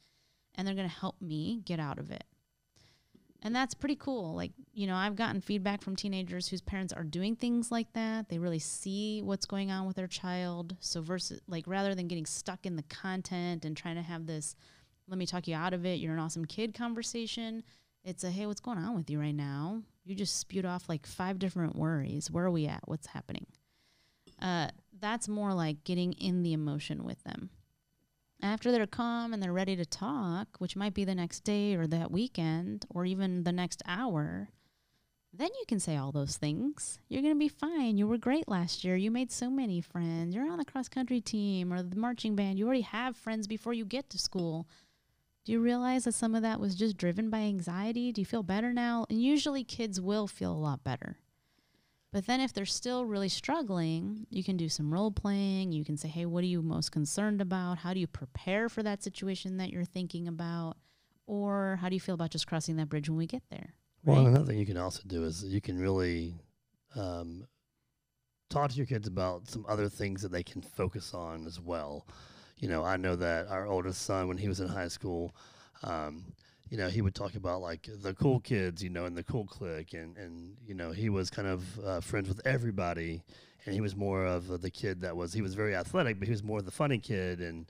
and 0.55 0.67
they're 0.67 0.75
going 0.75 0.89
to 0.89 0.95
help 0.95 1.21
me 1.21 1.61
get 1.65 1.79
out 1.79 1.99
of 1.99 2.11
it. 2.11 2.25
And 3.45 3.55
that's 3.55 3.75
pretty 3.75 3.97
cool. 3.97 4.35
Like, 4.35 4.53
you 4.73 4.87
know, 4.87 4.95
I've 4.95 5.17
gotten 5.17 5.41
feedback 5.41 5.83
from 5.83 5.97
teenagers 5.97 6.49
whose 6.49 6.61
parents 6.61 6.93
are 6.93 7.03
doing 7.03 7.35
things 7.35 7.73
like 7.73 7.93
that. 7.95 8.29
They 8.29 8.39
really 8.39 8.61
see 8.61 9.21
what's 9.21 9.47
going 9.47 9.71
on 9.71 9.87
with 9.87 9.97
their 9.97 10.07
child. 10.07 10.77
So, 10.79 11.03
versus, 11.03 11.41
like, 11.49 11.67
rather 11.67 11.95
than 11.95 12.07
getting 12.07 12.27
stuck 12.27 12.67
in 12.67 12.77
the 12.77 12.85
content 12.85 13.65
and 13.65 13.77
trying 13.77 13.97
to 13.97 14.03
have 14.03 14.27
this, 14.27 14.55
let 15.09 15.19
me 15.19 15.27
talk 15.27 15.49
you 15.49 15.57
out 15.57 15.75
of 15.75 15.85
it, 15.85 15.99
you're 15.99 16.13
an 16.13 16.21
awesome 16.21 16.45
kid 16.45 16.73
conversation, 16.73 17.65
it's 18.05 18.25
a, 18.25 18.31
hey, 18.31 18.47
what's 18.47 18.61
going 18.61 18.79
on 18.79 18.95
with 18.95 19.11
you 19.11 19.21
right 19.21 19.35
now? 19.35 19.83
You 20.05 20.15
just 20.15 20.39
spewed 20.39 20.65
off 20.65 20.89
like 20.89 21.07
five 21.07 21.39
different 21.39 21.77
worries. 21.77 22.31
Where 22.31 22.45
are 22.45 22.51
we 22.51 22.67
at? 22.67 22.83
What's 22.87 23.07
happening? 23.09 23.47
Uh, 24.41 24.69
that's 25.01 25.29
more 25.29 25.55
like 25.55 25.85
getting 25.85 26.13
in 26.15 26.43
the 26.43 26.53
emotion 26.53 27.05
with 27.05 27.23
them. 27.23 27.51
After 28.43 28.73
they're 28.73 28.89
calm 28.89 29.33
and 29.33 29.41
they're 29.41 29.53
ready 29.53 29.77
to 29.77 29.85
talk, 29.85 30.57
which 30.59 30.75
might 30.75 30.95
be 30.95 31.05
the 31.05 31.15
next 31.15 31.45
day 31.45 31.77
or 31.77 31.87
that 31.87 32.11
weekend 32.11 32.87
or 32.91 33.05
even 33.05 33.45
the 33.45 33.53
next 33.53 33.83
hour, 33.87 34.49
then 35.33 35.49
you 35.61 35.65
can 35.69 35.79
say 35.79 35.97
all 35.97 36.11
those 36.11 36.37
things. 36.37 36.99
You're 37.09 37.23
going 37.23 37.35
to 37.35 37.39
be 37.39 37.49
fine. 37.49 37.97
You 37.97 38.09
were 38.09 38.19
great 38.19 38.49
last 38.49 38.83
year. 38.83 38.97
You 38.97 39.13
made 39.13 39.31
so 39.31 39.49
many 39.49 39.81
friends. 39.81 40.35
You're 40.35 40.51
on 40.51 40.59
the 40.59 40.65
cross 40.65 40.89
country 40.89 41.21
team 41.21 41.73
or 41.73 41.83
the 41.83 41.97
marching 41.97 42.35
band. 42.35 42.59
You 42.59 42.67
already 42.67 42.83
have 42.83 43.17
friends 43.17 43.47
before 43.47 43.73
you 43.73 43.85
get 43.85 44.11
to 44.11 44.19
school. 44.19 44.67
Do 45.45 45.53
you 45.53 45.61
realize 45.61 46.05
that 46.05 46.15
some 46.15 46.35
of 46.35 46.43
that 46.43 46.61
was 46.61 46.77
just 46.77 46.97
driven 46.97 47.29
by 47.29 47.39
anxiety? 47.39 48.13
Do 48.13 48.21
you 48.21 48.27
feel 48.27 48.45
better 48.45 48.73
now? 48.73 49.07
And 49.11 49.21
usually 49.21 49.65
kids 49.65 50.01
will 50.01 50.29
feel 50.29 50.53
a 50.53 50.55
lot 50.55 50.85
better. 50.85 51.17
But 52.13 52.27
then 52.27 52.41
if 52.41 52.53
they're 52.53 52.67
still 52.67 53.07
really 53.07 53.31
struggling, 53.31 54.27
you 54.29 54.45
can 54.45 54.57
do 54.57 54.69
some 54.69 54.93
role 54.93 55.11
playing. 55.11 55.73
You 55.73 55.85
can 55.85 55.97
say, 55.97 56.09
hey, 56.09 56.27
what 56.27 56.45
are 56.45 56.49
you 56.49 56.63
most 56.63 56.93
concerned 56.93 57.41
about? 57.41 57.79
How 57.79 57.95
do 57.95 58.01
you 58.01 58.07
prepare 58.07 58.69
for 58.69 58.83
that 58.83 59.03
situation 59.03 59.57
that 59.57 59.71
you're 59.71 59.85
thinking 59.85 60.29
about? 60.29 60.77
Or 61.27 61.79
how 61.81 61.89
do 61.89 61.95
you 61.95 62.01
feel 62.01 62.15
about 62.15 62.31
just 62.31 62.47
crossing 62.47 62.77
that 62.77 62.91
bridge 62.91 63.09
when 63.09 63.19
we 63.19 63.27
get 63.27 63.43
there? 63.51 63.75
Well, 64.05 64.19
right? 64.19 64.29
another 64.29 64.45
thing 64.45 64.59
you 64.59 64.67
can 64.67 64.77
also 64.77 65.03
do 65.07 65.25
is 65.25 65.43
you 65.43 65.61
can 65.61 65.79
really 65.79 66.35
um, 66.95 67.47
talk 68.51 68.71
to 68.71 68.77
your 68.77 68.87
kids 68.87 69.09
about 69.09 69.49
some 69.49 69.65
other 69.69 69.89
things 69.89 70.23
that 70.23 70.33
they 70.33 70.43
can 70.43 70.61
focus 70.61 71.15
on 71.15 71.47
as 71.47 71.59
well. 71.59 72.07
You 72.63 72.69
know, 72.69 72.85
I 72.85 72.97
know 72.97 73.17
that 73.17 73.49
our 73.49 73.67
oldest 73.67 74.03
son, 74.03 74.29
when 74.29 74.39
he 74.39 74.47
was 74.47 74.61
in 74.61 74.69
high 74.69 74.87
school, 74.87 75.35
um, 75.83 76.25
you 76.71 76.79
know, 76.79 76.89
he 76.89 77.03
would 77.03 77.15
talk 77.15 77.35
about 77.35 77.61
like 77.61 77.89
the 78.03 78.15
cool 78.15 78.39
kids, 78.39 78.83
you 78.85 78.89
know, 78.89 79.05
and 79.05 79.17
the 79.17 79.25
cool 79.25 79.45
clique, 79.47 79.95
and 79.95 80.17
and 80.17 80.57
you 80.65 80.73
know, 80.75 80.93
he 80.93 81.09
was 81.11 81.29
kind 81.29 81.49
of 81.49 81.79
uh, 81.81 82.01
friends 82.01 82.29
with 82.29 82.41
everybody, 82.47 83.21
and 83.67 83.75
he 83.75 83.81
was 83.81 83.97
more 83.97 84.25
of 84.25 84.63
the 84.63 84.71
kid 84.71 85.01
that 85.01 85.17
was 85.17 85.33
he 85.33 85.43
was 85.43 85.55
very 85.55 85.75
athletic, 85.75 86.21
but 86.21 86.29
he 86.29 86.33
was 86.33 86.45
more 86.45 86.61
of 86.61 86.65
the 86.65 86.71
funny 86.71 86.99
kid 86.99 87.41
and 87.41 87.67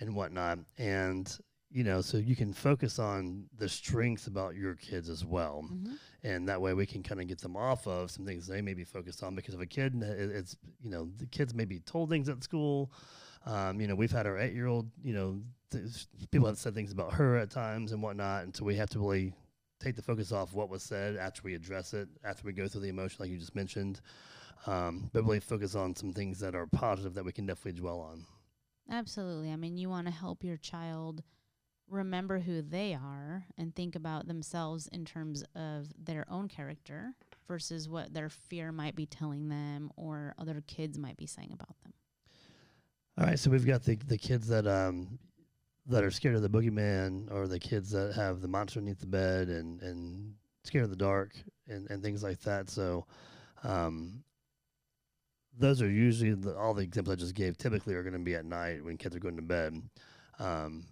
and 0.00 0.12
whatnot, 0.12 0.58
and 0.76 1.38
you 1.70 1.84
know, 1.84 2.00
so 2.02 2.18
you 2.18 2.34
can 2.34 2.52
focus 2.52 2.98
on 2.98 3.44
the 3.56 3.68
strengths 3.68 4.26
about 4.26 4.56
your 4.56 4.74
kids 4.74 5.08
as 5.08 5.24
well, 5.24 5.64
Mhm. 5.70 5.98
and 6.24 6.48
that 6.48 6.60
way 6.60 6.74
we 6.74 6.84
can 6.84 7.04
kind 7.04 7.20
of 7.20 7.28
get 7.28 7.38
them 7.38 7.56
off 7.56 7.86
of 7.86 8.10
some 8.10 8.26
things 8.26 8.48
they 8.48 8.60
may 8.60 8.74
be 8.74 8.84
focused 8.84 9.22
on 9.22 9.36
because 9.36 9.54
if 9.54 9.60
a 9.60 9.66
kid 9.66 9.94
it's 10.02 10.56
you 10.82 10.90
know 10.90 11.08
the 11.18 11.26
kids 11.26 11.54
may 11.54 11.64
be 11.64 11.78
told 11.78 12.10
things 12.10 12.28
at 12.28 12.42
school 12.42 12.90
um, 13.46 13.80
you 13.80 13.86
know 13.86 13.94
we've 13.94 14.12
had 14.12 14.26
our 14.26 14.38
eight 14.38 14.54
year 14.54 14.66
old 14.66 14.90
you 15.02 15.14
know 15.14 15.40
th- 15.70 16.06
people 16.30 16.46
have 16.46 16.58
said 16.58 16.74
things 16.74 16.92
about 16.92 17.12
her 17.12 17.36
at 17.36 17.50
times 17.50 17.92
and 17.92 18.02
whatnot 18.02 18.44
and 18.44 18.56
so 18.56 18.64
we 18.64 18.76
have 18.76 18.90
to 18.90 18.98
really 18.98 19.32
take 19.80 19.96
the 19.96 20.02
focus 20.02 20.32
off 20.32 20.52
what 20.52 20.68
was 20.68 20.82
said 20.82 21.16
after 21.16 21.42
we 21.44 21.54
address 21.54 21.92
it 21.92 22.08
after 22.24 22.44
we 22.44 22.52
go 22.52 22.68
through 22.68 22.80
the 22.80 22.88
emotion 22.88 23.16
like 23.20 23.30
you 23.30 23.38
just 23.38 23.54
mentioned 23.54 24.00
um, 24.66 25.10
but 25.12 25.24
really 25.24 25.40
focus 25.40 25.74
on 25.74 25.94
some 25.96 26.12
things 26.12 26.38
that 26.38 26.54
are 26.54 26.66
positive 26.66 27.14
that 27.14 27.24
we 27.24 27.32
can 27.32 27.46
definitely 27.46 27.80
dwell 27.80 27.98
on 27.98 28.24
Absolutely. 28.90 29.50
I 29.50 29.56
mean, 29.56 29.78
you 29.78 29.88
want 29.88 30.06
to 30.06 30.12
help 30.12 30.44
your 30.44 30.56
child 30.56 31.22
remember 31.88 32.38
who 32.38 32.62
they 32.62 32.94
are 32.94 33.44
and 33.58 33.74
think 33.74 33.94
about 33.94 34.26
themselves 34.26 34.88
in 34.88 35.04
terms 35.04 35.44
of 35.54 35.92
their 35.98 36.24
own 36.30 36.48
character 36.48 37.14
versus 37.46 37.88
what 37.88 38.14
their 38.14 38.28
fear 38.28 38.72
might 38.72 38.96
be 38.96 39.06
telling 39.06 39.48
them 39.48 39.90
or 39.96 40.34
other 40.38 40.62
kids 40.66 40.98
might 40.98 41.16
be 41.16 41.26
saying 41.26 41.50
about 41.52 41.76
them. 41.82 41.92
All 43.18 43.26
right, 43.26 43.38
so 43.38 43.50
we've 43.50 43.66
got 43.66 43.82
the 43.82 43.96
the 44.06 44.16
kids 44.16 44.48
that 44.48 44.66
um 44.66 45.18
that 45.86 46.02
are 46.02 46.10
scared 46.10 46.34
of 46.34 46.42
the 46.42 46.48
boogeyman, 46.48 47.30
or 47.30 47.46
the 47.46 47.58
kids 47.58 47.90
that 47.90 48.14
have 48.14 48.40
the 48.40 48.48
monster 48.48 48.78
underneath 48.78 49.00
the 49.00 49.06
bed 49.06 49.48
and 49.48 49.82
and 49.82 50.34
scared 50.64 50.84
of 50.84 50.90
the 50.90 50.96
dark 50.96 51.32
and 51.68 51.90
and 51.90 52.02
things 52.02 52.22
like 52.22 52.40
that. 52.40 52.70
So, 52.70 53.06
um, 53.64 54.24
those 55.58 55.82
are 55.82 55.90
usually 55.90 56.32
the, 56.32 56.56
all 56.56 56.72
the 56.72 56.82
examples 56.82 57.16
I 57.16 57.20
just 57.20 57.34
gave. 57.34 57.58
Typically, 57.58 57.94
are 57.94 58.02
going 58.02 58.14
to 58.14 58.18
be 58.18 58.34
at 58.34 58.46
night 58.46 58.82
when 58.82 58.96
kids 58.96 59.14
are 59.14 59.20
going 59.20 59.36
to 59.36 59.42
bed. 59.42 59.82
Um, 60.38 60.84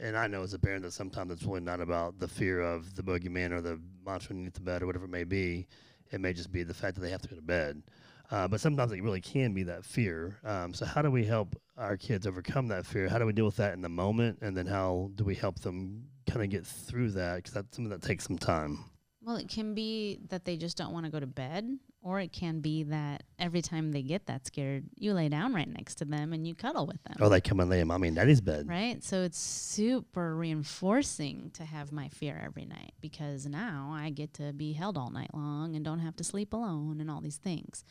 and 0.00 0.16
I 0.16 0.26
know 0.26 0.42
as 0.42 0.54
a 0.54 0.58
parent 0.58 0.82
that 0.82 0.92
sometimes 0.92 1.30
it's 1.32 1.44
really 1.44 1.60
not 1.60 1.80
about 1.80 2.18
the 2.18 2.28
fear 2.28 2.60
of 2.60 2.94
the 2.96 3.02
boogeyman 3.02 3.52
or 3.52 3.60
the 3.60 3.80
monster 4.04 4.30
underneath 4.30 4.54
the 4.54 4.60
bed 4.60 4.82
or 4.82 4.86
whatever 4.86 5.04
it 5.04 5.10
may 5.10 5.24
be. 5.24 5.68
It 6.10 6.20
may 6.20 6.32
just 6.32 6.50
be 6.50 6.64
the 6.64 6.74
fact 6.74 6.96
that 6.96 7.02
they 7.02 7.10
have 7.10 7.22
to 7.22 7.28
go 7.28 7.36
to 7.36 7.42
bed. 7.42 7.82
Uh, 8.30 8.46
but 8.46 8.60
sometimes 8.60 8.92
it 8.92 9.02
really 9.02 9.20
can 9.20 9.52
be 9.52 9.64
that 9.64 9.84
fear. 9.84 10.38
Um, 10.44 10.72
so 10.72 10.86
how 10.86 11.02
do 11.02 11.10
we 11.10 11.24
help 11.24 11.56
our 11.76 11.96
kids 11.96 12.26
overcome 12.26 12.68
that 12.68 12.86
fear? 12.86 13.08
How 13.08 13.18
do 13.18 13.26
we 13.26 13.32
deal 13.32 13.46
with 13.46 13.56
that 13.56 13.74
in 13.74 13.80
the 13.80 13.88
moment, 13.88 14.38
and 14.40 14.56
then 14.56 14.66
how 14.66 15.10
do 15.16 15.24
we 15.24 15.34
help 15.34 15.58
them 15.60 16.04
kind 16.28 16.42
of 16.42 16.50
get 16.50 16.64
through 16.64 17.10
that? 17.12 17.36
Because 17.36 17.52
that's 17.52 17.76
something 17.76 17.90
that 17.90 18.02
takes 18.02 18.24
some 18.24 18.38
time. 18.38 18.84
Well, 19.22 19.36
it 19.36 19.48
can 19.48 19.74
be 19.74 20.18
that 20.30 20.44
they 20.44 20.56
just 20.56 20.78
don't 20.78 20.92
want 20.92 21.04
to 21.04 21.12
go 21.12 21.20
to 21.20 21.26
bed, 21.26 21.78
or 22.02 22.20
it 22.20 22.32
can 22.32 22.60
be 22.60 22.84
that 22.84 23.24
every 23.38 23.60
time 23.60 23.92
they 23.92 24.00
get 24.00 24.26
that 24.26 24.46
scared, 24.46 24.84
you 24.96 25.12
lay 25.12 25.28
down 25.28 25.52
right 25.52 25.68
next 25.68 25.96
to 25.96 26.06
them 26.06 26.32
and 26.32 26.46
you 26.46 26.54
cuddle 26.54 26.86
with 26.86 27.02
them. 27.02 27.16
Or 27.20 27.28
they 27.28 27.42
come 27.42 27.60
and 27.60 27.68
lay 27.68 27.80
in 27.80 27.88
mommy 27.88 28.08
and 28.08 28.16
daddy's 28.16 28.40
bed. 28.40 28.66
Right? 28.66 29.04
So 29.04 29.22
it's 29.22 29.38
super 29.38 30.34
reinforcing 30.34 31.50
to 31.54 31.64
have 31.64 31.92
my 31.92 32.08
fear 32.08 32.40
every 32.42 32.64
night 32.64 32.92
because 33.02 33.44
now 33.46 33.92
I 33.94 34.08
get 34.08 34.32
to 34.34 34.54
be 34.54 34.72
held 34.72 34.96
all 34.96 35.10
night 35.10 35.34
long 35.34 35.76
and 35.76 35.84
don't 35.84 35.98
have 35.98 36.16
to 36.16 36.24
sleep 36.24 36.54
alone 36.54 37.00
and 37.00 37.10
all 37.10 37.20
these 37.20 37.36
things. 37.36 37.84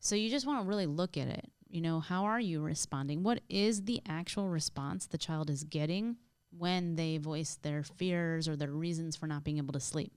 So 0.00 0.14
you 0.14 0.30
just 0.30 0.46
want 0.46 0.62
to 0.62 0.68
really 0.68 0.86
look 0.86 1.16
at 1.16 1.28
it. 1.28 1.50
You 1.68 1.80
know, 1.80 2.00
how 2.00 2.24
are 2.24 2.40
you 2.40 2.60
responding? 2.62 3.22
What 3.22 3.40
is 3.48 3.82
the 3.84 4.00
actual 4.08 4.48
response 4.48 5.06
the 5.06 5.18
child 5.18 5.50
is 5.50 5.64
getting 5.64 6.16
when 6.56 6.94
they 6.96 7.18
voice 7.18 7.58
their 7.60 7.82
fears 7.82 8.48
or 8.48 8.56
their 8.56 8.70
reasons 8.72 9.16
for 9.16 9.26
not 9.26 9.44
being 9.44 9.58
able 9.58 9.72
to 9.72 9.80
sleep? 9.80 10.12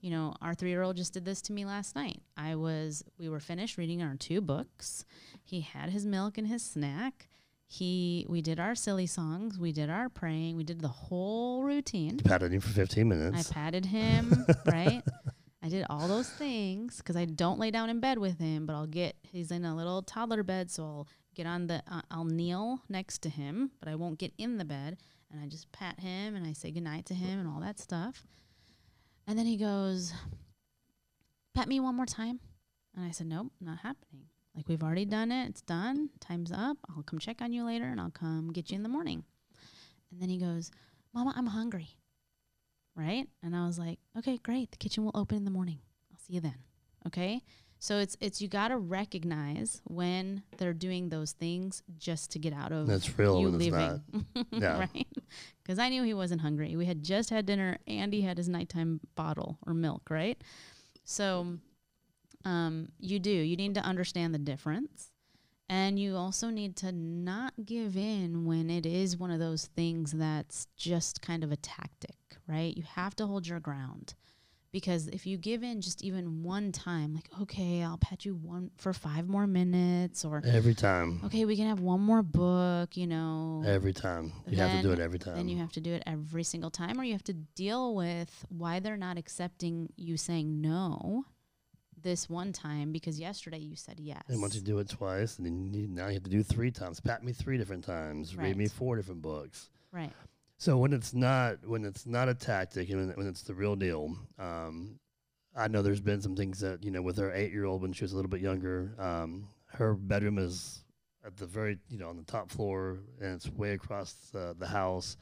You 0.00 0.10
know, 0.10 0.34
our 0.40 0.54
three 0.54 0.68
year 0.70 0.82
old 0.82 0.96
just 0.96 1.12
did 1.14 1.24
this 1.24 1.42
to 1.42 1.52
me 1.52 1.64
last 1.64 1.96
night. 1.96 2.22
I 2.36 2.54
was, 2.54 3.02
we 3.18 3.28
were 3.28 3.40
finished 3.40 3.76
reading 3.78 4.02
our 4.02 4.14
two 4.14 4.40
books. 4.40 5.04
He 5.42 5.62
had 5.62 5.90
his 5.90 6.06
milk 6.06 6.38
and 6.38 6.46
his 6.46 6.62
snack 6.62 7.28
he 7.68 8.24
we 8.28 8.40
did 8.40 8.60
our 8.60 8.76
silly 8.76 9.06
songs 9.06 9.58
we 9.58 9.72
did 9.72 9.90
our 9.90 10.08
praying 10.08 10.54
we 10.54 10.62
did 10.62 10.80
the 10.80 10.86
whole 10.86 11.64
routine 11.64 12.12
You 12.12 12.22
patted 12.22 12.52
him 12.52 12.60
for 12.60 12.68
15 12.68 13.08
minutes. 13.08 13.50
i 13.50 13.52
patted 13.52 13.84
him 13.86 14.46
right 14.66 15.02
i 15.66 15.68
did 15.68 15.84
all 15.90 16.06
those 16.08 16.28
things 16.28 16.98
because 16.98 17.16
i 17.16 17.24
don't 17.24 17.58
lay 17.58 17.70
down 17.70 17.90
in 17.90 18.00
bed 18.00 18.18
with 18.18 18.38
him 18.38 18.66
but 18.66 18.74
i'll 18.74 18.86
get 18.86 19.16
he's 19.22 19.50
in 19.50 19.64
a 19.64 19.74
little 19.74 20.02
toddler 20.02 20.42
bed 20.42 20.70
so 20.70 20.84
i'll 20.84 21.08
get 21.34 21.46
on 21.46 21.66
the 21.66 21.82
uh, 21.90 22.00
i'll 22.10 22.24
kneel 22.24 22.80
next 22.88 23.20
to 23.22 23.28
him 23.28 23.70
but 23.80 23.88
i 23.88 23.94
won't 23.94 24.18
get 24.18 24.32
in 24.38 24.58
the 24.58 24.64
bed 24.64 24.96
and 25.30 25.42
i 25.42 25.46
just 25.46 25.70
pat 25.72 25.98
him 26.00 26.34
and 26.34 26.46
i 26.46 26.52
say 26.52 26.70
goodnight 26.70 27.04
to 27.04 27.14
him 27.14 27.38
and 27.38 27.48
all 27.48 27.60
that 27.60 27.78
stuff 27.78 28.24
and 29.26 29.38
then 29.38 29.46
he 29.46 29.56
goes 29.56 30.12
pat 31.54 31.68
me 31.68 31.80
one 31.80 31.94
more 31.94 32.06
time 32.06 32.38
and 32.96 33.04
i 33.04 33.10
said 33.10 33.26
nope 33.26 33.50
not 33.60 33.78
happening 33.78 34.26
like 34.56 34.68
we've 34.68 34.82
already 34.82 35.04
done 35.04 35.30
it. 35.30 35.50
It's 35.50 35.60
done. 35.60 36.08
Time's 36.18 36.50
up. 36.50 36.78
I'll 36.88 37.02
come 37.02 37.18
check 37.18 37.42
on 37.42 37.52
you 37.52 37.64
later 37.64 37.84
and 37.84 38.00
I'll 38.00 38.10
come 38.10 38.52
get 38.52 38.70
you 38.70 38.76
in 38.76 38.82
the 38.82 38.88
morning. 38.88 39.22
And 40.10 40.20
then 40.20 40.30
he 40.30 40.38
goes, 40.38 40.70
Mama, 41.12 41.34
I'm 41.36 41.46
hungry. 41.46 41.90
Right? 42.96 43.28
And 43.42 43.54
I 43.54 43.66
was 43.66 43.78
like, 43.78 43.98
Okay, 44.18 44.38
great. 44.42 44.70
The 44.70 44.78
kitchen 44.78 45.04
will 45.04 45.12
open 45.14 45.36
in 45.36 45.44
the 45.44 45.50
morning. 45.50 45.78
I'll 46.12 46.18
see 46.18 46.34
you 46.34 46.40
then. 46.40 46.56
Okay? 47.06 47.42
So 47.78 47.98
it's 47.98 48.16
it's 48.20 48.40
you 48.40 48.48
gotta 48.48 48.78
recognize 48.78 49.82
when 49.84 50.42
they're 50.56 50.72
doing 50.72 51.10
those 51.10 51.32
things 51.32 51.82
just 51.98 52.30
to 52.32 52.38
get 52.38 52.54
out 52.54 52.72
of 52.72 52.86
That's 52.86 53.18
real 53.18 53.38
you 53.40 53.48
leaving. 53.48 54.02
Yeah. 54.50 54.78
right? 54.78 55.06
Because 55.62 55.78
I 55.78 55.88
knew 55.90 56.02
he 56.02 56.14
wasn't 56.14 56.40
hungry. 56.40 56.74
We 56.76 56.86
had 56.86 57.02
just 57.02 57.28
had 57.30 57.44
dinner 57.44 57.78
and 57.86 58.12
he 58.12 58.22
had 58.22 58.38
his 58.38 58.48
nighttime 58.48 59.00
bottle 59.14 59.58
or 59.66 59.74
milk, 59.74 60.08
right? 60.10 60.42
So 61.04 61.58
um, 62.44 62.88
you 62.98 63.18
do. 63.18 63.30
You 63.30 63.56
need 63.56 63.74
to 63.74 63.80
understand 63.82 64.32
the 64.34 64.38
difference. 64.38 65.10
And 65.68 65.98
you 65.98 66.16
also 66.16 66.50
need 66.50 66.76
to 66.76 66.92
not 66.92 67.52
give 67.64 67.96
in 67.96 68.44
when 68.44 68.70
it 68.70 68.86
is 68.86 69.16
one 69.16 69.32
of 69.32 69.40
those 69.40 69.66
things 69.66 70.12
that's 70.12 70.68
just 70.76 71.20
kind 71.22 71.42
of 71.42 71.50
a 71.50 71.56
tactic, 71.56 72.16
right? 72.46 72.76
You 72.76 72.84
have 72.94 73.16
to 73.16 73.26
hold 73.26 73.46
your 73.48 73.58
ground. 73.58 74.14
Because 74.70 75.08
if 75.08 75.26
you 75.26 75.38
give 75.38 75.62
in 75.62 75.80
just 75.80 76.04
even 76.04 76.42
one 76.42 76.70
time, 76.70 77.14
like, 77.14 77.30
okay, 77.40 77.82
I'll 77.82 77.96
pat 77.96 78.26
you 78.26 78.34
one 78.34 78.70
for 78.76 78.92
five 78.92 79.26
more 79.26 79.46
minutes, 79.46 80.24
or 80.24 80.42
Every 80.44 80.74
time. 80.74 81.20
okay, 81.24 81.46
we 81.46 81.56
can 81.56 81.66
have 81.66 81.80
one 81.80 82.00
more 82.00 82.22
book, 82.22 82.96
you 82.96 83.06
know. 83.06 83.62
Every 83.66 83.94
time. 83.94 84.32
You 84.46 84.58
have 84.58 84.82
to 84.82 84.82
do 84.82 84.92
it 84.92 84.98
every 84.98 85.18
time. 85.18 85.36
Then 85.36 85.48
you 85.48 85.56
have 85.58 85.72
to 85.72 85.80
do 85.80 85.94
it 85.94 86.02
every 86.06 86.44
single 86.44 86.70
time, 86.70 87.00
or 87.00 87.04
you 87.04 87.12
have 87.12 87.24
to 87.24 87.32
deal 87.32 87.94
with 87.94 88.44
why 88.50 88.80
they're 88.80 88.98
not 88.98 89.16
accepting 89.16 89.88
you 89.96 90.18
saying 90.18 90.60
no 90.60 91.24
this 92.06 92.30
one 92.30 92.52
time 92.52 92.92
because 92.92 93.18
yesterday 93.18 93.58
you 93.58 93.74
said 93.74 93.98
yes. 93.98 94.22
and 94.28 94.40
once 94.40 94.54
you 94.54 94.60
do 94.60 94.78
it 94.78 94.88
twice, 94.88 95.38
and 95.38 95.44
then 95.46 95.74
you, 95.74 95.88
now 95.88 96.06
you 96.06 96.14
have 96.14 96.22
to 96.22 96.30
do 96.30 96.40
three 96.40 96.70
times. 96.70 97.00
Pat 97.00 97.24
me 97.24 97.32
three 97.32 97.58
different 97.58 97.84
times. 97.84 98.36
Read 98.36 98.56
me 98.56 98.68
four 98.68 98.94
different 98.94 99.20
books. 99.20 99.68
right. 99.92 100.12
So 100.56 100.78
when 100.78 100.94
it's 100.94 101.12
not 101.12 101.66
when 101.66 101.84
it's 101.84 102.06
not 102.06 102.28
a 102.28 102.34
tactic 102.34 102.88
and 102.88 103.08
when, 103.08 103.16
when 103.16 103.26
it's 103.26 103.42
the 103.42 103.54
real 103.54 103.74
deal, 103.74 104.16
um, 104.38 105.00
I 105.54 105.68
know 105.68 105.82
there's 105.82 106.00
been 106.00 106.22
some 106.22 106.36
things 106.36 106.60
that 106.60 106.84
you 106.84 106.92
know 106.92 107.02
with 107.02 107.18
her 107.18 107.32
eight 107.34 107.52
year 107.52 107.64
old 107.64 107.82
when 107.82 107.92
she 107.92 108.04
was 108.04 108.12
a 108.12 108.16
little 108.16 108.30
bit 108.30 108.40
younger. 108.40 108.94
Um, 108.98 109.48
her 109.66 109.94
bedroom 109.94 110.38
is 110.38 110.84
at 111.26 111.36
the 111.36 111.46
very 111.46 111.76
you 111.90 111.98
know 111.98 112.08
on 112.08 112.16
the 112.16 112.22
top 112.22 112.50
floor 112.52 113.00
and 113.20 113.34
it's 113.34 113.50
way 113.50 113.72
across 113.72 114.12
the, 114.32 114.54
the 114.58 114.66
house, 114.68 115.16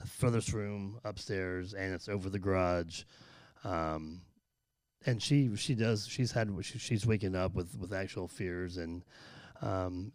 the 0.00 0.06
furthest 0.06 0.52
room 0.52 1.00
upstairs, 1.04 1.74
and 1.74 1.92
it's 1.92 2.08
over 2.08 2.30
the 2.30 2.38
garage. 2.38 3.02
Um, 3.64 4.20
and 5.06 5.22
she 5.22 5.54
she 5.56 5.74
does 5.74 6.06
she's 6.06 6.32
had 6.32 6.50
she, 6.62 6.78
she's 6.78 7.06
waking 7.06 7.36
up 7.36 7.54
with 7.54 7.76
with 7.78 7.92
actual 7.92 8.28
fears 8.28 8.76
and 8.76 9.04
um, 9.62 10.12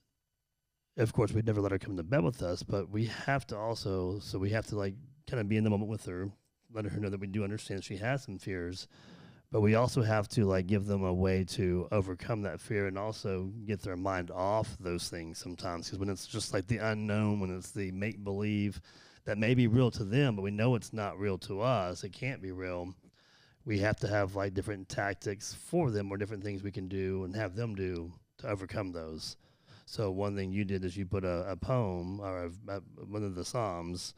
of 0.97 1.13
course, 1.13 1.31
we'd 1.31 1.45
never 1.45 1.61
let 1.61 1.71
her 1.71 1.79
come 1.79 1.97
to 1.97 2.03
bed 2.03 2.23
with 2.23 2.41
us, 2.43 2.61
but 2.61 2.89
we 2.89 3.05
have 3.05 3.47
to 3.47 3.57
also, 3.57 4.19
so 4.19 4.37
we 4.37 4.51
have 4.51 4.67
to 4.67 4.75
like 4.75 4.93
kind 5.27 5.39
of 5.41 5.49
be 5.49 5.57
in 5.57 5.63
the 5.63 5.69
moment 5.69 5.89
with 5.89 6.05
her, 6.05 6.29
letting 6.71 6.91
her 6.91 6.99
know 6.99 7.09
that 7.09 7.19
we 7.19 7.27
do 7.27 7.43
understand 7.43 7.83
she 7.83 7.97
has 7.97 8.23
some 8.23 8.37
fears, 8.37 8.87
but 9.51 9.61
we 9.61 9.75
also 9.75 10.03
have 10.03 10.27
to 10.29 10.45
like 10.45 10.67
give 10.67 10.85
them 10.85 11.03
a 11.03 11.13
way 11.13 11.43
to 11.45 11.87
overcome 11.91 12.43
that 12.43 12.59
fear 12.61 12.87
and 12.87 12.97
also 12.97 13.51
get 13.65 13.81
their 13.81 13.97
mind 13.97 14.29
off 14.29 14.77
those 14.79 15.09
things 15.09 15.39
sometimes. 15.39 15.87
Because 15.87 15.99
when 15.99 16.09
it's 16.09 16.27
just 16.27 16.53
like 16.53 16.67
the 16.67 16.77
unknown, 16.77 17.39
when 17.39 17.55
it's 17.55 17.71
the 17.71 17.91
make 17.91 18.23
believe 18.23 18.79
that 19.25 19.37
may 19.37 19.55
be 19.55 19.67
real 19.67 19.89
to 19.89 20.03
them, 20.03 20.35
but 20.35 20.41
we 20.41 20.51
know 20.51 20.75
it's 20.75 20.93
not 20.93 21.17
real 21.17 21.37
to 21.39 21.61
us, 21.61 22.03
it 22.03 22.13
can't 22.13 22.41
be 22.41 22.51
real. 22.51 22.93
We 23.65 23.79
have 23.79 23.97
to 23.97 24.07
have 24.07 24.35
like 24.35 24.53
different 24.53 24.89
tactics 24.89 25.53
for 25.53 25.91
them 25.91 26.11
or 26.11 26.17
different 26.17 26.43
things 26.43 26.63
we 26.63 26.71
can 26.71 26.87
do 26.87 27.23
and 27.23 27.35
have 27.35 27.55
them 27.55 27.75
do 27.75 28.11
to 28.39 28.47
overcome 28.47 28.91
those. 28.91 29.37
So 29.85 30.11
one 30.11 30.35
thing 30.35 30.51
you 30.51 30.65
did 30.65 30.83
is 30.83 30.97
you 30.97 31.05
put 31.05 31.23
a, 31.23 31.49
a 31.49 31.55
poem 31.55 32.19
or 32.19 32.45
a, 32.45 32.71
a, 32.73 32.79
one 33.05 33.23
of 33.23 33.35
the 33.35 33.45
psalms 33.45 34.13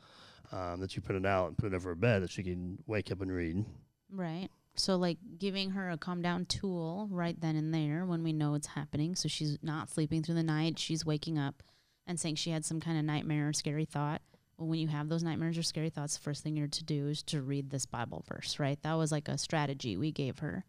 um, 0.51 0.79
that 0.79 0.95
you 0.95 1.01
printed 1.01 1.25
out 1.25 1.47
and 1.47 1.57
put 1.57 1.73
it 1.73 1.75
over 1.75 1.89
her 1.89 1.95
bed 1.95 2.23
that 2.23 2.31
she 2.31 2.43
can 2.43 2.77
wake 2.87 3.11
up 3.11 3.21
and 3.21 3.31
read. 3.31 3.65
Right. 4.11 4.49
So 4.75 4.95
like 4.95 5.17
giving 5.37 5.71
her 5.71 5.89
a 5.89 5.97
calm 5.97 6.21
down 6.21 6.45
tool 6.45 7.07
right 7.09 7.39
then 7.39 7.55
and 7.55 7.73
there 7.73 8.05
when 8.05 8.23
we 8.23 8.33
know 8.33 8.55
it's 8.55 8.67
happening. 8.67 9.15
So 9.15 9.27
she's 9.27 9.57
not 9.61 9.89
sleeping 9.89 10.21
through 10.21 10.35
the 10.35 10.43
night. 10.43 10.77
She's 10.77 11.05
waking 11.05 11.37
up 11.37 11.63
and 12.05 12.19
saying 12.19 12.35
she 12.35 12.51
had 12.51 12.65
some 12.65 12.79
kind 12.79 12.97
of 12.97 13.05
nightmare 13.05 13.49
or 13.49 13.53
scary 13.53 13.85
thought. 13.85 14.21
Well, 14.58 14.68
when 14.68 14.80
you 14.80 14.88
have 14.88 15.10
those 15.10 15.24
nightmares 15.24 15.58
or 15.58 15.64
scary 15.64 15.89
thoughts, 15.89 16.16
the 16.16 16.24
first 16.24 16.43
thing 16.43 16.56
you're 16.56 16.68
to 16.68 16.84
do 16.84 17.08
is 17.08 17.24
to 17.24 17.41
read 17.41 17.70
this 17.70 17.86
Bible 17.86 18.24
verse, 18.28 18.58
right? 18.60 18.82
That 18.84 18.93
was 18.93 19.12
like 19.12 19.28
a 19.28 19.38
strategy 19.38 19.97
we 19.97 20.12
gave 20.12 20.39
her. 20.39 20.64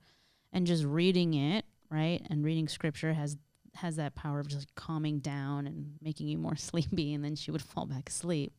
And 0.52 0.66
just 0.66 0.84
reading 0.84 1.34
it, 1.34 1.64
right? 1.90 2.20
And 2.30 2.44
reading 2.44 2.68
scripture 2.68 3.12
has 3.12 3.36
has 3.74 3.96
that 3.96 4.14
power 4.14 4.40
of 4.40 4.48
just 4.48 4.74
calming 4.74 5.18
down 5.18 5.66
and 5.66 5.96
making 6.00 6.28
you 6.28 6.38
more 6.38 6.56
sleepy 6.56 7.12
and 7.12 7.22
then 7.22 7.36
she 7.36 7.50
would 7.50 7.62
fall 7.62 7.86
back 7.86 8.08
asleep. 8.08 8.52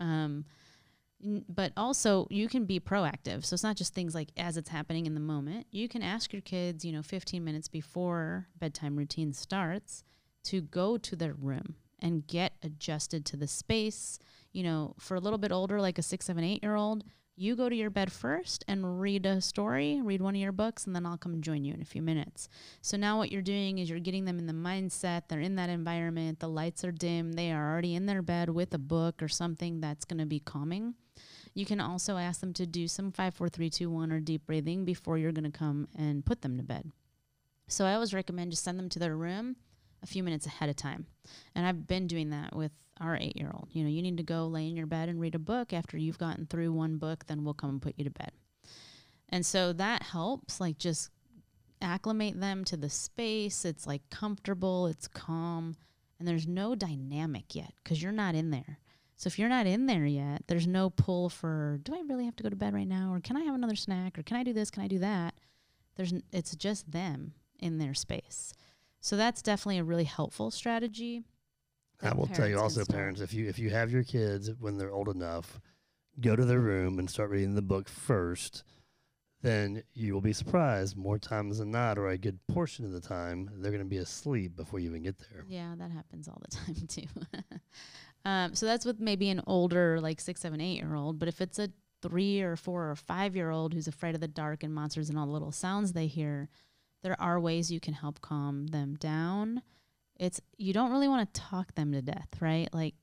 Um, 0.00 0.44
but 1.48 1.72
also 1.76 2.26
you 2.30 2.48
can 2.48 2.64
be 2.64 2.80
proactive. 2.80 3.44
So 3.44 3.54
it's 3.54 3.62
not 3.62 3.76
just 3.76 3.94
things 3.94 4.14
like 4.14 4.30
as 4.36 4.56
it's 4.56 4.70
happening 4.70 5.06
in 5.06 5.14
the 5.14 5.20
moment. 5.20 5.66
You 5.70 5.88
can 5.88 6.02
ask 6.02 6.32
your 6.32 6.42
kids, 6.42 6.84
you 6.84 6.92
know, 6.92 7.02
15 7.02 7.44
minutes 7.44 7.68
before 7.68 8.48
bedtime 8.58 8.96
routine 8.96 9.32
starts 9.32 10.02
to 10.44 10.60
go 10.60 10.96
to 10.96 11.16
their 11.16 11.34
room 11.34 11.76
and 12.00 12.26
get 12.26 12.54
adjusted 12.62 13.24
to 13.26 13.36
the 13.36 13.46
space. 13.46 14.18
You 14.52 14.64
know, 14.64 14.94
for 14.98 15.14
a 15.14 15.20
little 15.20 15.38
bit 15.38 15.52
older, 15.52 15.80
like 15.80 15.98
a 15.98 16.02
six, 16.02 16.26
seven, 16.26 16.44
eight 16.44 16.62
year 16.62 16.74
old, 16.74 17.04
you 17.36 17.56
go 17.56 17.70
to 17.70 17.74
your 17.74 17.88
bed 17.88 18.12
first 18.12 18.64
and 18.68 19.00
read 19.00 19.24
a 19.24 19.40
story, 19.40 19.98
read 20.02 20.20
one 20.20 20.34
of 20.34 20.40
your 20.40 20.52
books, 20.52 20.86
and 20.86 20.94
then 20.94 21.06
I'll 21.06 21.16
come 21.16 21.32
and 21.32 21.42
join 21.42 21.64
you 21.64 21.72
in 21.72 21.80
a 21.80 21.86
few 21.86 22.02
minutes. 22.02 22.50
So 22.82 22.98
now 22.98 23.16
what 23.16 23.32
you're 23.32 23.40
doing 23.40 23.78
is 23.78 23.88
you're 23.88 23.98
getting 23.98 24.26
them 24.26 24.38
in 24.38 24.46
the 24.46 24.52
mindset, 24.52 25.22
they're 25.28 25.40
in 25.40 25.54
that 25.56 25.70
environment, 25.70 26.40
the 26.40 26.48
lights 26.48 26.84
are 26.84 26.92
dim, 26.92 27.32
they 27.32 27.50
are 27.50 27.72
already 27.72 27.94
in 27.94 28.04
their 28.04 28.20
bed 28.20 28.50
with 28.50 28.74
a 28.74 28.78
book 28.78 29.22
or 29.22 29.28
something 29.28 29.80
that's 29.80 30.04
going 30.04 30.18
to 30.18 30.26
be 30.26 30.40
calming. 30.40 30.94
You 31.54 31.64
can 31.64 31.80
also 31.80 32.18
ask 32.18 32.40
them 32.40 32.52
to 32.54 32.66
do 32.66 32.86
some 32.86 33.10
five, 33.10 33.34
four, 33.34 33.48
three, 33.48 33.70
two, 33.70 33.90
one 33.90 34.12
or 34.12 34.20
deep 34.20 34.46
breathing 34.46 34.84
before 34.84 35.16
you're 35.16 35.32
going 35.32 35.50
to 35.50 35.58
come 35.58 35.88
and 35.96 36.26
put 36.26 36.42
them 36.42 36.58
to 36.58 36.62
bed. 36.62 36.90
So 37.68 37.86
I 37.86 37.94
always 37.94 38.12
recommend 38.12 38.50
just 38.50 38.64
send 38.64 38.78
them 38.78 38.88
to 38.90 38.98
their 38.98 39.16
room 39.16 39.56
a 40.02 40.06
few 40.06 40.22
minutes 40.22 40.46
ahead 40.46 40.68
of 40.68 40.76
time. 40.76 41.06
And 41.54 41.66
I've 41.66 41.86
been 41.86 42.06
doing 42.06 42.30
that 42.30 42.54
with 42.54 42.72
our 43.00 43.16
eight 43.16 43.36
year 43.36 43.50
old. 43.54 43.68
You 43.72 43.84
know, 43.84 43.90
you 43.90 44.02
need 44.02 44.16
to 44.18 44.22
go 44.22 44.46
lay 44.46 44.68
in 44.68 44.76
your 44.76 44.86
bed 44.86 45.08
and 45.08 45.20
read 45.20 45.34
a 45.34 45.38
book. 45.38 45.72
After 45.72 45.96
you've 45.96 46.18
gotten 46.18 46.46
through 46.46 46.72
one 46.72 46.98
book, 46.98 47.26
then 47.26 47.44
we'll 47.44 47.54
come 47.54 47.70
and 47.70 47.82
put 47.82 47.94
you 47.96 48.04
to 48.04 48.10
bed. 48.10 48.32
And 49.28 49.46
so 49.46 49.72
that 49.74 50.02
helps, 50.02 50.60
like, 50.60 50.78
just 50.78 51.10
acclimate 51.80 52.40
them 52.40 52.64
to 52.64 52.76
the 52.76 52.90
space. 52.90 53.64
It's 53.64 53.86
like 53.86 54.02
comfortable, 54.10 54.86
it's 54.86 55.08
calm, 55.08 55.76
and 56.18 56.28
there's 56.28 56.46
no 56.46 56.74
dynamic 56.74 57.54
yet 57.54 57.72
because 57.82 58.02
you're 58.02 58.12
not 58.12 58.34
in 58.34 58.50
there. 58.50 58.78
So 59.16 59.28
if 59.28 59.38
you're 59.38 59.48
not 59.48 59.66
in 59.66 59.86
there 59.86 60.06
yet, 60.06 60.44
there's 60.46 60.66
no 60.66 60.90
pull 60.90 61.28
for, 61.28 61.78
do 61.82 61.94
I 61.94 62.02
really 62.08 62.24
have 62.24 62.36
to 62.36 62.42
go 62.42 62.48
to 62.48 62.56
bed 62.56 62.72
right 62.72 62.88
now? 62.88 63.12
Or 63.12 63.20
can 63.20 63.36
I 63.36 63.42
have 63.42 63.54
another 63.54 63.76
snack? 63.76 64.18
Or 64.18 64.22
can 64.22 64.36
I 64.36 64.42
do 64.42 64.54
this? 64.54 64.70
Can 64.70 64.82
I 64.82 64.88
do 64.88 64.98
that? 64.98 65.34
There's, 65.96 66.12
n- 66.12 66.22
it's 66.32 66.56
just 66.56 66.90
them 66.90 67.34
in 67.58 67.78
their 67.78 67.92
space. 67.92 68.54
So 69.02 69.16
that's 69.16 69.42
definitely 69.42 69.78
a 69.78 69.84
really 69.84 70.04
helpful 70.04 70.50
strategy. 70.50 71.22
I 72.02 72.14
will 72.14 72.26
tell 72.26 72.48
you 72.48 72.58
also, 72.58 72.84
parents, 72.84 73.20
if 73.20 73.32
you 73.34 73.48
if 73.48 73.58
you 73.58 73.70
have 73.70 73.90
your 73.90 74.04
kids 74.04 74.50
when 74.58 74.78
they're 74.78 74.92
old 74.92 75.08
enough, 75.08 75.60
go 76.20 76.36
to 76.36 76.44
their 76.44 76.60
room 76.60 76.98
and 76.98 77.08
start 77.08 77.30
reading 77.30 77.54
the 77.54 77.62
book 77.62 77.88
first. 77.88 78.64
Then 79.42 79.82
you 79.94 80.12
will 80.12 80.20
be 80.20 80.34
surprised 80.34 80.98
more 80.98 81.18
times 81.18 81.58
than 81.58 81.70
not, 81.70 81.96
or 81.96 82.08
a 82.08 82.18
good 82.18 82.38
portion 82.46 82.84
of 82.84 82.92
the 82.92 83.00
time, 83.00 83.48
they're 83.56 83.70
going 83.70 83.82
to 83.82 83.88
be 83.88 83.96
asleep 83.96 84.54
before 84.54 84.80
you 84.80 84.90
even 84.90 85.02
get 85.02 85.16
there. 85.18 85.46
Yeah, 85.48 85.74
that 85.78 85.90
happens 85.90 86.28
all 86.28 86.42
the 86.42 86.56
time 86.56 86.86
too. 86.86 87.06
um, 88.26 88.54
so 88.54 88.66
that's 88.66 88.84
with 88.84 89.00
maybe 89.00 89.30
an 89.30 89.42
older, 89.46 89.98
like 89.98 90.20
six, 90.20 90.42
seven, 90.42 90.60
eight 90.60 90.76
year 90.76 90.94
old. 90.94 91.18
But 91.18 91.28
if 91.28 91.40
it's 91.40 91.58
a 91.58 91.70
three 92.02 92.40
or 92.42 92.56
four 92.56 92.90
or 92.90 92.96
five 92.96 93.34
year 93.34 93.50
old 93.50 93.72
who's 93.72 93.88
afraid 93.88 94.14
of 94.14 94.20
the 94.20 94.28
dark 94.28 94.62
and 94.62 94.74
monsters 94.74 95.08
and 95.08 95.18
all 95.18 95.26
the 95.26 95.32
little 95.32 95.52
sounds 95.52 95.92
they 95.94 96.06
hear, 96.06 96.50
there 97.02 97.20
are 97.20 97.40
ways 97.40 97.72
you 97.72 97.80
can 97.80 97.94
help 97.94 98.20
calm 98.20 98.66
them 98.68 98.94
down. 98.96 99.62
It's 100.20 100.40
you 100.58 100.74
don't 100.74 100.92
really 100.92 101.08
want 101.08 101.32
to 101.32 101.40
talk 101.40 101.74
them 101.74 101.92
to 101.92 102.02
death, 102.02 102.28
right? 102.40 102.68
Like, 102.74 102.94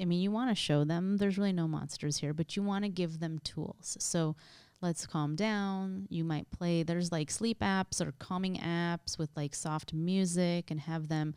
I 0.00 0.06
mean, 0.06 0.22
you 0.22 0.30
want 0.30 0.50
to 0.50 0.54
show 0.54 0.84
them 0.84 1.18
there's 1.18 1.36
really 1.36 1.52
no 1.52 1.68
monsters 1.68 2.16
here, 2.16 2.32
but 2.32 2.56
you 2.56 2.62
want 2.62 2.84
to 2.84 2.88
give 2.88 3.20
them 3.20 3.38
tools. 3.40 3.98
So 4.00 4.36
let's 4.80 5.06
calm 5.06 5.36
down. 5.36 6.06
You 6.08 6.24
might 6.24 6.50
play, 6.50 6.82
there's 6.82 7.12
like 7.12 7.30
sleep 7.30 7.60
apps 7.60 8.00
or 8.00 8.12
calming 8.18 8.56
apps 8.56 9.18
with 9.18 9.28
like 9.36 9.54
soft 9.54 9.92
music 9.92 10.70
and 10.70 10.80
have 10.80 11.08
them 11.08 11.34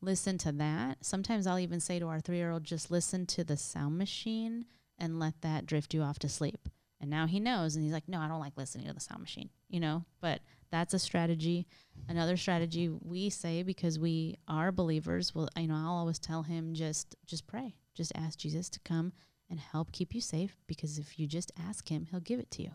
listen 0.00 0.38
to 0.38 0.52
that. 0.52 1.04
Sometimes 1.04 1.46
I'll 1.46 1.58
even 1.58 1.78
say 1.78 1.98
to 1.98 2.08
our 2.08 2.20
three 2.20 2.38
year 2.38 2.50
old, 2.50 2.64
just 2.64 2.90
listen 2.90 3.26
to 3.26 3.44
the 3.44 3.58
sound 3.58 3.98
machine 3.98 4.64
and 4.98 5.20
let 5.20 5.42
that 5.42 5.66
drift 5.66 5.92
you 5.92 6.00
off 6.00 6.18
to 6.20 6.30
sleep. 6.30 6.70
And 6.98 7.10
now 7.10 7.26
he 7.26 7.40
knows, 7.40 7.74
and 7.74 7.84
he's 7.84 7.92
like, 7.92 8.08
no, 8.08 8.20
I 8.20 8.28
don't 8.28 8.40
like 8.40 8.56
listening 8.56 8.86
to 8.86 8.94
the 8.94 9.00
sound 9.00 9.20
machine, 9.20 9.50
you 9.68 9.80
know? 9.80 10.04
But 10.20 10.40
that's 10.72 10.94
a 10.94 10.98
strategy. 10.98 11.68
Another 12.08 12.36
strategy 12.36 12.88
we 12.88 13.30
say 13.30 13.62
because 13.62 13.98
we 13.98 14.38
are 14.48 14.72
believers, 14.72 15.32
well, 15.34 15.48
you 15.56 15.68
know, 15.68 15.76
I'll 15.76 15.98
always 15.98 16.18
tell 16.18 16.42
him 16.42 16.74
just 16.74 17.14
just 17.26 17.46
pray. 17.46 17.76
Just 17.94 18.10
ask 18.16 18.38
Jesus 18.38 18.68
to 18.70 18.80
come 18.80 19.12
and 19.50 19.60
help 19.60 19.92
keep 19.92 20.14
you 20.14 20.20
safe 20.20 20.56
because 20.66 20.98
if 20.98 21.18
you 21.18 21.26
just 21.28 21.52
ask 21.68 21.88
him, 21.88 22.06
he'll 22.10 22.20
give 22.20 22.40
it 22.40 22.50
to 22.52 22.62
you. 22.62 22.72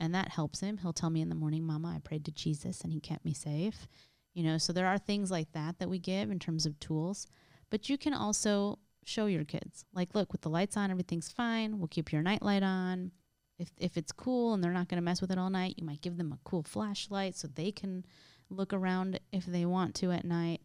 And 0.00 0.14
that 0.14 0.28
helps 0.28 0.60
him. 0.60 0.78
He'll 0.78 0.92
tell 0.92 1.10
me 1.10 1.22
in 1.22 1.28
the 1.28 1.34
morning, 1.34 1.64
Mama, 1.64 1.94
I 1.94 2.00
prayed 2.00 2.24
to 2.26 2.32
Jesus 2.32 2.82
and 2.82 2.92
he 2.92 3.00
kept 3.00 3.24
me 3.24 3.32
safe. 3.32 3.88
You 4.34 4.42
know, 4.44 4.58
so 4.58 4.72
there 4.72 4.86
are 4.86 4.98
things 4.98 5.30
like 5.30 5.52
that 5.52 5.78
that 5.78 5.88
we 5.88 5.98
give 5.98 6.30
in 6.30 6.38
terms 6.38 6.66
of 6.66 6.78
tools. 6.78 7.26
But 7.70 7.88
you 7.88 7.96
can 7.96 8.14
also 8.14 8.78
show 9.04 9.26
your 9.26 9.44
kids, 9.44 9.84
like, 9.92 10.14
look, 10.14 10.32
with 10.32 10.42
the 10.42 10.50
lights 10.50 10.76
on, 10.76 10.90
everything's 10.90 11.30
fine. 11.30 11.78
We'll 11.78 11.88
keep 11.88 12.12
your 12.12 12.22
night 12.22 12.42
light 12.42 12.62
on. 12.62 13.12
If, 13.58 13.70
if 13.76 13.96
it's 13.96 14.12
cool 14.12 14.54
and 14.54 14.62
they're 14.62 14.72
not 14.72 14.88
going 14.88 14.98
to 14.98 15.04
mess 15.04 15.20
with 15.20 15.32
it 15.32 15.38
all 15.38 15.50
night, 15.50 15.74
you 15.76 15.84
might 15.84 16.00
give 16.00 16.16
them 16.16 16.32
a 16.32 16.38
cool 16.44 16.62
flashlight 16.62 17.34
so 17.34 17.48
they 17.48 17.72
can 17.72 18.04
look 18.50 18.72
around 18.72 19.18
if 19.32 19.46
they 19.46 19.66
want 19.66 19.94
to 19.96 20.12
at 20.12 20.24
night. 20.24 20.60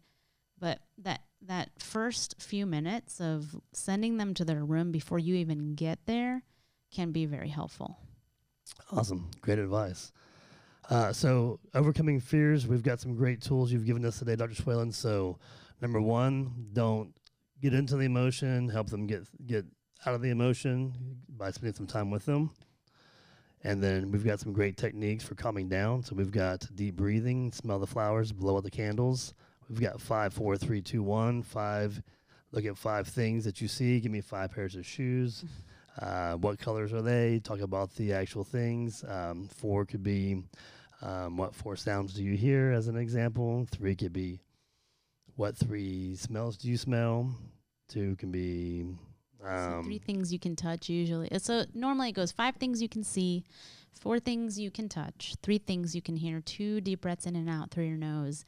But 0.58 0.78
that 0.98 1.22
that 1.46 1.70
first 1.78 2.40
few 2.40 2.64
minutes 2.64 3.20
of 3.20 3.56
sending 3.72 4.16
them 4.16 4.32
to 4.34 4.44
their 4.44 4.64
room 4.64 4.92
before 4.92 5.18
you 5.18 5.34
even 5.34 5.74
get 5.74 5.98
there 6.06 6.42
can 6.90 7.12
be 7.12 7.26
very 7.26 7.48
helpful. 7.48 7.98
Awesome. 8.92 9.30
Great 9.42 9.58
advice. 9.58 10.12
Uh, 10.90 11.12
so, 11.12 11.60
overcoming 11.74 12.20
fears, 12.20 12.66
we've 12.66 12.82
got 12.82 13.00
some 13.00 13.14
great 13.14 13.40
tools 13.40 13.72
you've 13.72 13.86
given 13.86 14.04
us 14.04 14.18
today, 14.18 14.36
Dr. 14.36 14.54
Schwalen. 14.54 14.92
So, 14.92 15.38
number 15.80 16.00
one, 16.00 16.68
don't 16.72 17.14
get 17.60 17.72
into 17.72 17.96
the 17.96 18.04
emotion, 18.04 18.68
help 18.68 18.90
them 18.90 19.06
get, 19.06 19.22
get 19.46 19.64
out 20.04 20.14
of 20.14 20.20
the 20.20 20.30
emotion 20.30 20.92
by 21.28 21.50
spending 21.50 21.74
some 21.74 21.86
time 21.86 22.10
with 22.10 22.26
them. 22.26 22.50
And 23.64 23.82
then 23.82 24.10
we've 24.10 24.24
got 24.24 24.40
some 24.40 24.52
great 24.52 24.76
techniques 24.76 25.24
for 25.24 25.34
calming 25.34 25.68
down. 25.68 26.02
So, 26.02 26.14
we've 26.14 26.30
got 26.30 26.66
deep 26.74 26.96
breathing, 26.96 27.50
smell 27.50 27.78
the 27.78 27.86
flowers, 27.86 28.30
blow 28.30 28.56
out 28.58 28.64
the 28.64 28.70
candles. 28.70 29.34
We've 29.68 29.80
got 29.80 30.00
five, 30.00 30.34
four, 30.34 30.56
three, 30.56 30.82
two, 30.82 31.02
one. 31.02 31.42
Five, 31.42 32.02
look 32.52 32.66
at 32.66 32.76
five 32.76 33.08
things 33.08 33.44
that 33.44 33.60
you 33.60 33.68
see. 33.68 34.00
Give 34.00 34.12
me 34.12 34.20
five 34.20 34.52
pairs 34.52 34.76
of 34.76 34.86
shoes. 34.86 35.44
Uh, 36.00 36.34
what 36.34 36.58
colors 36.58 36.92
are 36.92 37.02
they? 37.02 37.38
Talk 37.38 37.60
about 37.60 37.94
the 37.94 38.12
actual 38.12 38.42
things. 38.42 39.04
Um, 39.06 39.46
four 39.46 39.84
could 39.84 40.02
be 40.02 40.42
um, 41.02 41.36
what 41.36 41.54
four 41.54 41.76
sounds 41.76 42.14
do 42.14 42.22
you 42.24 42.36
hear, 42.36 42.72
as 42.72 42.88
an 42.88 42.96
example. 42.96 43.66
Three 43.70 43.94
could 43.94 44.12
be 44.12 44.40
what 45.36 45.56
three 45.56 46.16
smells 46.16 46.56
do 46.56 46.68
you 46.68 46.76
smell. 46.76 47.30
Two 47.88 48.16
can 48.16 48.30
be 48.30 48.86
so 49.44 49.82
three 49.84 49.96
um, 49.96 50.00
things 50.06 50.32
you 50.32 50.38
can 50.38 50.56
touch 50.56 50.88
usually. 50.88 51.30
Uh, 51.30 51.38
So 51.38 51.64
normally 51.74 52.08
it 52.10 52.12
goes 52.12 52.32
five 52.32 52.56
things 52.56 52.80
you 52.82 52.88
can 52.88 53.04
see, 53.04 53.44
four 53.92 54.18
things 54.18 54.58
you 54.58 54.70
can 54.70 54.88
touch, 54.88 55.34
three 55.42 55.58
things 55.58 55.94
you 55.94 56.02
can 56.02 56.16
hear, 56.16 56.40
two 56.40 56.80
deep 56.80 57.00
breaths 57.02 57.26
in 57.26 57.36
and 57.36 57.48
out 57.48 57.70
through 57.70 57.84
your 57.86 57.96
nose, 57.98 58.44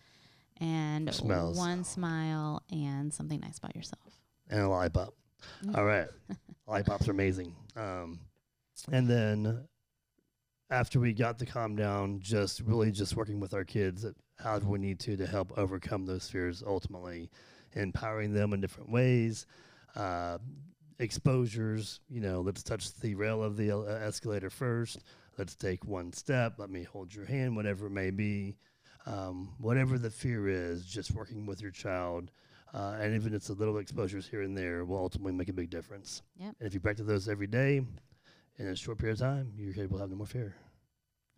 and 0.61 1.12
Smells. 1.14 1.57
one 1.59 1.84
smile 1.84 2.62
and 2.70 3.12
something 3.12 3.40
nice 3.40 3.59
about 3.59 3.76
yourself. 3.76 4.20
and 4.49 4.61
a 4.62 4.68
lollipop. 4.68 5.14
Mm. 5.64 5.76
All 5.76 5.84
right, 5.84 6.09
lollipops 6.66 7.09
are 7.09 7.12
amazing. 7.12 7.55
Um, 7.76 8.18
and 8.90 9.09
then 9.09 9.66
after 10.70 10.99
we 10.99 11.12
got 11.12 11.38
the 11.38 11.47
calm 11.47 11.76
down, 11.76 12.20
just 12.20 12.61
really 12.61 12.90
just 12.90 13.16
working 13.16 13.38
with 13.38 13.55
our 13.55 13.64
kids 13.64 14.05
at 14.05 14.14
however 14.38 14.68
we 14.68 14.78
need 14.78 14.99
to 15.01 15.16
to 15.16 15.26
help 15.26 15.57
overcome 15.57 16.07
those 16.07 16.28
fears 16.28 16.62
ultimately. 16.66 17.30
empowering 17.74 18.32
them 18.32 18.53
in 18.55 18.61
different 18.61 18.90
ways. 18.90 19.47
Uh, 19.94 20.38
exposures, 20.99 22.01
you 22.09 22.20
know, 22.20 22.40
let's 22.40 22.62
touch 22.62 22.94
the 22.94 23.14
rail 23.14 23.42
of 23.42 23.57
the 23.57 23.70
uh, 23.72 23.82
escalator 23.82 24.51
first. 24.51 25.03
Let's 25.38 25.55
take 25.55 25.84
one 25.84 26.12
step. 26.12 26.55
Let 26.59 26.70
me 26.70 26.82
hold 26.82 27.14
your 27.14 27.26
hand, 27.26 27.57
whatever 27.57 27.86
it 27.86 27.90
may 27.90 28.11
be. 28.11 28.57
Um, 29.07 29.55
whatever 29.59 29.99
the 29.99 30.11
fear 30.11 30.49
is, 30.49 30.84
just 30.84 31.12
working 31.12 31.47
with 31.47 31.62
your 31.62 31.70
child, 31.70 32.32
uh, 32.74 32.97
and 33.01 33.14
even 33.14 33.28
if 33.28 33.36
it's 33.36 33.49
a 33.51 33.53
little 33.53 33.78
exposures 33.78 34.26
here 34.26 34.42
and 34.42 34.57
there, 34.57 34.84
will 34.84 34.99
ultimately 34.99 35.32
make 35.32 35.49
a 35.49 35.53
big 35.53 35.70
difference. 35.70 36.22
Yep. 36.38 36.57
And 36.59 36.66
if 36.66 36.74
you 36.74 36.80
practice 36.80 37.07
those 37.07 37.28
every 37.28 37.47
day, 37.47 37.82
in 38.59 38.66
a 38.68 38.76
short 38.76 38.99
period 38.99 39.14
of 39.14 39.20
time, 39.20 39.53
your 39.57 39.74
kid 39.74 39.90
will 39.90 39.99
have 39.99 40.11
no 40.11 40.16
more 40.16 40.26
fear. 40.26 40.57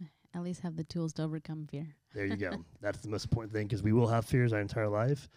At 0.35 0.43
least 0.43 0.61
have 0.63 0.77
the 0.77 0.85
tools 0.85 1.13
to 1.15 1.23
overcome 1.23 1.67
fear. 1.71 1.95
There 2.15 2.27
you 2.27 2.37
go. 2.37 2.65
That's 2.81 3.01
the 3.01 3.09
most 3.09 3.25
important 3.25 3.53
thing 3.53 3.67
because 3.67 3.83
we 3.83 3.93
will 3.93 4.09
have 4.09 4.25
fears 4.25 4.53
our 4.53 4.61
entire 4.61 4.89
life. 4.89 5.29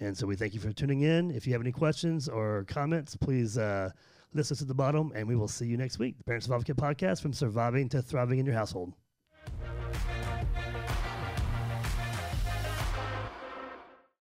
And 0.00 0.16
so 0.16 0.26
we 0.26 0.36
thank 0.36 0.54
you 0.54 0.60
for 0.60 0.72
tuning 0.72 1.02
in. 1.02 1.30
If 1.30 1.46
you 1.46 1.52
have 1.52 1.62
any 1.62 1.72
questions 1.72 2.28
or 2.28 2.64
comments, 2.68 3.16
please 3.16 3.56
uh, 3.56 3.90
list 4.32 4.50
us 4.50 4.60
at 4.60 4.68
the 4.68 4.74
bottom, 4.74 5.12
and 5.14 5.26
we 5.28 5.36
will 5.36 5.48
see 5.48 5.66
you 5.66 5.76
next 5.76 5.98
week. 5.98 6.18
The 6.18 6.24
Parent 6.24 6.42
Survival 6.42 6.64
Kit 6.64 6.76
podcast 6.76 7.22
from 7.22 7.32
surviving 7.32 7.88
to 7.90 8.02
thriving 8.02 8.38
in 8.38 8.46
your 8.46 8.56
household. 8.56 8.92